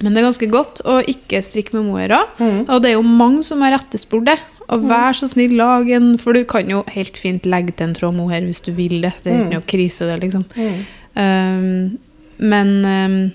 men 0.00 0.14
det 0.14 0.20
er 0.20 0.30
ganske 0.30 0.48
godt 0.50 0.80
å 0.88 0.98
ikke 1.04 1.42
strikke 1.44 1.76
med 1.76 1.90
mohair 1.92 2.16
òg. 2.18 2.38
Mm. 2.40 2.60
Og 2.64 2.82
det 2.82 2.90
er 2.90 2.98
jo 2.98 3.04
mange 3.06 3.44
som 3.46 3.62
har 3.62 3.76
etterspurt 3.78 4.26
det. 4.32 4.40
Og 4.68 4.82
vær 4.88 5.14
så 5.16 5.28
snill, 5.30 5.54
lag 5.56 5.88
en 5.96 6.18
For 6.20 6.32
du 6.36 6.42
kan 6.44 6.68
jo 6.68 6.82
helt 6.92 7.16
fint 7.16 7.46
legge 7.48 7.72
til 7.78 7.86
en 7.88 7.94
tråd 7.96 8.14
mohair 8.14 8.42
hvis 8.44 8.60
du 8.66 8.72
vil 8.76 9.00
det. 9.00 9.14
Det 9.24 9.32
er 9.32 9.38
ikke 9.38 9.46
Mm. 9.48 9.54
noe 9.54 9.66
krise, 9.66 10.06
det, 10.06 10.20
liksom. 10.22 10.44
Mm. 10.56 10.86
Um, 11.16 11.98
men 12.38 12.68
um, 12.84 13.32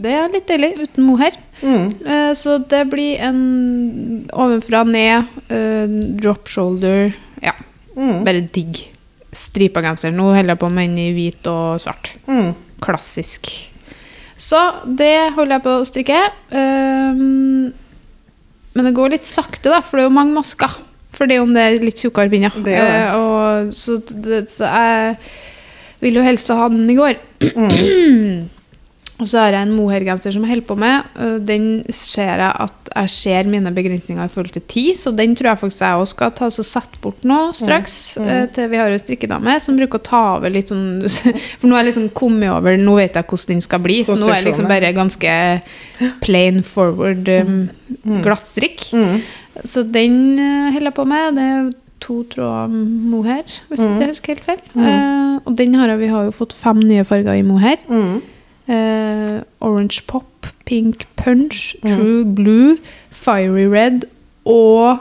det 0.00 0.12
er 0.12 0.28
litt 0.32 0.46
deilig 0.48 0.70
uten 0.84 1.04
mohair. 1.08 1.36
Mm. 1.62 1.94
Uh, 2.06 2.32
så 2.38 2.58
det 2.68 2.84
blir 2.92 3.18
en 3.20 4.28
ovenfra 4.32 4.84
ned, 4.86 5.24
uh, 5.50 5.86
drop 6.20 6.46
shoulder 6.48 7.12
Ja, 7.42 7.52
Mm. 7.96 8.24
bare 8.24 8.40
digg. 8.52 8.84
Stripa 9.32 9.82
genser. 9.82 10.12
Nå 10.12 10.30
holder 10.34 10.54
jeg 10.54 10.58
på 10.58 10.70
med 10.72 10.88
den 10.90 10.98
i 10.98 11.12
hvit 11.12 11.46
og 11.46 11.78
svart. 11.80 12.14
Mm. 12.28 12.54
Klassisk. 12.80 13.50
Så 14.36 14.60
det 14.86 15.32
holder 15.34 15.56
jeg 15.56 15.62
på 15.64 15.74
å 15.80 15.84
strikke. 15.88 16.22
Um, 16.52 17.72
men 18.76 18.88
det 18.88 18.96
går 18.96 19.14
litt 19.14 19.28
sakte, 19.28 19.70
da, 19.72 19.80
for 19.80 19.98
det 19.98 20.04
er 20.04 20.10
jo 20.10 20.18
mange 20.18 20.36
masker. 20.36 20.76
For 21.16 21.28
det 21.30 21.38
om 21.40 21.54
det 21.56 21.62
er 21.64 21.84
litt 21.84 22.02
tjukkere 22.02 22.28
pinner. 22.32 22.52
Det 22.60 22.74
er 22.76 22.90
det. 22.90 22.98
Eh, 23.00 23.14
og, 23.16 23.72
så, 23.72 23.96
det, 24.26 24.42
så 24.52 24.68
jeg 24.68 25.16
vil 26.04 26.20
jo 26.20 26.26
helst 26.26 26.52
ha 26.52 26.68
den 26.72 26.84
i 26.92 26.98
går. 26.98 27.16
Mm. 27.56 28.50
Og 29.16 29.24
så 29.30 29.38
har 29.40 29.54
jeg 29.56 29.64
en 29.64 29.72
mohairgenser 29.72 30.34
som 30.34 30.42
jeg 30.44 30.50
holder 30.50 30.66
på 30.68 30.74
med. 30.76 31.06
Øh, 31.18 31.38
Den 31.48 31.84
ser 31.88 32.36
jeg 32.36 32.52
at 32.60 32.72
jeg 32.96 33.10
ser 33.10 33.44
mine 33.48 33.70
begrensninger 33.74 34.24
i 34.24 34.28
forhold 34.32 34.52
til 34.52 34.62
tid, 34.68 34.94
så 34.96 35.10
den 35.16 35.34
tror 35.36 35.48
jeg 35.50 35.58
faktisk 35.58 35.82
jeg 35.82 35.96
også 36.02 36.14
skal 36.16 36.30
ta 36.36 36.44
og 36.48 36.52
sette 36.52 37.00
bort 37.02 37.24
nå 37.24 37.38
straks. 37.56 38.16
Mm. 38.20 38.24
Mm. 38.28 38.48
Til 38.56 38.68
vi 38.72 38.76
har 38.76 38.92
ei 38.92 38.98
strikkedame 39.00 39.56
som 39.60 39.76
bruker 39.76 39.98
å 40.00 40.04
ta 40.04 40.20
over 40.36 40.50
litt 40.52 40.68
sånn 40.72 40.84
For 41.60 41.66
nå 41.68 41.74
har 41.76 41.82
jeg 41.84 41.90
liksom 41.92 42.10
kommet 42.16 42.48
over 42.52 42.76
Nå 42.80 42.94
vet 43.00 43.16
jeg 43.16 43.24
hvordan 43.28 43.54
den 43.54 43.64
skal 43.64 43.82
bli, 43.84 43.98
så 44.04 44.16
nå 44.20 44.28
er 44.28 44.36
jeg 44.38 44.46
liksom 44.50 44.68
bare 44.68 44.92
ganske 44.96 45.34
plain 46.24 46.62
forward 46.62 47.28
um, 47.40 47.58
glattstrikk. 48.22 48.86
Mm. 48.92 49.18
Så 49.64 49.82
den 49.88 50.16
holder 50.74 50.90
jeg 50.90 50.96
på 51.00 51.04
med. 51.08 51.36
Det 51.40 51.48
er 51.56 51.68
to 52.04 52.20
tråder 52.30 52.68
mohair, 52.68 53.44
hvis 53.70 53.80
Mm. 53.80 53.98
jeg 54.00 54.08
husker 54.12 54.34
helt 54.34 54.44
feil. 54.44 54.60
Eh, 54.76 55.38
og 55.46 55.56
den 55.56 55.74
har 55.74 55.88
jeg, 55.88 55.98
vi 56.04 56.06
har 56.12 56.24
jo 56.28 56.30
fått 56.36 56.52
fem 56.52 56.80
nye 56.84 57.04
farger 57.04 57.32
i 57.38 57.42
mohair. 57.42 57.76
Mm. 57.88 58.20
Eh, 58.68 59.40
orange 59.62 60.02
pop, 60.06 60.46
pink 60.66 61.04
punch, 61.16 61.76
Mm. 61.84 61.96
true 61.96 62.24
blue, 62.24 62.76
fiery 63.10 63.66
red 63.70 64.04
og 64.44 64.98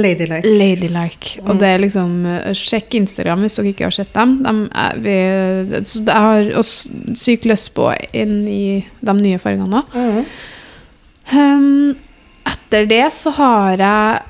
Ladylike. 0.00 0.46
ladylike. 0.48 1.40
Og 1.44 1.58
det 1.60 1.68
er 1.68 1.78
liksom 1.82 2.24
eh, 2.26 2.52
Sjekk 2.56 2.94
Instagram 2.94 3.40
hvis 3.44 3.56
dere 3.58 3.70
ikke 3.72 3.84
har 3.86 3.94
sett 3.94 4.12
dem. 4.14 4.42
De 4.42 4.54
er, 4.74 4.98
vi, 5.04 5.82
så 5.84 6.02
jeg 6.06 6.24
har 6.26 6.50
også 6.58 7.16
sykt 7.20 7.44
lyst 7.46 7.74
på 7.76 7.90
inn 8.16 8.48
i 8.48 8.84
de 9.00 9.14
nye 9.20 9.38
fargene 9.38 9.82
òg. 9.82 9.94
Mm. 9.94 10.24
Um, 11.30 11.96
etter 12.50 12.86
det 12.90 13.04
så 13.14 13.30
har 13.36 13.76
jeg 13.78 14.22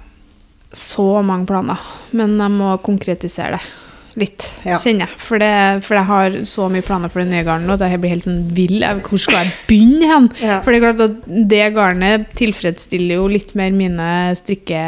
så 0.76 1.22
mange 1.24 1.46
planer, 1.48 1.78
men 2.12 2.36
jeg 2.38 2.50
må 2.52 2.74
konkretisere 2.84 3.56
det 3.56 3.62
litt, 4.20 4.46
Ja. 4.66 4.78
kjenner 4.78 5.06
jeg. 5.08 5.18
For, 5.18 5.40
det, 5.42 5.52
for 5.86 5.96
jeg 5.98 6.08
har 6.10 6.38
så 6.48 6.68
mye 6.72 6.84
planer 6.86 7.10
for 7.12 7.22
det 7.24 7.30
nye 7.32 7.44
garnet 7.46 7.68
nå. 7.70 7.76
jeg 7.80 8.00
blir 8.02 8.12
helt 8.14 8.26
sånn 8.26 8.42
vill. 8.56 8.80
Hvor 9.06 9.18
skal 9.20 9.44
jeg 9.44 9.52
begynne 9.68 10.10
hen? 10.10 10.28
Ja. 10.42 10.60
For 10.64 10.72
det 10.72 10.80
er 10.80 10.86
klart 10.86 11.04
at 11.06 11.22
det 11.54 11.62
garnet 11.76 12.26
tilfredsstiller 12.38 13.20
jo 13.22 13.28
litt 13.32 13.54
mer 13.58 13.72
mine 13.76 14.10
strikke... 14.38 14.82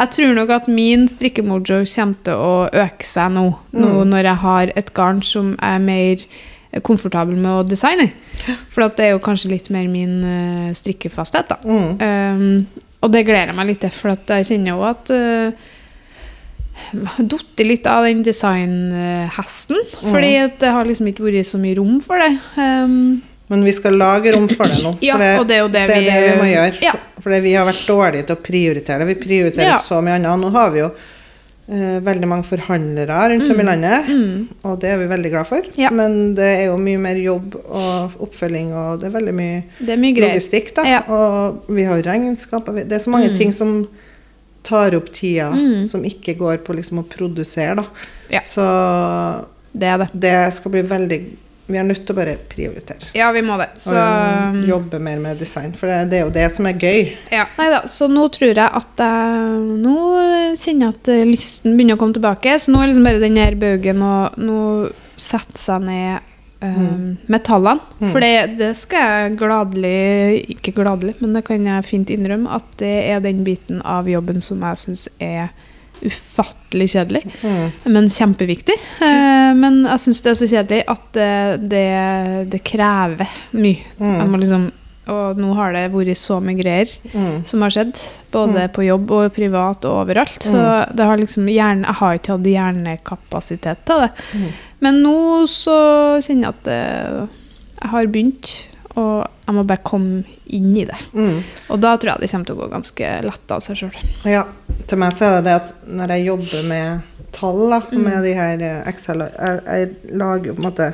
Jeg 0.00 0.12
tror 0.14 0.30
nok 0.36 0.50
at 0.54 0.68
min 0.70 1.08
strikkemojo 1.10 1.82
kommer 1.84 2.20
til 2.24 2.34
å 2.40 2.52
øke 2.72 3.04
seg 3.04 3.32
nå, 3.34 3.42
nå 3.74 3.88
Mm. 3.90 4.08
når 4.14 4.24
jeg 4.30 4.38
har 4.44 4.72
et 4.78 4.92
garn 4.96 5.18
som 5.26 5.56
er 5.60 5.78
mer 5.82 6.22
komfortabel 6.86 7.34
med 7.36 7.50
å 7.50 7.64
designe. 7.66 8.06
For 8.70 8.86
at 8.86 8.96
det 8.96 9.08
er 9.08 9.10
jo 9.16 9.24
kanskje 9.24 9.50
litt 9.50 9.68
mer 9.74 9.88
min 9.90 10.22
eh, 10.24 10.70
strikkefasthet, 10.78 11.50
da. 11.50 11.58
Mm. 11.66 11.98
Um, 11.98 12.66
og 13.02 13.12
det 13.12 13.24
gleder 13.26 13.50
jeg 13.50 13.56
meg 13.58 13.66
litt 13.72 13.80
til, 13.82 13.90
for 13.90 14.14
at 14.14 14.30
jeg 14.38 14.46
kjenner 14.52 14.76
jo 14.76 14.86
at 14.86 15.10
uh, 15.10 15.68
Datt 17.30 17.62
litt 17.64 17.86
av 17.86 18.04
den 18.08 18.22
designhesten. 18.26 19.76
Fordi 20.00 20.32
at 20.44 20.58
det 20.62 20.72
har 20.74 20.88
liksom 20.88 21.10
ikke 21.12 21.26
vært 21.28 21.46
så 21.48 21.60
mye 21.62 21.76
rom 21.78 22.00
for 22.04 22.18
det. 22.22 22.32
Um, 22.56 23.22
Men 23.50 23.64
vi 23.66 23.72
skal 23.74 23.96
lage 23.98 24.32
rom 24.34 24.48
for 24.48 24.70
det 24.70 24.82
nå. 24.84 24.96
Ja, 25.08 25.16
for 25.18 25.42
og 25.44 25.48
det 25.50 25.58
jo 25.62 25.68
det 25.70 25.86
det, 25.90 25.96
er 25.96 26.02
vi- 26.02 26.10
det 26.10 26.26
vi 26.26 26.34
må 26.42 26.50
gjøre. 26.50 26.82
Ja. 26.86 26.92
For- 27.20 27.40
vi 27.44 27.52
har 27.54 27.66
vært 27.68 27.86
dårlige 27.86 28.26
til 28.28 28.36
å 28.36 28.42
prioritere 28.44 28.98
det. 29.04 29.08
Vi 29.14 29.22
prioriterer 29.24 29.74
Ja. 29.74 29.78
så 29.82 30.00
mye 30.02 30.18
annet. 30.20 30.38
Nå 30.40 30.50
har 30.54 30.70
vi 30.70 30.78
jo 30.84 30.90
eh, 31.70 31.98
veldig 32.02 32.26
mange 32.26 32.42
forhandlere 32.48 33.18
rundt 33.30 33.50
om 33.52 33.60
i 33.60 33.66
landet, 33.68 34.08
og 34.66 34.80
det 34.82 34.88
er 34.90 34.96
vi 34.98 35.06
veldig 35.06 35.30
glad 35.30 35.46
for. 35.46 35.60
Mm. 35.62 35.78
Ja. 35.78 35.90
Men 35.94 36.34
det 36.34 36.48
er 36.58 36.64
jo 36.70 36.76
mye 36.82 36.98
mer 36.98 37.16
jobb 37.22 37.54
og 37.62 38.16
oppfølging, 38.26 38.72
og 38.74 39.00
det 39.00 39.06
er 39.10 39.14
veldig 39.18 39.34
mye 39.38 39.62
Det 39.78 39.92
er 39.94 40.00
mye 40.02 40.14
logistikk, 40.24 40.72
da. 40.74 40.82
Ja. 40.88 41.02
Og 41.06 41.68
vi 41.70 41.84
har 41.86 42.02
regnskap. 42.02 42.68
og 42.68 42.74
Det 42.88 42.92
er 42.98 43.04
så 43.04 43.10
mange 43.14 43.36
ting 43.38 43.52
som 43.54 43.86
tar 44.62 44.94
opp 44.96 45.10
tida, 45.12 45.50
Mm. 45.54 45.86
som 45.88 46.02
ikke 46.04 46.36
går 46.38 46.58
på 46.64 46.74
liksom 46.76 46.98
å 47.02 47.08
produsere, 47.08 47.76
da. 47.76 47.84
Ja. 48.30 48.40
Så 48.44 49.46
Det 49.72 49.98
det. 49.98 50.08
det 50.14 50.54
skal 50.54 50.70
bli 50.72 50.82
veldig 50.82 51.20
Vi 51.70 51.78
er 51.78 51.84
nødt 51.86 52.04
til 52.04 52.16
å 52.16 52.18
bare 52.18 52.32
prioritere. 52.50 53.06
Ja, 53.14 53.28
vi 53.30 53.42
må 53.46 53.56
det. 53.56 53.68
Så 53.78 53.92
og 53.94 54.56
jobbe 54.66 54.98
mer 54.98 55.20
med 55.20 55.38
design, 55.38 55.70
for 55.72 55.86
det, 55.86 56.10
det 56.10 56.18
er 56.18 56.24
jo 56.24 56.30
det 56.34 56.56
som 56.56 56.66
er 56.66 56.72
gøy. 56.72 57.12
Ja. 57.30 57.44
Neida, 57.60 57.84
så 57.86 58.08
nå 58.10 58.24
tror 58.34 58.56
jeg 58.56 58.70
at 58.74 58.96
jeg 58.98 59.60
Nå 59.78 60.56
kjenner 60.58 60.80
jeg 60.80 60.94
at 60.96 61.08
eh, 61.14 61.24
lysten 61.30 61.76
begynner 61.78 61.94
å 61.94 62.00
komme 62.00 62.12
tilbake. 62.18 62.56
Så 62.58 62.72
nå 62.74 62.82
er 62.82 62.88
liksom 62.90 63.04
bare 63.06 63.20
den 63.22 63.36
her 63.38 63.54
baugen 63.54 64.02
og 64.02 64.34
nå 64.42 64.90
sette 65.16 65.56
seg 65.62 65.82
ned 65.86 66.18
eh, 66.60 67.16
med 67.26 67.44
tallene. 67.44 67.80
Mm. 68.00 68.10
For 68.12 68.20
det, 68.20 68.58
det 68.60 68.70
skal 68.76 69.00
jeg 69.00 69.38
gladelig 69.40 70.44
Ikke 70.56 70.74
gladelig, 70.76 71.16
men 71.20 71.32
det 71.36 71.44
kan 71.48 71.66
jeg 71.66 71.84
fint 71.88 72.10
innrømme 72.10 72.50
at 72.56 72.64
det 72.82 72.94
er 73.10 73.20
den 73.24 73.44
biten 73.44 73.82
av 73.82 74.08
jobben 74.08 74.40
som 74.44 74.62
jeg 74.68 74.76
syns 74.84 75.08
er 75.20 75.50
ufattelig 76.00 76.86
kjedelig. 76.94 77.22
Mm. 77.44 77.72
Men 77.92 78.08
kjempeviktig. 78.08 78.76
Eh, 79.04 79.50
men 79.58 79.82
jeg 79.84 80.00
syns 80.06 80.22
det 80.24 80.30
er 80.32 80.38
så 80.40 80.48
kjedelig 80.48 80.82
at 80.88 81.18
det, 81.60 81.80
det, 82.54 82.60
krever 82.64 83.28
mye. 83.52 83.82
Mm. 84.00 84.14
Jeg 84.14 84.30
må 84.32 84.40
liksom, 84.40 84.64
og 85.10 85.40
nå 85.42 85.50
har 85.58 85.74
det 85.74 85.84
vært 85.92 86.16
så 86.20 86.38
mye 86.40 86.56
greier 86.56 86.88
Mm. 87.12 87.44
som 87.44 87.60
har 87.66 87.70
skjedd. 87.74 88.00
Både 88.32 88.68
på 88.72 88.84
jobb 88.86 89.10
og 89.10 89.32
privat 89.34 89.84
og 89.84 90.06
overalt. 90.06 90.40
Så 90.40 90.56
Mm. 90.56 90.96
det 90.96 91.04
har 91.04 91.16
liksom 91.18 91.48
hjerne, 91.50 91.84
jeg 91.86 91.94
har 92.00 92.14
ikke 92.14 92.32
hatt 92.36 92.50
hjernekapasitet 92.54 93.84
til 93.84 94.00
det. 94.06 94.10
Mm. 94.34 94.50
Men 94.80 95.02
nå 95.04 95.14
så 95.50 95.76
kjenner 96.24 96.48
jeg 96.48 96.54
at 96.54 96.70
jeg 97.80 97.90
har 97.92 98.06
begynt, 98.12 98.50
og 98.96 99.26
jeg 99.46 99.54
må 99.56 99.64
bare 99.68 99.84
komme 99.86 100.24
inn 100.50 100.70
i 100.76 100.84
det. 100.88 100.96
Mm. 101.14 101.38
Og 101.70 101.80
da 101.82 101.94
tror 101.96 102.14
jeg 102.14 102.24
det 102.24 102.30
kommer 102.32 102.48
til 102.48 102.56
å 102.56 102.60
gå 102.62 102.68
ganske 102.72 103.10
lett 103.26 103.54
av 103.54 103.62
seg 103.64 103.78
sjøl. 103.80 104.00
Ja, 104.28 104.44
til 104.90 104.98
meg 105.00 105.14
så 105.18 105.28
er 105.28 105.36
det 105.38 105.44
det 105.48 105.54
at 105.60 105.74
når 106.00 106.14
jeg 106.16 106.26
jobber 106.30 106.66
med 106.70 107.06
tall, 107.36 107.60
da, 107.70 107.78
Mm. 107.92 108.02
med 108.02 108.24
de 108.26 108.32
her 108.34 108.62
eh, 108.66 108.88
Excel 108.90 109.20
jeg, 109.22 109.60
jeg 109.66 110.16
lager 110.18 110.56
på 110.56 110.64
en 110.64 110.66
måte 110.72 110.88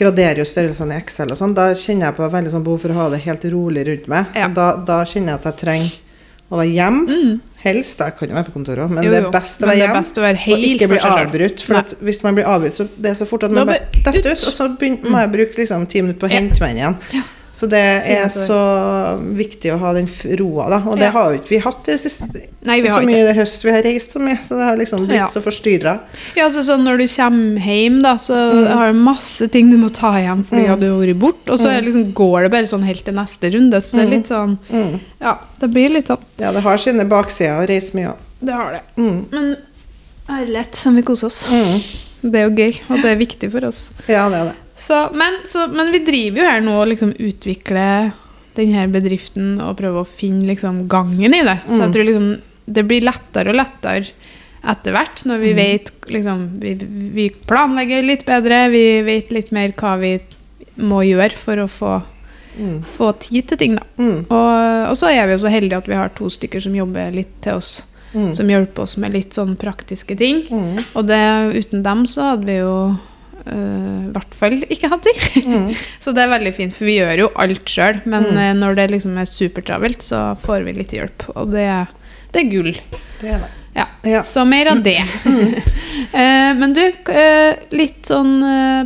Graderer 0.00 0.38
jo 0.40 0.44
størrelsene 0.48 0.94
i 0.94 1.00
Excel 1.02 1.28
og 1.28 1.36
sånn. 1.36 1.52
Da 1.52 1.66
kjenner 1.76 2.06
jeg 2.08 2.16
på 2.16 2.28
veldig 2.32 2.52
sånn 2.54 2.62
behov 2.64 2.78
for 2.80 2.94
å 2.94 2.96
ha 2.96 3.08
det 3.12 3.18
helt 3.26 3.42
rolig 3.52 3.82
rundt 3.84 4.06
meg. 4.08 4.30
Ja. 4.38 4.46
Da, 4.48 4.68
da 4.86 5.00
kjenner 5.04 5.34
jeg 5.34 5.40
at 5.42 5.48
jeg 5.50 5.58
trenger 5.60 5.90
å 6.48 6.56
være 6.56 6.72
hjemme. 6.72 7.18
Helst. 7.62 7.98
da, 7.98 8.04
Jeg 8.08 8.14
kan 8.16 8.28
jo 8.28 8.34
være 8.34 8.44
på 8.44 8.52
kontoret 8.52 8.78
òg, 8.84 8.90
men 8.90 9.04
jo, 9.04 9.10
Jo, 9.10 9.16
det 9.16 9.24
er 9.26 9.30
best 9.30 9.60
å 9.60 9.66
være 9.68 9.76
hjemme. 9.76 10.00
å 10.00 10.22
være 10.24 10.52
Og 10.54 10.58
ikke 10.70 10.88
bli 10.88 10.98
avbrutt. 10.98 11.60
For 11.66 11.74
at 11.80 11.94
hvis 12.00 12.22
man 12.24 12.34
blir 12.38 12.44
avbrutt, 12.48 12.74
så 12.80 12.88
det 12.96 13.10
er 13.10 13.14
så 13.14 13.26
fort 13.28 13.44
at 13.44 13.50
man 13.52 13.66
bare 13.66 13.80
detter 13.92 14.30
ut. 14.32 14.40
Mm. 14.40 14.46
og 14.48 14.54
så 14.56 14.68
begyn- 14.78 15.02
må 15.10 15.18
jeg 15.20 15.32
bruke 15.32 15.56
liksom 15.60 15.86
ti 15.88 16.00
minutter 16.00 16.20
på 16.26 16.30
å 16.30 16.32
hente 16.32 16.60
meg 16.60 16.70
inn 16.70 16.76
igjen. 16.82 16.96
Ja. 17.12 17.22
Så 17.60 17.66
det 17.68 17.80
er 18.08 18.30
så 18.32 18.56
viktig 19.36 19.68
å 19.74 19.78
ha 19.82 19.90
den 19.92 20.06
roa, 20.40 20.68
da. 20.72 20.78
Og 20.88 20.96
det 20.96 21.10
Ja. 21.10 21.12
har 21.12 21.32
jo 21.34 21.38
ikke 21.40 21.50
vi 21.52 21.58
hatt 21.60 21.82
det 21.84 21.98
siste. 22.00 22.46
Nei, 22.64 22.78
vi 22.80 22.88
har 22.88 23.02
så 23.02 23.06
mye 23.06 23.18
ikke. 23.26 23.34
høst 23.36 23.64
vi 23.66 23.70
har 23.74 23.82
reist 23.84 24.12
så 24.16 24.20
mye, 24.22 24.38
så 24.40 24.56
det 24.56 24.64
har 24.64 24.76
liksom 24.80 25.02
blitt 25.06 25.18
Ja. 25.18 25.26
så 25.28 25.42
forstyrra. 25.44 26.00
Ja, 26.36 26.46
så 26.48 26.64
sånn 26.64 26.84
Når 26.84 26.96
du 27.02 27.06
kommer 27.06 27.60
hjem, 27.60 28.02
da, 28.02 28.14
så 28.16 28.32
Mm. 28.52 28.66
har 28.72 28.92
du 28.92 28.98
masse 28.98 29.50
ting 29.52 29.70
du 29.70 29.76
må 29.76 29.92
ta 29.92 30.14
igjen 30.16 30.42
fordi 30.46 30.62
du 30.80 30.88
har 30.88 31.00
vært 31.04 31.18
borte. 31.18 31.50
Og 31.52 31.58
så 31.58 31.68
mm. 31.68 31.84
liksom, 31.84 32.12
går 32.14 32.42
det 32.42 32.50
bare 32.50 32.66
sånn 32.66 32.82
helt 32.84 33.04
til 33.04 33.14
neste 33.14 33.52
runde. 33.52 33.76
Så 33.82 33.90
det 33.92 34.00
er 34.06 34.10
litt 34.16 34.26
sånn 34.28 34.58
Mm. 34.72 35.00
Ja, 35.20 35.36
det 35.60 35.70
blir 35.70 35.90
litt 35.90 36.06
sånn 36.08 36.18
Ja, 36.38 36.52
det 36.52 36.62
har 36.62 36.76
sine 36.78 37.04
baksider 37.04 37.60
å 37.60 37.68
reise 37.68 37.92
mye 37.92 38.08
òg. 38.14 38.16
Det 38.42 38.54
har 38.54 38.72
det. 38.72 38.82
Mm. 38.96 39.26
Men 39.30 39.56
ærlighet 40.30 40.74
som 40.74 40.96
vi 40.96 41.02
koser 41.02 41.26
oss. 41.26 41.44
Mm. 41.44 41.82
Det 42.22 42.34
er 42.34 42.48
jo 42.48 42.56
gøy, 42.56 42.80
og 42.90 43.02
det 43.02 43.10
er 43.12 43.16
viktig 43.16 43.50
for 43.52 43.64
oss. 43.66 43.88
Ja, 44.08 44.28
det 44.28 44.38
er 44.38 44.44
det. 44.44 44.54
Så, 44.80 44.96
men, 45.12 45.40
så, 45.44 45.66
men 45.68 45.90
vi 45.92 46.00
driver 46.06 46.40
jo 46.40 46.48
her 46.48 46.62
nå 46.64 46.74
og 46.80 46.88
liksom 46.88 47.10
utvikler 47.20 48.12
denne 48.56 48.86
bedriften 48.92 49.58
og 49.62 49.76
prøver 49.78 50.02
å 50.02 50.08
finne 50.08 50.48
liksom 50.48 50.86
gangen 50.90 51.34
i 51.36 51.42
det. 51.46 51.58
Så 51.68 51.76
jeg 51.82 51.90
Mm. 51.90 51.92
tror 51.94 52.08
liksom 52.08 52.30
det 52.70 52.84
blir 52.88 53.04
lettere 53.04 53.50
og 53.52 53.58
lettere 53.58 54.10
etter 54.62 54.92
hvert 54.92 55.22
når 55.26 55.38
Mm. 55.38 55.42
vi 55.44 55.52
vet 55.58 55.90
liksom 56.08 56.40
vi, 56.60 56.74
vi 57.14 57.28
planlegger 57.46 58.02
litt 58.04 58.24
bedre, 58.26 58.68
vi 58.70 59.02
vet 59.02 59.30
litt 59.32 59.52
mer 59.52 59.72
hva 59.72 59.98
vi 60.00 60.18
må 60.80 61.02
gjøre 61.04 61.36
for 61.36 61.56
å 61.56 61.68
få, 61.68 62.02
Mm. 62.58 62.82
få 62.84 63.12
tid 63.18 63.46
til 63.48 63.58
ting, 63.58 63.74
da. 63.76 63.82
Mm. 63.98 64.26
Og, 64.28 64.88
og 64.90 64.96
så 64.98 65.08
er 65.12 65.26
vi 65.26 65.32
jo 65.36 65.38
så 65.46 65.50
heldige 65.52 65.76
at 65.78 65.86
vi 65.88 65.94
har 65.94 66.08
to 66.08 66.26
stykker 66.28 66.60
som 66.60 66.74
jobber 66.74 67.12
litt 67.14 67.40
til 67.42 67.54
oss. 67.54 67.84
Mm. 68.12 68.34
Som 68.34 68.48
hjelper 68.48 68.82
oss 68.82 68.96
med 68.98 69.12
litt 69.12 69.30
sånn 69.32 69.56
praktiske 69.56 70.16
ting. 70.18 70.42
Mm. 70.50 70.84
Og 70.96 71.06
det, 71.06 71.20
uten 71.54 71.82
dem 71.84 72.02
så 72.10 72.32
hadde 72.32 72.44
vi 72.46 72.56
jo 72.58 72.98
øh, 73.46 74.08
i 74.08 74.12
hvert 74.14 74.34
fall 74.34 74.58
ikke 74.68 74.90
tid. 75.04 75.46
Mm. 75.46 75.70
så 76.02 76.12
det 76.16 76.24
er 76.24 76.32
veldig 76.34 76.52
fint, 76.56 76.74
for 76.76 76.84
vi 76.88 76.98
gjør 76.98 77.22
jo 77.24 77.30
alt 77.36 77.64
sjøl. 77.70 78.00
Men 78.04 78.24
Mm. 78.30 78.36
eh, 78.42 78.52
når 78.58 78.74
det 78.76 78.90
liksom 78.90 79.16
er 79.18 79.24
supertravelt, 79.30 80.02
så 80.02 80.36
får 80.40 80.64
vi 80.66 80.72
litt 80.72 80.92
hjelp. 80.96 81.28
Og 81.36 81.50
det, 81.54 81.66
det 82.32 82.44
er 82.44 82.50
gull. 82.52 82.72
Det 83.20 83.32
er 83.36 83.38
det. 83.46 83.50
Ja. 83.76 83.86
Ja. 84.04 84.20
Så 84.26 84.44
mer 84.44 84.66
av 84.72 84.82
det. 84.82 84.98
uh, 85.24 86.52
men 86.60 86.72
du, 86.74 86.82
eh, 87.14 87.54
litt 87.70 88.06
sånn 88.10 88.32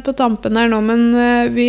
på 0.04 0.12
tampen 0.18 0.56
her 0.60 0.68
nå, 0.68 0.80
men 0.84 1.06
vi 1.54 1.68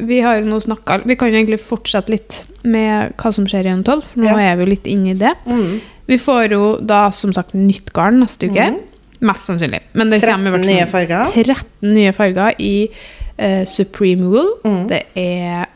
vi 0.00 0.20
har 0.24 0.38
jo 0.40 0.46
nå 0.48 0.56
snakka 0.64 1.02
Vi 1.04 1.16
kan 1.20 1.28
jo 1.28 1.36
egentlig 1.36 1.58
fortsette 1.60 2.08
litt 2.08 2.46
med 2.64 3.12
hva 3.20 3.32
som 3.36 3.44
skjer 3.48 3.66
i 3.68 3.72
N12, 3.74 4.02
for 4.12 4.20
nå 4.22 4.30
Ja. 4.30 4.38
er 4.52 4.56
vi 4.56 4.64
jo 4.64 4.70
litt 4.70 4.86
inne 4.88 5.10
i 5.10 5.18
det. 5.18 5.34
Mm. 5.44 5.80
Vi 6.08 6.16
får 6.18 6.50
jo 6.54 6.62
da 6.80 7.10
som 7.10 7.32
sagt 7.36 7.52
nytt 7.54 7.92
garn 7.92 8.20
neste 8.22 8.48
uke. 8.48 8.70
Mhm. 8.70 8.78
Mest 9.20 9.46
sannsynlig. 9.50 9.80
Men 9.92 10.10
det 10.12 10.20
13 10.22 10.32
kommer 10.32 10.48
i 10.48 10.54
hvert 10.54 10.64
fall 10.64 10.74
nye 10.74 10.86
farger. 10.88 11.32
13 11.34 11.92
nye 11.94 12.12
farger 12.16 12.54
i 12.64 12.74
uh, 12.88 13.64
Supreme 13.68 14.30
Wool. 14.32 14.50
Mm. 14.64 14.80
Det 14.88 15.02
er 15.20 15.66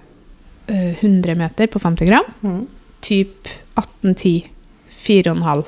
uh, 0.70 0.92
100 1.02 1.34
meter 1.38 1.68
på 1.68 1.82
50 1.82 2.08
gram. 2.08 2.30
Mm. 2.40 2.62
Typ 3.04 3.50
1810. 3.76 4.34
4,5. 5.04 5.64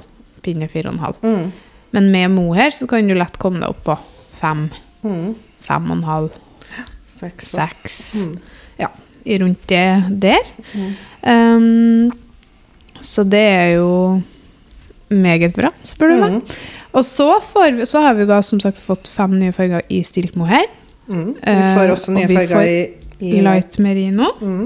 Pinne 0.47 0.69
4,5. 0.73 1.19
Mm. 1.23 1.53
Men 1.97 2.11
med 2.13 2.31
mohair 2.33 2.71
så 2.73 2.87
kan 2.89 3.09
du 3.09 3.15
lett 3.17 3.37
komme 3.41 3.61
deg 3.63 3.73
opp 3.73 3.85
på 3.87 3.99
5, 4.41 4.69
Mm. 5.07 5.35
5,5, 5.63 6.31
6. 7.07 7.47
6. 7.53 7.99
Mm. 8.25 8.39
Ja, 8.81 8.89
i 9.25 9.37
rundt 9.39 9.63
det 9.71 10.03
der. 10.23 10.49
Um, 11.23 12.11
så 13.01 13.23
det 13.25 13.43
er 13.45 13.71
jo 13.77 14.21
meget 15.13 15.55
bra, 15.55 15.71
spør 15.87 16.11
du 16.11 16.17
meg. 16.25 16.37
Mm. 16.41 16.57
Og 16.97 17.05
så, 17.05 17.29
får 17.45 17.75
vi, 17.77 17.87
så 17.89 18.01
har 18.05 18.17
vi 18.17 18.27
da 18.29 18.41
som 18.45 18.61
sagt 18.63 18.81
fått 18.81 19.09
fem 19.13 19.35
nye 19.39 19.53
farger 19.53 19.85
i 19.93 20.01
stilt 20.07 20.37
mohair. 20.39 20.65
Mm. 21.09 21.35
Vi 21.35 21.53
Eh, 21.53 21.67
får 21.77 21.93
også 21.93 22.13
og 22.13 22.17
nye 22.17 22.29
og 22.29 22.37
farger 22.39 22.71
i, 22.71 22.79
i 23.21 23.41
Light 23.45 23.79
merino. 23.85 24.31
Mm. 24.41 24.63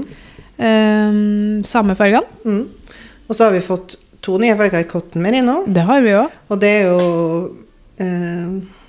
Um, 0.61 1.63
samme 1.65 1.95
fargene. 1.97 2.23
Mm. 2.45 2.63
Og 3.27 3.35
så 3.35 3.47
har 3.47 3.55
vi 3.55 3.61
fått 3.65 3.97
to 4.21 4.37
nye 4.41 4.55
farger 4.59 4.83
i 4.83 4.87
cotton 4.89 5.23
merino. 5.23 5.61
Det 5.67 5.83
har 5.87 6.01
vi 6.05 6.15
òg. 6.15 6.39
Og 6.53 6.61
det 6.61 6.69
er 6.69 6.87
jo 6.91 7.01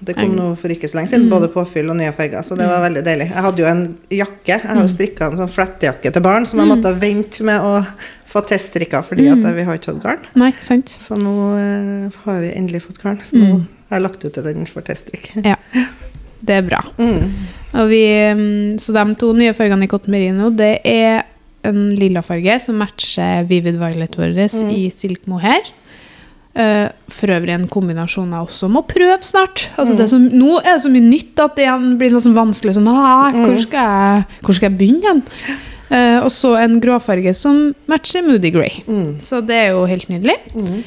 Det 0.03 0.17
kom 0.19 0.33
noe 0.35 0.49
nå 0.53 0.57
for 0.59 0.73
ikke 0.75 0.89
så 0.91 0.99
lenge 0.99 1.11
siden, 1.13 1.27
Mm. 1.29 1.31
både 1.31 1.49
påfyll 1.53 1.91
og 1.91 1.97
nye 1.97 2.11
farger. 2.13 2.43
Så 2.43 2.57
det 2.59 2.67
var 2.67 2.81
veldig 2.83 3.05
deilig. 3.07 3.29
Jeg 3.31 3.43
hadde 3.47 3.59
jo 3.63 3.67
en 3.71 3.83
jakke. 4.11 4.47
Jeg 4.47 4.61
har 4.61 4.75
jo 4.75 4.83
Mm. 4.89 4.89
strikka 4.97 5.27
en 5.31 5.37
sånn 5.39 5.49
flettejakke 5.53 6.13
til 6.13 6.23
barn 6.23 6.47
som 6.47 6.59
jeg 6.59 6.69
måtte 6.69 6.99
vente 6.99 7.43
med 7.45 7.61
å 7.61 7.87
få 8.27 8.43
teststrikka 8.45 9.03
fordi 9.05 9.29
at 9.31 9.39
Mm. 9.39 9.55
vi 9.55 9.63
har 9.63 9.79
ikke 9.79 9.93
hatt 9.95 10.03
garn. 10.03 10.19
Nei, 10.35 10.53
sant. 10.61 10.87
Så 10.89 11.17
nå 11.17 11.55
eh, 11.57 12.11
har 12.25 12.41
vi 12.41 12.51
endelig 12.57 12.83
fått 12.83 12.99
garn. 13.03 13.19
Så 13.23 13.35
nå 13.37 13.47
Mm. 13.55 13.67
har 13.91 13.99
jeg 14.01 14.03
lagt 14.03 14.25
ut 14.25 14.33
til 14.33 14.43
den 14.43 14.67
for 14.67 14.81
teststrikk. 14.83 15.31
Ja. 15.45 15.57
Det 16.45 16.51
er 16.57 16.63
bra. 16.69 16.81
Mm. 16.99 17.31
Og 17.75 17.89
vi, 17.89 18.77
så 18.79 18.93
de 18.93 19.15
to 19.15 19.33
nye 19.33 19.53
fargene 19.55 19.85
i 19.85 19.87
cotton 19.87 20.11
merino, 20.11 20.51
det 20.51 20.81
er 20.85 21.23
en 21.65 21.95
lilla 21.95 22.21
farge 22.23 22.61
som 22.61 22.75
matcher 22.77 23.47
Vivid 23.47 23.77
Violet 23.79 24.11
vår 24.17 24.35
Mm. 24.35 24.71
i 24.75 24.91
silk 24.91 25.29
mohair. 25.29 25.61
Uh, 26.53 26.89
for 27.09 27.33
øvrig 27.33 27.49
en 27.55 27.67
kombinasjon 27.69 28.29
jeg 28.35 28.45
også 28.45 28.69
må 28.69 28.83
prøve 28.85 29.23
snart. 29.25 29.71
Altså 29.79 29.95
Mm. 29.95 29.97
det 29.97 30.09
så, 30.11 30.19
nå 30.21 30.59
er 30.61 30.75
det 30.75 30.83
så 30.85 30.91
mye 30.93 31.07
nytt 31.11 31.41
at 31.41 31.57
det 31.57 31.69
blir 31.99 32.11
nesten 32.13 32.35
vanskelig. 32.37 32.75
Sånn, 32.77 32.89
«Ah, 32.93 33.33
hvor, 33.33 33.57
skal 33.63 33.87
jeg, 33.89 34.27
hvor 34.45 34.55
skal 34.59 34.69
jeg 34.71 34.79
begynne 34.79 35.01
igjen? 35.01 35.23
Uh, 35.93 36.25
og 36.25 36.31
så 36.31 36.55
en 36.61 36.79
gråfarge 36.81 37.33
som 37.35 37.75
matcher 37.89 38.23
Moody 38.27 38.51
Grey. 38.53 38.83
Mm. 38.87 39.19
Så 39.21 39.41
det 39.45 39.57
er 39.57 39.71
jo 39.73 39.87
helt 39.89 40.09
nydelig. 40.13 40.37
Mm. 40.55 40.83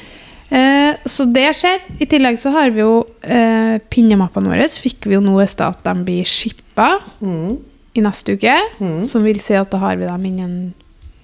Eh, 0.48 0.94
så 1.10 1.24
det 1.34 1.48
skjer. 1.58 1.80
I 1.98 2.06
tillegg 2.06 2.38
så 2.38 2.52
har 2.54 2.70
vi 2.70 2.78
jo 2.84 3.00
eh, 3.26 3.78
pinnemappene 3.90 4.46
våre. 4.52 4.68
Fikk 4.70 5.08
vi 5.10 5.16
jo 5.16 5.20
nå 5.20 5.40
i 5.42 5.46
stad 5.50 5.74
at 5.74 5.82
de 5.88 6.04
blir 6.06 6.22
shippa 6.24 7.00
Mm. 7.20 7.56
i 7.96 8.00
neste 8.04 8.36
uke. 8.38 8.54
Mm. 8.78 9.00
Som 9.04 9.24
vil 9.26 9.40
si 9.42 9.54
at 9.58 9.70
da 9.74 9.78
har 9.82 9.96
vi 9.98 10.06
dem 10.06 10.24
innen 10.30 10.74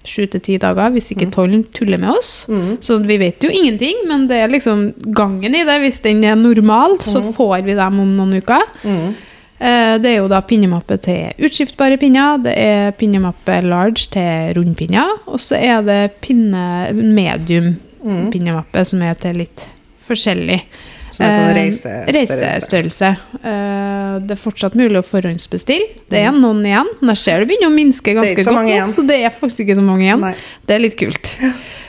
sju 0.05 0.25
til 0.27 0.41
ti 0.43 0.57
dager, 0.57 0.91
hvis 0.91 1.11
ikke 1.13 1.29
tollen 1.31 1.63
tuller 1.73 1.97
med 1.97 2.09
oss. 2.09 2.45
Mm. 2.49 2.77
Så 2.83 2.97
vi 3.07 3.17
vet 3.17 3.43
jo 3.43 3.49
ingenting, 3.49 4.03
men 4.07 4.27
det 4.27 4.37
er 4.43 4.47
liksom 4.51 4.93
gangen 5.15 5.55
i 5.55 5.63
det. 5.63 5.79
Hvis 5.81 6.01
den 6.03 6.23
er 6.23 6.35
normal, 6.35 6.97
så 6.99 7.21
Mhm. 7.21 7.33
får 7.33 7.63
vi 7.63 7.73
dem 7.73 7.99
om 7.99 8.15
noen 8.15 8.33
uker. 8.41 8.63
Mm. 8.83 9.13
Eh, 9.61 9.97
Det 9.99 10.05
er 10.11 10.17
jo 10.17 10.27
da 10.27 10.41
pinnemappe 10.41 10.97
til 10.99 11.31
utskiftbare 11.39 11.97
pinner, 11.97 12.37
det 12.43 12.53
er 12.57 12.91
pinnemappe 12.91 13.61
large 13.63 14.09
til 14.11 14.53
rundpinner, 14.55 15.19
og 15.27 15.39
så 15.39 15.55
er 15.55 15.81
det 15.81 16.21
pinne 16.21 16.91
medium 16.93 17.77
Mm. 18.03 18.31
pinnemappe 18.31 18.85
som 18.85 19.01
er 19.01 19.13
til 19.13 19.35
litt 19.35 19.67
forskjellig. 20.05 20.61
Som 21.13 21.25
en 21.27 21.33
sånn 21.37 21.49
Eh, 21.53 21.57
reisestørrelse. 21.59 22.37
reisestørrelse. 22.41 23.09
Eh, 23.43 24.19
Det 24.23 24.31
er 24.35 24.39
fortsatt 24.41 24.73
mulig 24.77 24.97
å 24.99 25.05
forhåndsbestille. 25.05 25.87
Det 26.09 26.19
Mm. 26.21 26.27
er 26.27 26.39
noen 26.39 26.65
igjen. 26.65 26.89
Der 27.01 27.15
ser 27.15 27.39
du 27.39 27.45
begynner 27.49 27.69
å 27.69 27.73
minske 27.73 28.11
er 28.11 28.15
ganske 28.19 28.35
ikke 28.35 28.43
så 28.45 28.51
godt 28.53 28.59
mange 28.63 28.79
nå, 28.81 28.87
så 28.93 29.07
det 29.07 29.17
er 29.25 29.29
faktisk 29.33 29.63
ikke 29.65 29.75
så 29.77 29.85
mange 29.85 30.03
igjen. 30.05 30.19
Nei. 30.21 30.33
Det 30.67 30.75
er 30.75 30.79
litt 30.83 30.97
kult. 30.97 31.37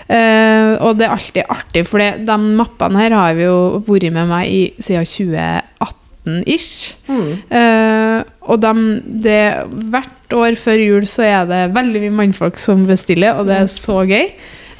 Uh, 0.05 0.77
og 0.85 0.99
det 0.99 1.07
er 1.09 1.15
alltid 1.17 1.45
artig, 1.49 1.87
for 1.89 1.99
de 1.99 2.37
mappene 2.57 2.97
her 3.01 3.11
har 3.17 3.35
vi 3.35 3.43
jo 3.47 3.81
vært 3.87 4.13
med 4.13 4.29
meg 4.29 4.47
i 4.53 4.73
siden 4.79 5.07
2018-ish. 5.09 6.95
Mm. 7.09 7.31
Uh, 7.53 8.25
og 8.49 8.61
de, 8.61 8.73
det, 9.25 9.41
hvert 9.93 10.37
år 10.37 10.57
før 10.61 10.81
jul 10.85 11.07
så 11.09 11.25
er 11.25 11.47
det 11.49 11.63
veldig 11.77 12.03
mye 12.07 12.17
mannfolk 12.21 12.59
som 12.61 12.85
bestiller, 12.89 13.39
og 13.41 13.49
det 13.49 13.57
er 13.63 13.71
så 13.73 14.03
gøy. 14.09 14.31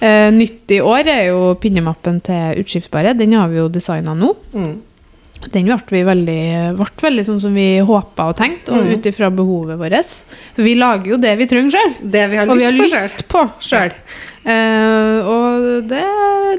Uh, 0.01 0.31
nytt 0.35 0.71
i 0.75 0.81
år 0.85 1.07
er 1.09 1.23
jo 1.31 1.55
pinnemappen 1.63 2.21
til 2.27 2.61
utskiftbare. 2.65 3.15
Den 3.17 3.33
har 3.39 3.49
vi 3.53 3.61
jo 3.61 3.69
designa 3.73 4.15
nå. 4.19 4.33
Mm. 4.55 4.75
Den 5.53 5.67
ble, 5.69 5.77
vi 5.93 6.01
veldig, 6.07 6.41
ble 6.79 6.87
veldig 7.03 7.25
sånn 7.27 7.41
som 7.43 7.53
vi 7.57 7.67
håpa 7.85 8.31
og 8.31 8.37
tenkte, 8.39 8.73
og 8.73 8.85
Mm. 8.87 8.93
ut 8.95 9.07
ifra 9.11 9.29
behovet 9.31 9.77
vårt. 9.79 10.13
For 10.57 10.63
vi 10.65 10.75
lager 10.75 11.11
jo 11.11 11.17
det 11.21 11.35
vi 11.39 11.47
trenger 11.47 11.71
sjøl. 11.75 11.95
Det 12.01 12.31
vi 12.31 12.37
har 12.37 12.47
lyst 12.47 12.65
på 12.65 12.89
sjøl. 12.89 13.03
lyst 13.05 13.29
på 13.29 13.43
og 15.29 15.89
det, 15.91 16.03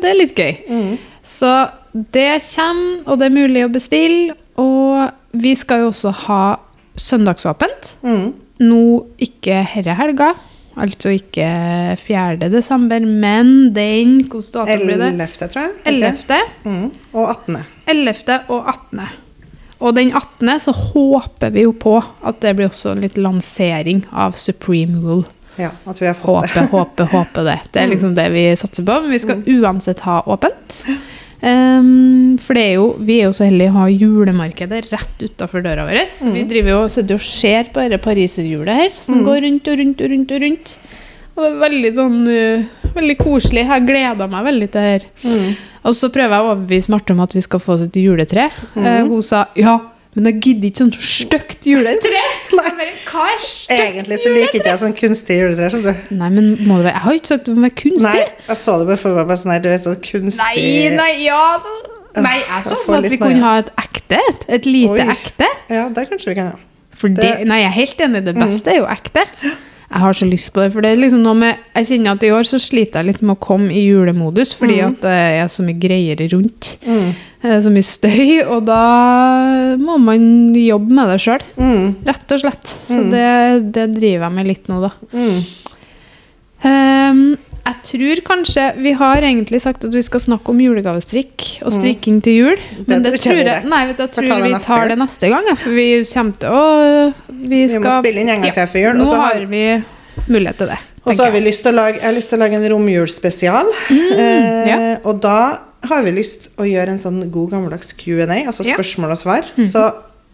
det 0.01 0.09
er 0.11 0.19
litt 0.19 0.35
gøy. 0.37 0.53
Mm. 0.69 0.97
Så 1.25 1.51
det 1.93 2.41
kommer, 2.53 3.01
og 3.07 3.19
det 3.19 3.25
er 3.25 3.35
mulig 3.35 3.65
å 3.65 3.71
bestille. 3.73 4.35
Og 4.61 5.09
vi 5.33 5.55
skal 5.55 5.79
jo 5.83 5.89
også 5.91 6.13
ha 6.27 6.41
søndagsåpent. 6.95 7.95
Mm. 8.05 8.33
Nå 8.65 8.83
ikke 9.19 9.63
herre 9.67 9.95
helga, 9.99 10.33
altså 10.75 11.13
ikke 11.15 11.49
4. 11.99 12.49
desember, 12.53 13.03
men 13.05 13.73
den 13.75 14.17
Hvilken 14.23 14.47
dato 14.53 14.79
blir 14.81 14.99
det? 15.01 15.11
11., 15.13 15.51
tror 15.53 15.61
jeg. 15.61 15.75
11. 15.85 16.41
Mm. 16.65 16.89
Og 17.13 17.29
18. 17.29 17.61
11. 17.87 18.41
og 18.47 18.73
18. 18.73 19.05
Og 19.79 19.95
den 19.95 20.11
18. 20.15 20.59
så 20.59 20.71
håper 20.71 21.51
vi 21.55 21.65
jo 21.65 21.73
på 21.75 21.97
at 21.99 22.41
det 22.43 22.55
blir 22.57 22.71
også 22.71 22.93
en 22.93 23.03
lilitt 23.03 23.19
lansering 23.19 24.05
av 24.11 24.37
Supreme 24.39 25.01
Rule. 25.03 25.27
Ja, 25.55 25.69
at 25.87 26.01
vi 26.01 26.07
har 26.07 26.15
fått 26.19 26.51
Håpe, 26.51 26.65
håpe, 26.71 27.05
håpe 27.11 27.43
det. 27.47 27.59
Det 27.71 27.79
er 27.79 27.91
liksom 27.91 28.15
det 28.15 28.25
vi 28.33 28.43
satser 28.59 28.83
på. 28.83 28.97
Men 29.03 29.13
vi 29.13 29.19
skal 29.23 29.43
uansett 29.55 30.03
ha 30.03 30.19
åpent. 30.27 30.81
Um, 31.41 32.37
for 32.41 32.57
det 32.57 32.63
er 32.63 32.75
jo, 32.77 32.85
vi 33.05 33.19
er 33.19 33.27
jo 33.27 33.35
så 33.35 33.47
heldige 33.47 33.73
å 33.73 33.79
ha 33.81 33.85
julemarkedet 33.91 34.85
rett 34.93 35.25
utafor 35.27 35.65
døra 35.65 35.85
vår. 35.87 36.01
Vi 36.33 36.45
driver 36.49 36.75
jo, 36.77 36.81
sitter 36.91 37.19
og 37.19 37.25
ser 37.27 37.71
på 37.75 37.83
dette 37.83 38.01
pariserhjulet 38.03 38.81
her, 38.81 38.93
som 38.97 39.25
går 39.27 39.43
rundt 39.45 39.71
og 39.71 39.81
rundt 39.81 40.05
og 40.05 40.13
rundt. 40.13 40.35
Og 40.35 40.45
rundt. 40.45 40.75
Og 41.35 41.43
det 41.43 41.49
er 41.49 41.63
veldig 41.65 41.89
sånn 41.97 42.19
uh, 42.31 42.91
Veldig 42.95 43.15
koselig. 43.19 43.65
Jeg 43.67 43.87
gleda 43.89 44.27
meg 44.31 44.45
veldig 44.45 44.67
til 44.71 44.85
det 44.85 44.91
her. 44.93 45.07
Mm. 45.25 45.49
Og 45.85 45.95
så 45.97 46.07
prøver 46.13 46.31
jeg 46.31 46.43
å 46.45 46.51
overbevise 46.53 46.91
Marte 46.93 47.11
om 47.11 47.19
at 47.25 47.35
vi 47.35 47.43
skal 47.43 47.61
få 47.61 47.75
et 47.83 47.97
juletre. 47.99 48.45
Mm. 48.73 48.85
Eh, 48.87 49.01
hun 49.09 49.25
sa 49.25 49.41
ja, 49.59 49.73
men 50.15 50.25
jeg 50.29 50.37
gidder 50.45 50.67
ikke 50.69 50.81
sånn 50.85 50.91
stygt 50.95 51.65
juletre. 51.67 52.21
Bare, 52.55 52.85
Hva 53.09 53.25
er 53.33 53.41
stygt? 53.43 53.73
Egentlig 53.75 54.19
så 54.23 54.31
liker 54.35 54.59
ikke 54.61 54.69
jeg 54.71 54.81
sånn 54.83 54.95
kunstig 54.99 55.39
juletre. 55.41 55.69
skjønner 55.73 55.97
du. 56.09 56.15
Nei, 56.21 56.29
men 56.37 56.45
må 56.67 56.77
det 56.79 56.85
være 56.87 56.93
Jeg 56.95 57.03
har 57.05 57.11
jo 57.11 57.19
ikke 57.21 57.31
sagt 57.33 57.45
det 57.49 57.55
må 57.57 57.65
være 57.67 57.77
kunstig. 57.81 58.05
Nei, 58.07 58.23
jeg 58.47 58.57
så 58.63 58.77
det 58.79 58.87
bare 58.91 59.01
for 59.03 59.19
meg. 59.19 59.27
Bare 59.31 59.41
sånn 59.43 59.53
her, 59.55 59.59
du 59.65 59.69
vet, 59.73 59.83
sånn 59.89 59.99
kunstig 60.07 60.39
Nei, 60.39 60.95
nei, 60.95 61.11
ja 61.25 61.41
så, 61.65 61.75
Nei, 62.23 62.37
jeg 62.45 62.63
så 62.69 62.77
for 62.85 62.95
meg 62.95 63.05
at 63.09 63.11
vi 63.11 63.19
kunne 63.19 63.43
ha 63.43 63.53
et 63.59 63.71
ekte 63.85 64.21
et. 64.31 64.45
Et 64.59 64.65
lite 64.71 64.95
Oi. 64.95 65.07
ekte. 65.17 65.51
Ja, 65.75 65.87
det 65.91 66.07
kanskje 66.09 66.31
vi 66.31 66.35
kan 66.39 66.51
ha. 66.53 66.59
For 66.95 67.09
det, 67.11 67.19
Det- 67.25 67.39
Mm. 67.43 67.47
nei, 67.51 67.57
jeg 67.59 67.67
er 67.67 67.75
helt 67.75 67.97
enig. 68.07 68.23
Det 68.25 68.35
beste 68.39 68.71
er 68.71 68.77
jo 68.79 68.85
ekte. 68.87 69.25
Jeg 69.91 70.01
har 70.01 70.13
så 70.17 70.25
lyst 70.27 70.49
på 70.53 70.61
det. 70.63 70.71
For 70.73 70.81
det 70.81 70.89
er 70.91 70.97
liksom 70.99 71.21
noe 71.23 71.35
med 71.37 71.57
Jeg 71.75 71.85
kjenner 71.91 72.15
at 72.17 72.23
i 72.25 72.31
år 72.33 72.43
så 72.49 72.57
sliter 72.59 72.99
jeg 73.03 73.11
litt 73.11 73.21
med 73.21 73.35
å 73.37 73.39
komme 73.45 73.69
i 73.71 73.83
julemodus, 73.85 74.53
fordi 74.57 74.79
Mm. 74.81 74.87
at 74.87 75.01
det 75.01 75.19
er 75.43 75.47
så 75.47 75.61
mye 75.63 75.79
greier 75.79 76.17
rundt. 76.33 76.77
Det 76.81 77.51
er 77.53 77.61
så 77.61 77.69
mye 77.69 77.85
støy, 77.85 78.41
og 78.49 78.65
da 78.65 79.77
må 79.77 79.99
man 80.01 80.53
jobbe 80.55 80.89
med 80.91 81.07
det 81.13 81.19
sjøl. 81.21 81.41
Mm. 81.57 81.95
Rett 82.07 82.31
og 82.31 82.39
slett. 82.41 82.65
Så 82.87 83.03
det, 83.11 83.71
det 83.71 83.93
driver 83.99 84.25
jeg 84.25 84.33
med 84.39 84.47
litt 84.47 84.67
nå, 84.67 84.81
da. 84.81 84.91
Mm. 85.13 85.43
Jeg 87.65 87.77
tror 87.89 88.19
kanskje 88.27 88.63
Vi 88.77 88.91
har 88.93 89.25
egentlig 89.25 89.59
sagt 89.63 89.85
at 89.87 89.95
vi 89.95 90.03
skal 90.05 90.21
snakke 90.21 90.53
om 90.53 90.59
julegavestrikk 90.61 91.45
og 91.65 91.73
strikking 91.73 92.21
til 92.25 92.37
jul. 92.39 92.63
Men 92.85 93.01
det, 93.01 93.15
tror 93.17 93.33
tror 93.33 93.41
jeg. 93.41 93.65
Nei, 93.71 93.81
vet 93.89 93.97
du, 93.97 94.03
jeg 94.05 94.13
tror 94.19 94.43
vi 94.45 94.59
tar 94.67 94.91
det 94.91 94.97
neste 95.01 95.31
gang. 95.33 95.49
ja, 95.49 95.57
For 95.57 95.73
vi 95.73 95.87
kommer 96.13 96.39
til 96.41 96.49
å 96.49 96.63
Vi, 97.27 97.65
Vi 97.65 97.81
må 97.81 97.97
spille 97.99 98.21
inn 98.21 98.29
en 98.29 98.45
gang 98.45 98.53
til 98.53 98.69
før 98.69 98.87
jul, 98.87 98.99
Nå 99.01 99.11
har- 99.11 99.45
vi 99.49 99.65
mulighet 100.31 100.57
til 100.57 100.67
det. 100.67 100.79
Og 101.05 101.13
så 101.13 101.25
har 101.25 101.31
vi 101.31 101.41
lyst 101.43 101.61
til 101.61 101.73
å 101.73 101.75
lage, 101.75 101.99
jeg 101.99 102.07
har 102.07 102.15
lyst 102.15 102.29
til 102.29 102.39
å 102.39 102.41
lage 102.41 102.57
en 102.57 102.69
romjulsspesial. 102.71 103.67
eh, 103.91 104.69
ja. 104.69 104.97
Og 105.03 105.21
da 105.21 105.59
har 105.85 106.03
vi 106.03 106.11
lyst 106.15 106.49
å 106.57 106.65
gjøre 106.65 106.95
en 106.95 107.01
sånn 107.01 107.29
god 107.29 107.51
gammeldags 107.51 107.93
Q&A, 107.93 108.25
altså 108.45 108.65
spørsmål 108.65 109.13
og 109.13 109.21
svar. 109.21 109.45
Mm. 109.57 109.67
Så 109.69 109.83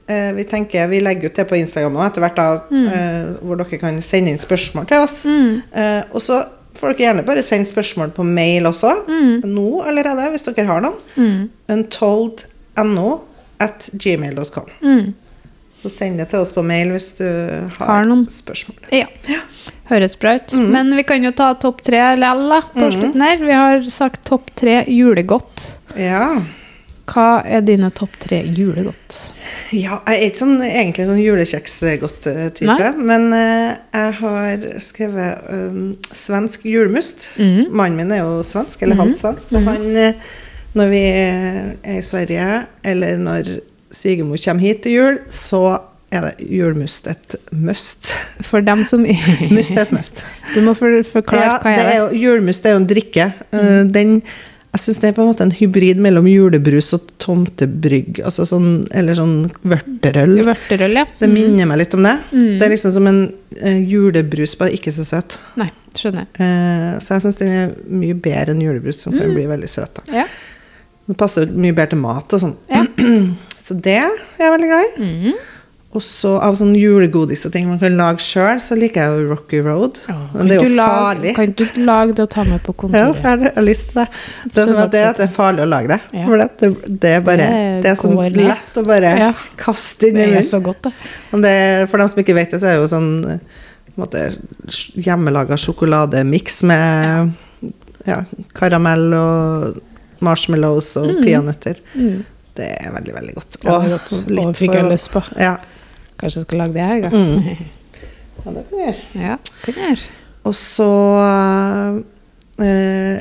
eh, 0.08 0.32
vi 0.38 0.46
tenker, 0.48 0.88
vi 0.88 1.02
legger 1.04 1.32
ut 1.32 1.36
det 1.36 1.48
på 1.50 1.60
Instagram 1.60 1.98
nå 1.98 2.06
etter 2.06 2.24
hvert, 2.24 2.40
da, 2.40 2.62
mm. 2.72 2.88
eh, 2.88 3.28
hvor 3.42 3.60
dere 3.60 3.82
kan 3.82 4.00
sende 4.06 4.32
inn 4.32 4.42
spørsmål 4.42 4.88
til 4.88 5.04
oss. 5.04 5.26
Eh, 5.26 6.02
og 6.12 6.24
så 6.24 6.44
får 6.78 6.94
dere 6.94 7.04
gjerne 7.08 7.26
bare 7.28 7.44
sende 7.44 7.68
spørsmål 7.70 8.12
på 8.16 8.24
mail 8.26 8.64
også, 8.70 8.94
Mm. 9.08 9.42
nå 9.46 9.84
allerede, 9.86 10.30
hvis 10.32 10.44
dere 10.48 10.66
har 10.68 10.82
noen. 10.82 11.50
Untold.no 11.70 13.10
at 13.62 13.90
gmail.com. 13.94 14.70
Mm. 14.82 15.14
Så 15.82 15.90
send 15.90 16.18
det 16.22 16.30
til 16.30 16.40
oss 16.44 16.52
på 16.54 16.62
mail 16.66 16.92
hvis 16.94 17.12
du 17.18 17.26
har, 17.26 17.86
Har 17.88 18.06
noen. 18.06 18.28
spørsmål. 18.30 18.78
Ja. 18.94 19.06
Høres 19.90 20.16
bra 20.22 20.36
ut. 20.38 20.54
Mm. 20.54 20.68
Men 20.72 20.96
vi 20.96 21.04
kan 21.04 21.24
jo 21.26 21.32
ta 21.36 21.54
topp 21.60 21.82
tre 21.86 22.00
likevel, 22.16 22.50
da, 22.50 22.62
på 22.74 22.92
slutten 22.94 23.22
her. 23.26 23.38
Vi 23.42 23.52
har 23.52 23.82
sagt 23.90 24.24
topp 24.30 24.52
tre 24.56 24.84
julegodt. 24.88 25.78
Ja. 25.98 26.42
Hva 27.12 27.42
er 27.44 27.64
dine 27.68 27.90
topp 27.96 28.16
tre 28.24 28.40
julegodt? 28.46 29.18
Ja, 29.76 30.00
jeg 30.08 30.16
er 30.16 30.24
ikke 30.30 30.42
sånn, 30.44 30.62
egentlig 30.64 31.08
sånn 31.10 31.20
julekjeksgodt-type, 31.22 32.92
men 33.02 33.28
uh, 33.36 33.74
jeg 33.98 34.16
har 34.22 34.66
skrevet 34.84 35.52
um, 35.52 35.92
svensk 36.16 36.66
julmust. 36.70 37.30
Mm. 37.36 37.68
Mannen 37.70 38.00
min 38.00 38.16
er 38.16 38.24
jo 38.24 38.40
svensk, 38.48 38.86
eller 38.86 39.00
halvt 39.02 39.22
svensk, 39.24 39.54
men 39.56 39.68
han, 39.68 39.88
eh, 40.00 40.34
når 40.78 40.92
vi 40.94 41.04
er 41.12 41.98
i 41.98 42.02
Sverige, 42.06 42.50
eller 42.88 43.20
når 43.20 43.56
svigermor 43.92 44.40
kommer 44.40 44.64
hit 44.64 44.86
til 44.86 45.00
jul, 45.00 45.24
så 45.28 45.66
er 46.12 46.28
det 46.28 46.48
julmust 46.52 47.08
et 47.08 47.36
must. 47.56 48.12
For 48.44 48.64
dem 48.64 48.84
som 48.88 49.06
Must 49.52 49.72
er 49.72 49.86
et 49.86 49.94
must. 49.96 50.24
Du 50.56 50.60
må 50.66 50.74
forklare 50.76 51.44
Ja, 51.46 51.58
hva 51.64 51.72
er 51.72 51.80
det 51.80 51.94
er 51.94 52.00
jo, 52.02 52.08
julmust 52.26 52.68
er 52.68 52.76
jo 52.76 52.82
en 52.82 52.88
drikke. 52.90 53.30
Eh, 53.56 53.84
Den, 53.88 54.18
jeg 54.72 54.80
syns 54.86 55.00
det 55.04 55.10
er 55.10 55.16
på 55.18 55.24
en 55.26 55.28
måte 55.34 55.44
en 55.44 55.52
hybrid 55.52 55.98
mellom 56.00 56.28
julebrus 56.32 56.94
og 56.96 57.10
tomtebrygg, 57.20 58.22
altså 58.24 58.46
sånn, 58.48 58.70
eller 58.96 59.18
sånn 59.18 59.34
vørterøl. 59.68 60.38
Vørterøl, 60.48 60.96
ja. 61.02 61.06
Det 61.20 61.28
minner 61.32 61.68
meg 61.68 61.82
litt 61.84 61.98
om 61.98 62.06
det. 62.08 62.14
Mm. 62.32 62.46
Det 62.60 62.68
er 62.68 62.74
liksom 62.76 62.94
som 62.96 63.10
en 63.12 63.20
eh, 63.60 63.82
julebrus, 63.92 64.56
bare 64.62 64.72
ikke 64.78 64.94
så 64.96 65.04
søt. 65.10 65.40
Nei, 65.60 65.68
skjønner. 66.00 66.30
Eh, 66.40 66.94
så 67.04 67.18
jeg 67.18 67.26
syns 67.28 67.40
den 67.42 67.52
er 67.52 67.76
mye 67.92 68.16
bedre 68.16 68.56
enn 68.56 68.64
julebrus, 68.64 69.04
som 69.04 69.12
Mm. 69.14 69.20
kan 69.26 69.34
bli 69.36 69.46
veldig 69.52 69.70
søt. 69.70 69.94
Da. 70.00 70.22
Ja. 70.22 70.26
Den 71.08 71.16
passer 71.20 71.46
mye 71.52 71.74
bedre 71.76 71.90
til 71.96 72.00
mat 72.08 72.32
og 72.34 72.40
sånn. 72.40 72.56
Ja. 72.72 72.86
Så 73.62 73.76
det 73.78 73.98
er 74.00 74.10
jeg 74.40 74.52
veldig 74.56 74.68
glad 74.72 74.86
i. 74.88 75.04
Mhm. 75.06 75.36
Og 75.92 76.00
så 76.02 76.38
av 76.40 76.56
sånn 76.56 76.72
julegodis 76.80 77.42
og 77.46 77.52
ting 77.52 77.66
man 77.68 77.80
kan 77.82 77.98
lage 78.00 78.24
sjøl, 78.24 78.62
så 78.64 78.78
liker 78.80 79.02
jeg 79.02 79.12
jo 79.12 79.24
Rocky 79.34 79.58
Road. 79.66 79.98
Men 80.34 80.48
det 80.48 80.56
er 80.56 80.62
jo 80.64 80.76
lage- 80.78 80.94
farlig. 81.02 81.34
Kan 81.36 81.52
du 81.60 81.64
lage 81.84 82.14
det 82.16 82.24
og 82.24 82.30
ta 82.32 82.44
med 82.48 82.62
på 82.64 82.72
Ja, 82.72 82.80
kontoret? 82.80 83.22
har- 83.26 83.38
jeg 83.44 83.52
har 83.56 83.62
lyst 83.68 83.90
til 83.92 84.00
det. 84.00 84.08
Det, 84.54 84.64
som 84.70 84.78
er 84.78 84.88
det, 84.88 85.02
at 85.10 85.18
det 85.18 85.26
er 85.28 85.34
farlig 85.36 85.66
å 85.66 85.70
lage 85.70 85.88
det. 85.90 86.00
Ja. 86.14 86.26
For 86.26 86.38
det, 86.38 87.00
det 87.02 87.10
er 87.18 87.20
bare 87.28 87.48
Det 87.84 87.92
er 87.92 87.96
så 87.96 88.14
lett 88.32 88.74
å 88.80 88.86
bare 88.88 89.18
Ja. 89.20 89.34
kaste 89.58 90.08
inn 90.08 90.16
i 90.18 90.26
Det 90.32 90.38
er 90.38 90.48
så 90.48 90.64
godt, 90.64 90.82
det. 90.82 90.94
Det, 91.42 91.90
for 91.90 91.98
dem 91.98 92.08
som 92.08 92.20
ikke 92.24 92.36
vet 92.36 92.52
det, 92.52 92.62
så 92.62 92.68
er 92.68 92.78
det 92.80 92.90
jo 92.90 92.96
sånn 92.96 93.42
på 93.92 93.98
en 93.98 94.08
måte 94.08 94.38
hjemmelaga 94.96 95.58
sjokolademiks 95.60 96.64
med 96.64 97.34
ja, 98.08 98.24
karamell 98.54 99.14
og 99.14 99.82
marshmallows 100.22 100.96
og 100.98 101.22
peanøtter. 101.26 101.76
Mm. 101.98 102.24
Det 102.56 102.68
er 102.80 102.92
veldig, 102.92 103.14
veldig 103.14 103.36
godt. 103.36 103.58
Og 103.66 103.90
godt. 103.90 104.28
litt 104.30 104.46
Og 104.46 104.56
fikk 104.56 104.74
jeg 104.74 104.86
lyst 104.92 105.12
på. 105.12 105.22
Ja. 105.38 105.58
Kanskje 106.22 106.40
jeg 106.44 106.46
skal 106.48 106.62
lage 106.62 106.74
det 106.76 106.82
i 106.82 106.90
helga? 106.92 107.10
Mm. 107.10 107.36
ja, 108.46 108.46
det 108.46 108.46
kan 108.46 108.54
du 108.56 108.78
gjøre. 108.78 108.96
Ja, 109.18 109.36
kan 109.66 109.74
jeg 109.82 109.90
gjøre. 109.96 110.08
Og 110.50 110.56
så 110.58 110.88
eh, 112.62 113.20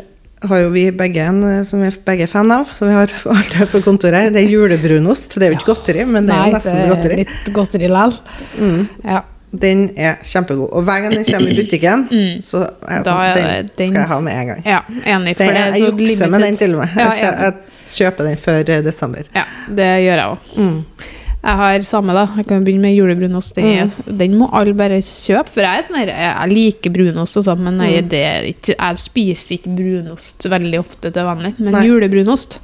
har 0.50 0.60
jo 0.62 0.70
vi 0.72 0.86
begge 0.96 1.24
en 1.28 1.42
eh, 1.44 1.58
som 1.68 1.82
vi 1.82 1.88
er 1.90 1.98
begge 2.06 2.28
fan 2.30 2.52
av, 2.54 2.70
som 2.76 2.88
vi 2.88 2.94
har 2.96 3.10
alltid 3.34 3.58
her 3.60 3.68
på 3.72 3.82
kontoret. 3.84 4.30
Det 4.34 4.44
er 4.44 4.48
julebrunost. 4.52 5.36
Det 5.36 5.48
er 5.48 5.52
jo 5.54 5.58
ikke 5.58 5.72
godteri, 5.74 6.06
men 6.08 6.28
det 6.30 6.36
er 6.36 6.48
jo 6.48 6.56
nesten 6.56 6.78
det 6.78 6.86
er 6.86 6.94
godteri. 6.94 7.18
litt 7.24 7.52
godteri 7.56 7.90
likevel. 7.90 8.16
Mm. 8.60 8.80
Ja. 9.04 9.20
Den 9.50 9.80
er 9.98 10.20
kjempegod. 10.22 10.68
Og 10.78 10.84
hver 10.86 11.00
gang 11.02 11.16
den 11.16 11.24
kommer 11.26 11.50
i 11.50 11.56
butikken, 11.58 12.04
så 12.46 12.60
er 12.86 13.00
jeg 13.00 13.06
sånn, 13.08 13.22
er 13.24 13.40
den, 13.40 13.70
den- 13.80 13.88
skal 13.90 13.98
jeg 14.04 14.10
ha 14.12 14.18
med 14.22 14.36
en 14.38 14.52
gang. 14.52 14.60
ja, 14.68 14.78
enig. 15.16 15.32
For 15.40 15.42
Det 15.42 15.56
er, 15.64 15.72
jeg 15.74 15.80
så 15.82 15.88
jukser 15.90 16.30
med 16.30 16.44
den 16.46 16.58
til 16.60 16.76
og 16.76 16.84
med. 16.84 16.94
Ja, 16.94 17.08
Jeg, 17.18 17.32
jeg 17.48 17.96
kjøper 17.96 18.28
den 18.30 18.36
før 18.38 18.60
eh, 18.76 18.84
desember. 18.86 19.26
Ja, 19.34 19.42
det 19.80 19.88
gjør 20.04 20.20
jeg 20.22 20.28
òg. 20.36 20.52
Mm. 20.62 20.78
Jeg 21.42 21.56
har 21.56 21.78
samme, 21.88 22.12
da. 22.12 22.26
Jeg 22.36 22.46
kan 22.50 22.64
begynne 22.64 22.82
med 22.84 22.94
julebrunost. 22.98 23.54
Den, 23.54 23.88
Mm. 23.88 24.16
den 24.18 24.34
må 24.36 24.50
alle 24.52 24.74
bare 24.76 24.98
kjøpe. 25.00 25.48
For 25.48 25.62
jeg 25.64 25.84
sånn 25.86 26.06
jeg 26.06 26.48
liker 26.52 26.90
brunost, 26.92 27.36
og 27.36 27.44
sånn, 27.44 27.58
men 27.64 27.78
Mm. 27.78 27.86
jeg, 27.92 28.08
det, 28.10 28.24
er 28.24 28.74
jeg 28.76 28.96
spiser 28.98 29.56
ikke 29.58 29.74
brunost 29.76 30.44
veldig 30.44 30.78
ofte 30.78 31.10
til 31.12 31.24
vanlig. 31.24 31.54
Men 31.58 31.72
Nei. 31.72 31.86
julebrunost 31.86 32.60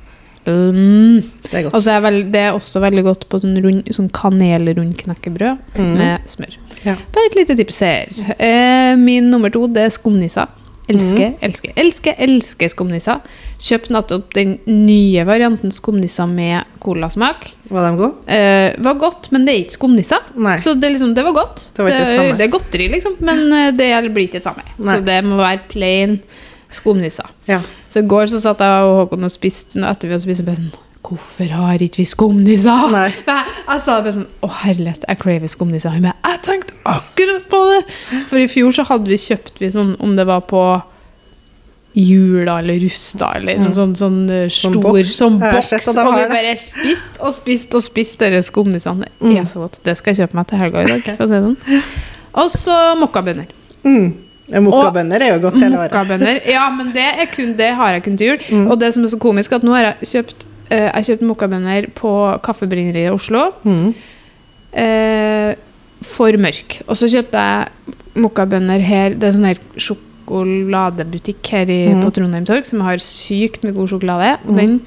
mm. 0.46 1.22
Det 1.42 1.54
er 1.54 1.62
godt. 1.64 1.74
Og 1.74 1.82
så 1.82 1.90
er 1.96 2.00
vel, 2.02 2.18
det 2.30 2.40
er 2.40 2.52
også 2.52 2.80
veldig 2.80 3.02
godt 3.02 3.28
på 3.28 3.40
sånn, 3.40 3.56
rund, 3.64 3.82
sånn 3.90 4.10
kanelrundknekkebrød 4.10 5.58
Mm. 5.76 5.96
med 5.96 6.20
smør. 6.26 6.56
Ja. 6.84 6.94
Bare 7.12 7.26
et 7.26 7.34
lite 7.34 7.56
tips 7.56 7.80
her. 7.80 8.06
Eh, 8.38 8.94
min 8.96 9.30
nummer 9.30 9.50
to 9.50 9.66
det 9.68 9.86
er 9.86 9.90
skumnisser. 9.90 10.46
Elsker, 10.88 11.30
Mm. 11.32 11.38
elsker, 11.42 11.72
elsker, 11.76 12.14
elsker 12.18 12.68
skumnisser. 12.70 13.20
Kjøpte 13.58 13.90
nettopp 13.90 14.32
den 14.34 14.52
nye 14.66 15.24
varianten 15.26 15.72
skumnisser 15.74 16.28
med 16.30 16.64
colasmak. 16.78 17.48
Var 17.68 17.88
de 17.90 17.96
gode? 17.98 18.14
Eh, 18.30 18.76
var 18.86 18.94
godt, 18.94 19.32
men 19.32 19.44
det 19.44 19.54
er 19.54 19.64
ikke 19.64 19.76
skumnisser. 19.78 20.22
Nei. 20.36 20.54
Så 20.62 20.76
det, 20.78 20.92
liksom, 20.94 21.12
det 21.16 21.24
var 21.26 21.32
godt. 21.32 21.70
Det 21.74 21.82
var 21.82 21.90
det 21.90 22.06
samme. 22.06 22.36
det 22.38 22.46
er 22.46 22.52
godteri, 22.54 22.88
liksom, 22.92 23.16
men 23.20 23.52
eh, 23.52 23.70
det 23.72 24.14
blir 24.14 24.28
ikke 24.28 24.38
det 24.38 24.44
samme. 24.46 24.62
Nei. 24.78 24.94
Så 24.94 25.04
det 25.04 25.24
må 25.24 25.36
være 25.40 25.60
plain 25.68 26.20
skumnisser. 26.70 27.26
Ja. 27.48 27.60
Så 27.90 28.04
i 28.04 28.06
går 28.06 28.26
så 28.30 28.40
satt 28.42 28.58
jeg 28.62 28.86
og 28.86 28.96
Håkon 29.08 29.24
og 29.26 29.30
spiste 29.34 29.82
etter 29.82 30.06
vi 30.08 30.14
hadde 30.14 30.22
spist. 30.22 30.44
sånn, 30.46 30.70
Hvorfor 31.06 31.50
har 31.54 31.78
ikke 31.84 32.00
vi 32.02 32.04
skumnisser? 32.10 32.88
Nei. 32.90 33.06
Jeg, 33.28 33.54
jeg 33.68 33.80
sa 33.84 34.00
bare 34.00 34.12
sånn 34.16 34.26
Å, 34.42 34.48
herlighet, 34.64 35.04
jeg 35.08 35.18
craver 35.22 35.50
skumnisser. 35.52 35.90
Hun 35.94 36.02
bare, 36.08 36.18
Jeg 36.26 36.40
tenkte 36.46 36.74
akkurat 36.90 37.46
på 37.52 37.60
det! 37.70 37.80
For 38.30 38.38
i 38.42 38.48
fjor 38.50 38.74
så 38.74 38.84
hadde 38.88 39.10
vi 39.12 39.18
kjøpt 39.22 39.60
vi 39.62 39.70
sånn, 39.74 39.94
om 40.02 40.16
det 40.18 40.26
var 40.26 40.42
på 40.50 40.62
Jula 41.96 42.58
eller 42.60 42.76
Rusta 42.82 43.30
eller 43.38 43.56
noe 43.62 43.72
sånn, 43.72 43.94
sånn 43.96 44.18
stor 44.28 44.50
Sånn 44.52 44.74
stor 44.74 44.82
boks. 44.84 45.12
sånn 45.16 45.38
boks. 45.40 45.70
at 45.72 45.86
de 45.86 46.02
Og 46.04 46.16
vi 46.18 46.26
bare 46.34 46.50
spist 46.60 47.20
og 47.24 47.32
spist 47.38 47.76
og 47.78 47.84
spist 47.86 48.18
dere 48.20 48.42
skumnissene. 48.44 49.06
Det 49.18 49.30
Mm. 49.30 49.38
er 49.40 49.46
så 49.48 49.62
godt. 49.64 49.78
Det 49.82 49.94
skal 49.96 50.12
jeg 50.14 50.26
kjøpe 50.28 50.34
meg 50.34 50.46
til 50.50 50.58
helga 50.58 50.82
i 50.82 50.90
dag. 50.90 51.02
For 51.16 51.24
å 51.24 51.28
si 51.28 51.34
det 51.34 51.44
sånn. 51.46 51.82
Og 52.34 52.50
så 52.52 52.76
mokkabønner. 53.00 53.46
Mm. 53.86 54.12
Mokkabønner 54.66 55.22
er 55.24 55.32
jo 55.34 55.40
godt 55.48 55.56
hele 55.62 55.78
året. 55.78 56.44
Ja, 56.46 56.68
men 56.70 56.92
det, 56.92 57.06
kun, 57.32 57.56
det 57.56 57.70
har 57.74 57.92
jeg 57.96 58.04
kun 58.04 58.16
til 58.20 58.28
jul. 58.34 58.38
Mm. 58.50 58.70
Og 58.70 58.78
det 58.78 58.92
som 58.92 59.02
er 59.04 59.08
så 59.08 59.18
komisk, 59.18 59.52
at 59.56 59.62
nå 59.64 59.72
har 59.72 59.88
jeg 59.94 60.12
kjøpt 60.12 60.44
eh, 60.70 60.90
Jeg 60.94 61.04
kjøpte 61.10 61.26
mokkabønner 61.30 61.90
på 61.94 62.40
Kaffebrenneriet 62.42 63.08
i 63.10 63.14
Oslo. 63.14 63.52
Mm. 63.64 63.94
Uh, 64.76 65.54
for 66.04 66.36
mørk. 66.36 66.82
Og 66.88 66.96
så 66.98 67.08
kjøpte 67.08 67.40
jeg 67.40 67.94
mokkabønner 68.20 68.80
her. 68.84 69.14
Det 69.16 69.28
er 69.30 69.32
sånn 69.36 69.48
her 69.48 69.60
sjokoladebutikk 69.80 71.46
her 71.54 71.70
i, 71.70 71.88
Mm. 71.94 72.02
på 72.04 72.10
Trondheim 72.12 72.44
Torg 72.46 72.66
som 72.66 72.80
har 72.80 72.96
sykt 72.98 73.62
med 73.64 73.74
god 73.74 73.88
sjokolade. 73.88 74.38
Og 74.46 74.52
Mm. 74.54 74.56
den, 74.56 74.80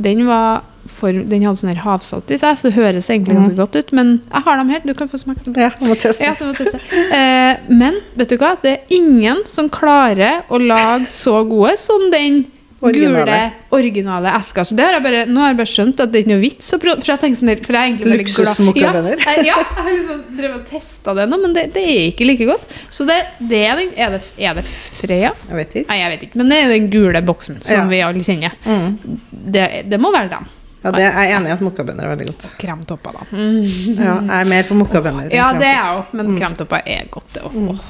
den 0.00 0.26
var 0.26 0.62
for, 0.86 1.12
Den 1.12 1.42
hadde 1.42 1.54
sånn 1.56 1.74
her 1.74 1.82
havsalt 1.84 2.28
i 2.30 2.36
seg, 2.36 2.56
så 2.58 2.62
det 2.62 2.72
høres 2.74 3.08
egentlig 3.08 3.36
Mm. 3.36 3.44
ganske 3.44 3.56
godt 3.56 3.76
ut. 3.76 3.92
Men 3.92 4.20
jeg 4.32 4.42
har 4.42 4.56
dem 4.56 4.68
her. 4.68 4.80
Du 4.84 4.94
kan 4.94 5.08
få 5.08 5.16
smake 5.16 5.44
dem. 5.44 5.54
Ja, 5.56 5.70
jeg 5.80 5.88
må 5.88 5.94
teste. 5.94 6.24
Ja, 6.24 6.34
må 6.40 6.54
teste. 6.56 6.80
Uh, 7.12 7.56
men 7.72 7.94
vet 8.16 8.28
du 8.28 8.36
hva? 8.36 8.56
Det 8.60 8.72
er 8.72 8.78
ingen 8.90 9.46
som 9.46 9.68
klarer 9.70 10.42
å 10.50 10.58
lage 10.58 11.06
så 11.06 11.48
gode 11.48 11.78
som 11.78 12.10
den 12.10 12.46
Originale. 12.82 13.24
gule, 13.24 13.78
originale 13.78 14.32
esker. 14.38 14.66
Så 14.66 14.74
det 14.78 14.84
har 14.86 14.96
jeg 14.96 15.04
bare, 15.04 15.20
nå 15.30 15.42
har 15.42 15.52
jeg 15.52 15.58
bare 15.60 15.70
skjønt 15.72 16.00
at 16.02 16.10
det 16.12 16.18
er 16.18 16.24
ikke 16.24 16.32
noe 16.32 16.42
vits 16.42 16.70
å 16.74 16.78
prøve. 16.82 16.98
For 17.04 17.12
jeg 17.12 17.22
tenker 17.22 17.40
sånn 17.40 17.50
der, 17.52 17.60
for 17.66 17.78
jeg 17.78 17.82
er 17.82 17.90
egentlig 17.92 18.08
veldig 18.08 18.26
glad 18.26 18.40
Luksusmokkabønner. 18.42 19.22
Ja, 19.22 19.34
ja, 19.52 19.58
jeg 19.62 19.84
har 19.86 19.90
liksom 19.98 20.22
drevet 20.38 20.56
og 20.58 20.64
testa 20.72 21.14
det 21.18 21.26
nå, 21.30 21.38
men 21.44 21.54
det, 21.56 21.66
det 21.76 21.84
er 21.92 22.00
ikke 22.08 22.26
like 22.28 22.48
godt. 22.50 22.66
Så 22.90 23.06
det, 23.08 23.18
det 23.52 23.60
er, 23.68 23.76
den, 23.82 23.92
er, 23.96 24.16
det, 24.16 24.22
er 24.42 24.58
det 24.58 24.64
Freya? 24.70 25.30
Jeg 25.48 25.60
vet 25.60 25.76
ikke. 25.82 25.88
Nei, 25.92 26.00
jeg 26.02 26.14
vet 26.16 26.26
ikke. 26.28 26.40
Men 26.42 26.50
det 26.52 26.58
er 26.64 26.74
den 26.74 26.90
gule 26.92 27.22
boksen 27.32 27.62
som 27.62 27.76
Ja. 27.76 27.84
vi 27.92 28.02
alle 28.02 28.26
kjenner. 28.26 28.58
Mm. 28.66 29.20
Det, 29.30 29.68
det 29.92 30.00
må 30.02 30.10
være 30.14 30.32
den. 30.34 30.50
Ja, 30.82 30.90
det 30.90 31.02
er 31.06 31.12
jeg 31.28 31.36
enig 31.36 31.50
i 31.52 31.52
at 31.54 31.60
mokkabønner 31.62 32.08
er 32.08 32.10
veldig 32.16 32.24
godt. 32.32 32.44
Kremtopper, 32.58 33.14
da. 33.14 33.26
Mm. 33.30 33.60
Ja, 33.94 34.14
jeg 34.18 34.38
er 34.40 34.48
mer 34.50 34.64
på 34.66 34.74
mokkabønner. 34.80 35.28
Ja, 35.30 35.52
det 35.54 35.68
er 35.68 35.76
jeg 35.76 36.00
òg, 36.00 36.16
men 36.18 36.32
kremtopper 36.40 36.82
er 36.90 37.06
godt, 37.12 37.28
det 37.36 37.44
òg. 37.46 37.84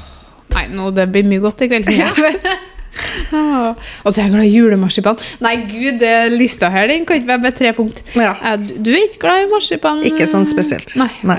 Nei, 0.53 0.67
nå, 0.77 0.91
det 0.93 1.07
blir 1.09 1.25
mye 1.25 1.41
godt 1.41 1.65
i 1.65 1.71
kveld. 1.73 1.89
jeg. 2.93 3.33
Åh. 3.39 3.75
Og 4.05 4.13
så 4.13 4.21
er 4.21 4.25
jeg 4.27 4.33
glad 4.35 4.45
i 4.45 4.53
julemarsipan. 4.57 5.19
Nei, 5.41 5.57
gud, 5.71 5.99
det 6.03 6.13
lista 6.33 6.69
her 6.71 6.89
den 6.89 7.05
kan 7.09 7.17
ikke 7.21 7.29
være 7.33 7.45
med 7.47 7.57
tre 7.57 7.73
punkt. 7.77 8.03
Ja. 8.17 8.35
Eh, 8.53 8.57
Du 8.57 8.75
du 8.85 8.91
er 8.93 9.07
ikke 9.09 9.23
glad 9.27 9.47
i 9.47 9.51
marsipan? 9.53 10.03
Ikke 10.05 10.27
sånn 10.31 10.47
spesielt. 10.47 10.95
Nei. 11.01 11.11
Nei. 11.25 11.39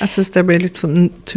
Jeg 0.00 0.08
syns 0.08 0.30
det 0.34 0.44
blir 0.46 0.60
litt 0.62 0.78
too 0.78 0.88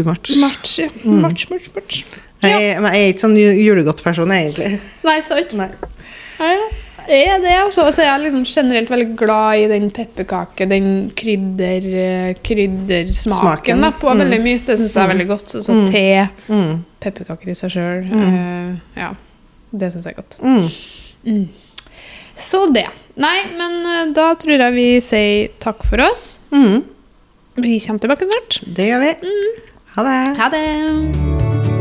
much. 0.05 0.31
Much, 0.39 0.79
ja. 0.79 0.87
Mm. 1.03 1.21
match, 1.21 1.47
match, 1.51 1.69
match. 1.75 2.03
Jeg, 2.45 2.79
men 2.81 2.93
jeg 2.93 3.05
er 3.05 3.13
ikke 3.13 3.23
sånn 3.23 3.35
julegodt 3.37 3.63
julegodtperson, 3.65 4.31
egentlig. 4.35 4.79
Nei, 5.05 5.19
sant? 5.25 5.53
Nei. 5.57 5.69
Ja, 6.39 6.49
Jeg 7.05 7.27
er 7.29 7.39
det, 7.43 7.53
altså. 7.61 7.83
altså. 7.85 8.01
Jeg 8.01 8.09
er 8.15 8.21
liksom 8.23 8.43
generelt 8.49 8.89
veldig 8.89 9.15
glad 9.17 9.59
i 9.61 9.67
den 9.69 9.91
pepperkake, 9.93 10.65
den 10.69 10.87
krydder, 11.17 11.85
eh, 12.01 12.31
kryddersmaken 12.45 13.37
Smaken. 13.39 13.81
da, 13.81 13.91
på 13.91 14.09
Mm. 14.13 14.19
veldig 14.23 14.39
mye. 14.41 14.65
Det 14.65 14.77
syns 14.79 14.93
jeg 14.95 15.03
er 15.03 15.13
veldig 15.13 15.27
godt. 15.29 15.49
Så, 15.49 15.61
så 15.63 15.73
Mm. 15.73 15.85
te, 15.91 16.29
Mm. 16.49 16.85
Pepperkaker 17.05 17.53
i 17.53 17.57
seg 17.57 17.75
sjøl. 17.77 18.03
Mm. 18.09 18.75
ja. 18.97 19.13
Det 19.75 19.91
syns 19.91 20.07
jeg 20.07 20.15
er 20.15 20.21
godt. 20.21 20.37
Mm. 20.41 20.67
Mm. 21.25 21.47
Så 22.35 22.65
det. 22.75 22.87
Nei, 23.19 23.37
men 23.55 23.77
eh, 23.91 24.03
da 24.15 24.31
tror 24.39 24.59
jeg 24.59 24.75
vi 24.75 24.89
sier 25.03 25.55
takk 25.63 25.85
for 25.87 26.03
oss. 26.03 26.25
Mm. 26.51 26.83
Vi 27.63 27.77
kommer 27.85 28.03
tilbake 28.03 28.27
snart. 28.27 28.59
Det 28.75 28.89
gjør 28.91 29.05
vi. 29.07 29.15
Ha 29.95 30.09
det. 30.09 30.19
Ha 30.41 30.51
det. 30.51 31.74